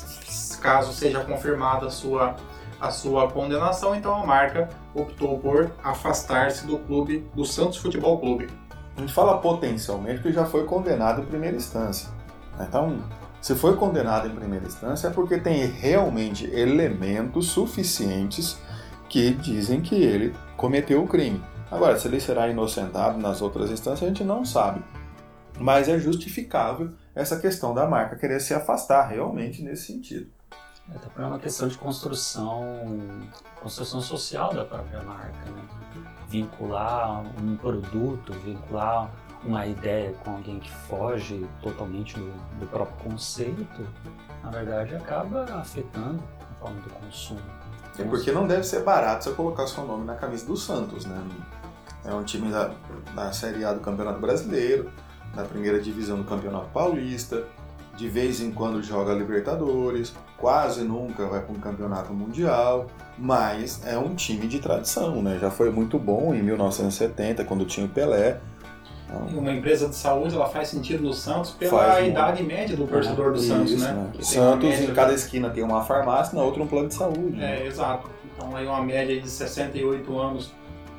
caso 0.61 0.93
seja 0.93 1.19
confirmada 1.21 1.87
a 1.87 1.89
sua 1.89 2.35
a 2.79 2.91
sua 2.91 3.31
condenação, 3.31 3.95
então 3.95 4.13
a 4.13 4.25
marca 4.25 4.69
optou 4.93 5.39
por 5.39 5.71
afastar-se 5.81 6.67
do 6.67 6.77
clube, 6.77 7.25
do 7.33 7.45
Santos 7.45 7.77
Futebol 7.77 8.19
Clube. 8.19 8.49
A 8.95 8.99
gente 8.99 9.13
fala 9.13 9.37
potencialmente 9.37 10.19
porque 10.19 10.33
já 10.33 10.45
foi 10.45 10.65
condenado 10.65 11.21
em 11.21 11.25
primeira 11.25 11.55
instância. 11.55 12.09
Então, 12.59 12.99
se 13.45 13.53
foi 13.53 13.75
condenado 13.75 14.27
em 14.27 14.33
primeira 14.33 14.65
instância 14.65 15.07
é 15.07 15.11
porque 15.11 15.37
tem 15.37 15.67
realmente 15.67 16.49
elementos 16.49 17.49
suficientes 17.49 18.57
que 19.07 19.35
dizem 19.35 19.81
que 19.81 19.93
ele 19.93 20.35
cometeu 20.57 21.03
o 21.03 21.07
crime. 21.07 21.39
Agora, 21.69 21.95
se 21.99 22.07
ele 22.07 22.19
será 22.19 22.47
inocentado 22.47 23.19
nas 23.19 23.43
outras 23.43 23.69
instâncias, 23.69 24.01
a 24.01 24.07
gente 24.07 24.23
não 24.23 24.43
sabe. 24.43 24.83
Mas 25.59 25.87
é 25.87 25.99
justificável 25.99 26.89
essa 27.13 27.39
questão 27.39 27.71
da 27.71 27.85
marca 27.85 28.15
querer 28.15 28.39
se 28.39 28.51
afastar 28.51 29.09
realmente 29.09 29.61
nesse 29.61 29.93
sentido. 29.93 30.27
Até 30.89 31.07
por 31.07 31.23
uma 31.23 31.37
questão 31.37 31.67
de 31.67 31.77
construção, 31.77 32.63
construção 33.61 34.01
social 34.01 34.55
da 34.55 34.65
própria 34.65 35.03
marca, 35.03 35.51
né? 35.51 35.61
Vincular 36.27 37.23
um 37.39 37.55
produto, 37.55 38.33
vincular 38.43 39.11
uma 39.45 39.65
ideia 39.65 40.11
com 40.23 40.31
alguém 40.31 40.59
que 40.59 40.71
foge 40.71 41.45
totalmente 41.61 42.15
do, 42.15 42.31
do 42.59 42.67
próprio 42.67 43.11
conceito, 43.11 43.87
na 44.43 44.49
verdade 44.49 44.95
acaba 44.95 45.43
afetando 45.55 46.21
a 46.39 46.53
forma 46.59 46.81
do 46.81 46.89
consumo. 46.89 47.41
É 47.97 48.03
porque 48.03 48.31
não 48.31 48.45
deve 48.45 48.63
ser 48.63 48.83
barato 48.83 49.23
você 49.23 49.31
colocar 49.31 49.67
seu 49.67 49.85
nome 49.85 50.05
na 50.05 50.15
camisa 50.15 50.45
do 50.45 50.57
Santos, 50.57 51.05
né? 51.05 51.23
É 52.03 52.13
um 52.13 52.23
time 52.23 52.51
da, 52.51 52.71
da 53.15 53.31
Série 53.31 53.63
A 53.63 53.73
do 53.73 53.79
Campeonato 53.79 54.19
Brasileiro, 54.19 54.91
da 55.33 55.43
primeira 55.43 55.79
divisão 55.79 56.17
do 56.17 56.23
Campeonato 56.23 56.67
Paulista, 56.69 57.45
de 57.95 58.09
vez 58.09 58.41
em 58.41 58.51
quando 58.51 58.83
joga 58.83 59.13
Libertadores, 59.13 60.13
quase 60.37 60.83
nunca 60.83 61.25
vai 61.25 61.41
para 61.41 61.53
um 61.53 61.59
campeonato 61.59 62.13
mundial, 62.13 62.87
mas 63.17 63.81
é 63.85 63.97
um 63.97 64.13
time 64.13 64.47
de 64.47 64.59
tradição, 64.59 65.21
né? 65.21 65.37
Já 65.39 65.49
foi 65.49 65.71
muito 65.71 65.97
bom 65.97 66.33
em 66.33 66.43
1970, 66.43 67.45
quando 67.45 67.65
tinha 67.65 67.85
o 67.85 67.89
Pelé. 67.89 68.39
E 69.31 69.35
uma 69.35 69.51
empresa 69.51 69.87
de 69.87 69.95
saúde 69.95 70.35
ela 70.35 70.47
faz 70.47 70.67
sentido 70.69 71.03
no 71.03 71.13
Santos 71.13 71.51
pela 71.51 71.85
Faz 71.85 72.07
idade 72.07 72.43
média 72.43 72.75
do 72.75 72.87
torcedor 72.87 73.31
do 73.33 73.39
Santos, 73.39 73.71
Isso, 73.73 73.83
né? 73.83 74.09
Tem 74.13 74.21
Santos, 74.23 74.69
média- 74.69 74.91
em 74.91 74.93
cada 74.93 75.13
esquina 75.13 75.49
tem 75.49 75.63
uma 75.63 75.83
farmácia, 75.83 76.35
na 76.37 76.43
outra 76.43 76.61
um 76.63 76.67
plano 76.67 76.87
de 76.87 76.95
saúde. 76.95 77.37
né? 77.37 77.61
É, 77.61 77.67
exato. 77.67 78.09
Então 78.35 78.55
aí 78.55 78.65
uma 78.65 78.81
média 78.81 79.19
de 79.21 79.29
68 79.29 80.19
anos 80.19 80.51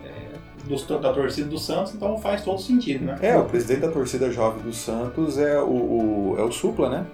é, 0.05 0.69
dos- 0.69 0.87
da 0.87 1.13
torcida 1.13 1.49
do 1.49 1.59
Santos, 1.59 1.95
então 1.95 2.17
faz 2.19 2.43
todo 2.45 2.61
sentido, 2.61 3.05
né? 3.05 3.19
É, 3.21 3.37
o 3.37 3.45
presidente 3.45 3.81
da 3.81 3.91
torcida 3.91 4.31
jovem 4.31 4.63
do 4.63 4.73
Santos 4.73 5.37
é 5.39 5.61
o, 5.61 5.67
o- 5.67 6.37
é 6.39 6.43
o 6.43 6.53
Supla, 6.53 6.89
né? 6.89 7.07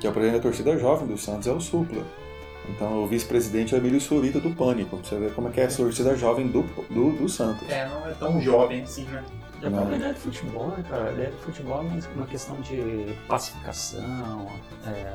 Que 0.00 0.06
é 0.06 0.10
o 0.10 0.12
presidente 0.12 0.38
da 0.38 0.42
torcida 0.42 0.78
jovem 0.78 1.06
do 1.06 1.16
Santos, 1.18 1.46
é 1.46 1.52
o 1.52 1.60
Supla. 1.60 2.02
Então 2.68 3.04
o 3.04 3.06
vice-presidente 3.06 3.74
é 3.74 3.78
o 3.78 3.80
Emílio 3.80 4.00
Surita 4.00 4.40
do 4.40 4.50
Pânico, 4.50 4.96
pra 4.96 5.08
você 5.08 5.16
ver 5.16 5.32
como 5.34 5.48
é 5.48 5.50
que 5.52 5.60
é 5.60 5.66
a 5.66 5.68
torcida 5.68 6.16
jovem 6.16 6.48
do, 6.48 6.62
do, 6.90 7.12
do 7.12 7.28
Santos. 7.28 7.68
É, 7.70 7.86
não 7.88 8.08
é 8.08 8.12
tão 8.14 8.40
jovem 8.40 8.82
assim, 8.82 9.04
né? 9.04 9.22
E 9.62 9.66
a 9.66 9.70
Não. 9.70 9.78
própria 9.78 9.96
ideia 9.96 10.12
do 10.12 10.18
futebol, 10.20 10.68
né, 10.68 10.84
cara? 10.90 11.08
A 11.08 11.12
ideia 11.12 11.30
do 11.30 11.36
futebol 11.38 11.78
é 11.84 12.00
uma 12.14 12.26
questão 12.26 12.56
de 12.60 13.14
pacificação, 13.26 14.46
é, 14.86 15.14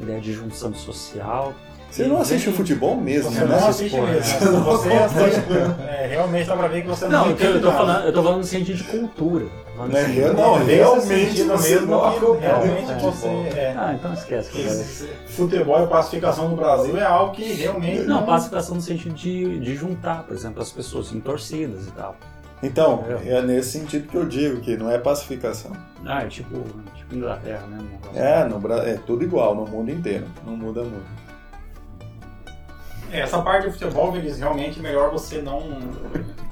ideia 0.00 0.20
de 0.20 0.32
junção 0.32 0.74
social. 0.74 1.52
Você 1.90 2.06
não 2.06 2.18
assiste 2.22 2.48
o 2.48 2.52
futebol 2.54 2.96
mesmo, 2.96 3.30
Você 3.30 3.44
né? 3.44 3.54
não 3.58 3.68
assiste 3.68 3.94
Pô, 3.94 4.02
mesmo. 4.06 4.34
é. 4.48 4.50
né? 4.50 4.60
Você 4.64 4.88
assiste. 4.94 5.42
É, 5.90 6.06
realmente 6.08 6.46
dá 6.46 6.56
pra 6.56 6.68
ver 6.68 6.80
que 6.82 6.88
você 6.88 7.04
não, 7.06 7.20
Não, 7.26 7.30
eu 7.32 7.36
tô, 7.36 7.44
eu 7.44 7.60
tô 7.60 7.70
falando, 7.72 8.06
eu 8.06 8.12
tô 8.14 8.22
falando 8.22 8.38
no 8.38 8.44
sentido 8.44 8.76
de 8.78 8.84
cultura. 8.84 9.44
Né, 9.88 10.00
assim, 10.00 10.12
real- 10.12 10.34
não, 10.34 10.58
Nesse 10.60 10.70
realmente 10.74 11.06
sentido 11.30 11.48
você 11.52 11.70
mesmo 11.74 11.86
não 11.88 12.12
que 12.12 12.40
realmente 12.40 12.92
o 12.92 12.98
você 13.00 13.26
é, 13.26 13.74
Ah, 13.76 13.94
então 13.98 14.12
esquece. 14.14 14.58
esse 14.60 15.06
futebol 15.26 15.82
e 15.84 15.86
pacificação 15.88 16.48
no 16.48 16.56
Brasil 16.56 16.96
é 16.98 17.02
algo 17.04 17.32
que 17.34 17.52
realmente 17.54 18.02
Não, 18.04 18.24
pacificação 18.24 18.76
no 18.76 18.80
sentido 18.82 19.14
de, 19.14 19.58
de 19.60 19.74
juntar, 19.74 20.22
por 20.24 20.34
exemplo, 20.34 20.62
as 20.62 20.70
pessoas 20.70 21.12
em 21.12 21.20
torcidas 21.20 21.88
e 21.88 21.90
tal. 21.90 22.16
Então, 22.62 23.04
é 23.24 23.42
nesse 23.42 23.78
sentido 23.78 24.08
que 24.08 24.16
eu 24.16 24.24
digo 24.24 24.60
que 24.60 24.76
não 24.76 24.90
é 24.90 24.96
pacificação. 24.98 25.72
Ah, 26.06 26.22
é 26.22 26.26
tipo, 26.28 26.62
tipo 26.94 27.14
Inglaterra, 27.16 27.66
né? 27.66 27.78
É, 28.14 28.44
no, 28.44 28.58
Bra- 28.60 28.86
é 28.88 28.94
tudo 29.04 29.24
igual 29.24 29.54
no 29.54 29.66
mundo 29.66 29.90
inteiro. 29.90 30.26
Não 30.46 30.56
muda 30.56 30.82
muito. 30.82 31.22
É, 33.10 33.20
essa 33.20 33.42
parte 33.42 33.66
do 33.66 33.72
futebol, 33.72 34.16
eles 34.16 34.38
realmente 34.38 34.78
é 34.78 34.82
melhor 34.82 35.10
você 35.10 35.42
não. 35.42 35.60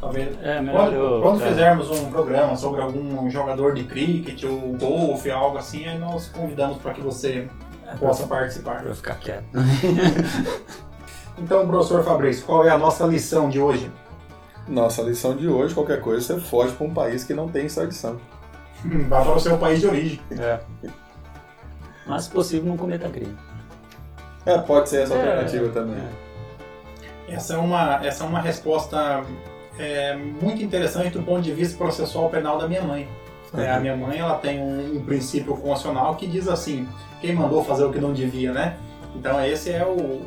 Talvez. 0.00 0.36
É, 0.42 0.61
melhor 0.61 0.86
Quando, 0.86 0.94
eu. 0.94 1.22
quando 1.22 1.42
é, 1.42 1.48
fizermos 1.48 1.90
um 1.90 2.11
programa 2.11 2.56
sobre 2.56 2.80
algum 2.82 3.30
jogador 3.30 3.74
de 3.74 3.84
cricket 3.84 4.42
ou 4.44 4.76
golfe, 4.76 5.30
algo 5.30 5.58
assim, 5.58 5.86
aí 5.86 5.98
nós 5.98 6.26
convidamos 6.28 6.78
para 6.78 6.92
que 6.92 7.00
você 7.00 7.48
é, 7.86 7.94
possa 7.96 8.26
pra, 8.26 8.38
participar. 8.38 8.84
eu 8.84 8.94
ficar 8.94 9.14
quieto. 9.14 9.44
Então, 11.38 11.66
professor 11.66 12.04
Fabrício, 12.04 12.44
qual 12.44 12.66
é 12.66 12.70
a 12.70 12.76
nossa 12.76 13.06
lição 13.06 13.48
de 13.48 13.58
hoje? 13.58 13.90
Nossa 14.70 15.02
lição 15.02 15.36
de 15.36 15.48
hoje, 15.48 15.74
qualquer 15.74 16.00
coisa, 16.00 16.24
você 16.24 16.40
foge 16.40 16.72
para 16.74 16.86
um 16.86 16.94
país 16.94 17.24
que 17.24 17.34
não 17.34 17.48
tem 17.48 17.66
extradição. 17.66 18.18
Vá 19.08 19.20
para 19.22 19.34
o 19.34 19.40
seu 19.40 19.58
país 19.58 19.80
de 19.80 19.86
origem. 19.88 20.20
É. 20.38 20.60
Mas, 22.06 22.24
se 22.24 22.30
possível, 22.30 22.66
não 22.70 22.76
cometa 22.76 23.08
crime. 23.08 23.36
É, 24.46 24.56
pode 24.58 24.88
ser 24.88 25.02
essa 25.02 25.14
É, 25.14 25.18
alternativa 25.18 25.68
também. 25.70 25.96
é. 25.96 27.34
Essa 27.34 27.54
é 27.54 27.56
uma, 27.58 28.00
essa 28.04 28.24
é 28.24 28.26
uma 28.26 28.40
resposta 28.40 29.22
é, 29.78 30.16
muito 30.16 30.62
interessante 30.62 31.10
do 31.18 31.22
ponto 31.22 31.42
de 31.42 31.52
vista 31.52 31.76
processual 31.76 32.28
penal 32.30 32.56
da 32.58 32.66
minha 32.66 32.82
mãe. 32.82 33.08
É, 33.56 33.70
a 33.70 33.80
minha 33.80 33.96
mãe 33.96 34.18
ela 34.18 34.36
tem 34.36 34.60
um, 34.60 34.96
um 34.96 35.04
princípio 35.04 35.56
constitucional 35.56 36.14
que 36.16 36.26
diz 36.26 36.48
assim: 36.48 36.88
quem 37.20 37.34
mandou 37.34 37.64
fazer 37.64 37.84
o 37.84 37.92
que 37.92 37.98
não 37.98 38.12
devia, 38.12 38.52
né? 38.52 38.76
Então 39.14 39.44
esse 39.44 39.70
é 39.72 39.84
o, 39.84 40.22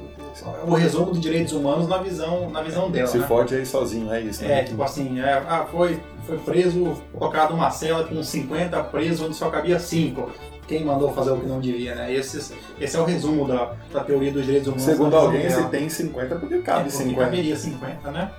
o 0.65 0.73
resumo 0.73 1.11
dos 1.11 1.19
direitos 1.19 1.53
humanos 1.53 1.88
na 1.88 1.97
visão, 1.97 2.49
na 2.49 2.61
visão 2.61 2.89
dela. 2.89 3.07
Se 3.07 3.17
né? 3.17 3.27
fode 3.27 3.55
aí 3.55 3.65
sozinho, 3.65 4.11
é 4.11 4.21
isso, 4.21 4.43
né? 4.43 4.61
É, 4.61 4.63
tipo 4.63 4.81
assim, 4.81 5.19
é, 5.19 5.43
ah, 5.47 5.65
foi, 5.69 5.99
foi 6.25 6.38
preso, 6.39 6.95
colocado 7.13 7.51
numa 7.51 7.69
cela 7.69 8.03
com 8.03 8.21
50 8.23 8.84
presos 8.86 9.21
onde 9.21 9.36
só 9.36 9.49
cabia 9.49 9.79
5. 9.79 10.31
Quem 10.67 10.86
mandou 10.86 11.11
fazer 11.13 11.31
o 11.31 11.38
que 11.38 11.45
não 11.45 11.59
devia, 11.59 11.93
né? 11.93 12.13
Esse, 12.13 12.55
esse 12.79 12.95
é 12.95 12.99
o 12.99 13.03
resumo 13.03 13.45
da, 13.47 13.73
da 13.91 14.01
teoria 14.01 14.31
dos 14.31 14.45
direitos 14.45 14.69
humanos. 14.69 14.86
Segundo 14.86 15.15
alguém, 15.15 15.47
dela. 15.47 15.63
se 15.63 15.69
tem 15.69 15.89
50, 15.89 16.36
porque 16.36 16.55
É, 16.55 16.61
cabe 16.61 16.89
porque 16.89 16.97
50. 17.03 17.21
caberia 17.21 17.55
50, 17.55 18.11
né? 18.11 18.31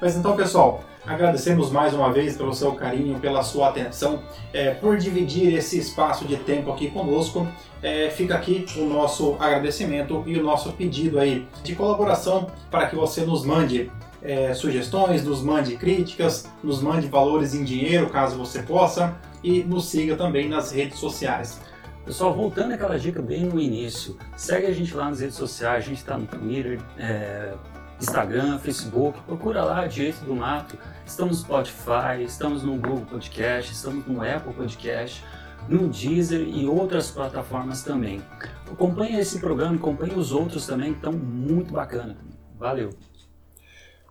Mas 0.00 0.16
então, 0.16 0.36
pessoal, 0.36 0.84
agradecemos 1.04 1.72
mais 1.72 1.92
uma 1.92 2.12
vez 2.12 2.36
pelo 2.36 2.54
seu 2.54 2.72
carinho, 2.72 3.18
pela 3.18 3.42
sua 3.42 3.68
atenção, 3.68 4.22
é, 4.52 4.70
por 4.70 4.96
dividir 4.96 5.54
esse 5.54 5.78
espaço 5.78 6.24
de 6.24 6.36
tempo 6.36 6.70
aqui 6.70 6.88
conosco. 6.88 7.48
É, 7.82 8.08
fica 8.10 8.36
aqui 8.36 8.64
o 8.76 8.84
nosso 8.84 9.36
agradecimento 9.40 10.22
e 10.26 10.38
o 10.38 10.42
nosso 10.42 10.72
pedido 10.72 11.18
aí 11.18 11.48
de 11.64 11.74
colaboração 11.74 12.48
para 12.70 12.86
que 12.86 12.94
você 12.94 13.22
nos 13.22 13.44
mande 13.44 13.90
é, 14.22 14.54
sugestões, 14.54 15.24
nos 15.24 15.42
mande 15.42 15.76
críticas, 15.76 16.48
nos 16.62 16.80
mande 16.80 17.08
valores 17.08 17.54
em 17.54 17.64
dinheiro, 17.64 18.08
caso 18.08 18.36
você 18.36 18.62
possa, 18.62 19.16
e 19.42 19.62
nos 19.64 19.86
siga 19.86 20.16
também 20.16 20.48
nas 20.48 20.70
redes 20.72 20.98
sociais. 20.98 21.60
Pessoal, 22.04 22.34
voltando 22.34 22.72
àquela 22.72 22.98
dica 22.98 23.20
bem 23.20 23.44
no 23.44 23.60
início, 23.60 24.16
segue 24.36 24.66
a 24.66 24.72
gente 24.72 24.94
lá 24.94 25.10
nas 25.10 25.20
redes 25.20 25.36
sociais, 25.36 25.84
a 25.84 25.86
gente 25.88 25.98
está 25.98 26.16
no 26.16 26.26
Twitter, 26.26 26.80
é, 26.98 27.52
Instagram, 28.00 28.58
Facebook, 28.58 29.18
procura 29.22 29.64
lá 29.64 29.86
Direito 29.86 30.24
do 30.24 30.34
Mato. 30.34 30.78
Estamos 31.04 31.38
no 31.38 31.44
Spotify, 31.44 32.22
estamos 32.24 32.62
no 32.62 32.76
Google 32.76 33.06
Podcast, 33.10 33.72
estamos 33.72 34.06
no 34.06 34.22
Apple 34.22 34.52
Podcast, 34.52 35.24
no 35.68 35.88
Deezer 35.88 36.40
e 36.40 36.66
outras 36.66 37.10
plataformas 37.10 37.82
também. 37.82 38.22
Acompanhe 38.70 39.18
esse 39.18 39.40
programa, 39.40 39.76
acompanhe 39.76 40.14
os 40.14 40.32
outros 40.32 40.66
também 40.66 40.92
que 40.92 40.98
estão 40.98 41.12
muito 41.12 41.72
bacana. 41.72 42.16
Valeu! 42.58 42.90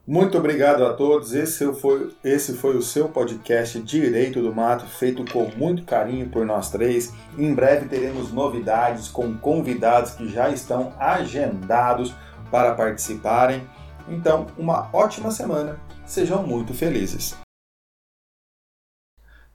Muito 0.06 0.38
obrigado 0.38 0.86
a 0.86 0.94
todos. 0.94 1.34
Esse 1.34 1.74
foi, 1.74 2.16
esse 2.24 2.54
foi 2.54 2.78
o 2.78 2.82
seu 2.82 3.10
podcast 3.10 3.78
Direito 3.82 4.42
do 4.42 4.56
Mato, 4.56 4.86
feito 4.86 5.26
com 5.30 5.52
muito 5.58 5.84
carinho 5.84 6.30
por 6.30 6.46
nós 6.46 6.72
três. 6.72 7.14
Em 7.38 7.54
breve 7.54 7.90
teremos 7.90 8.32
novidades 8.32 9.10
com 9.10 9.38
convidados 9.38 10.12
que 10.12 10.30
já 10.30 10.50
estão 10.50 10.94
agendados 10.98 12.16
para 12.50 12.74
participarem. 12.74 13.68
Então, 14.08 14.48
uma 14.58 14.90
ótima 14.94 15.32
semana. 15.32 15.80
Sejam 16.06 16.46
muito 16.46 16.74
felizes. 16.74 17.36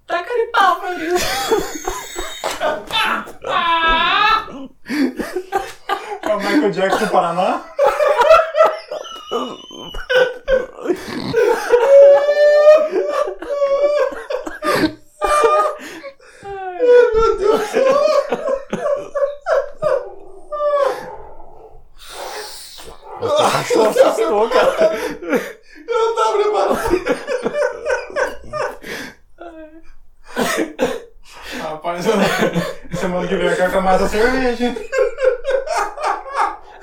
Taca 0.07 0.34
de 0.34 0.46
pau 0.53 0.80
mim. 0.98 1.09
É 6.22 6.34
o 6.34 6.38
Michael 6.38 6.70
Jackson 6.70 6.98
do 6.98 7.11
Paraná? 7.11 7.64
Assustou, 23.47 24.49
cara. 24.49 24.93
Eu 25.88 25.99
não 25.99 26.14
tava 26.16 26.38
preparado. 26.38 26.78
Rapaz, 31.61 32.07
eu... 32.07 32.12
semana 32.97 33.26
que 33.26 33.36
vem 33.36 33.47
eu 33.49 33.57
quero 33.57 33.72
tomar 33.72 33.95
essa 33.97 34.09
cerveja. 34.09 34.74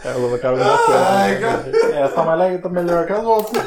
É, 0.03 0.09
eu 0.09 0.13
vou 0.13 0.29
colocar 0.29 0.53
o 0.53 0.57
Ai, 0.61 1.39
cara. 1.39 1.65
Essa 1.93 2.13
tá 2.13 2.23
mais 2.23 2.61
tá 2.61 2.69
melhor 2.69 3.05
que 3.05 3.13
as 3.13 3.23
outras. 3.23 3.63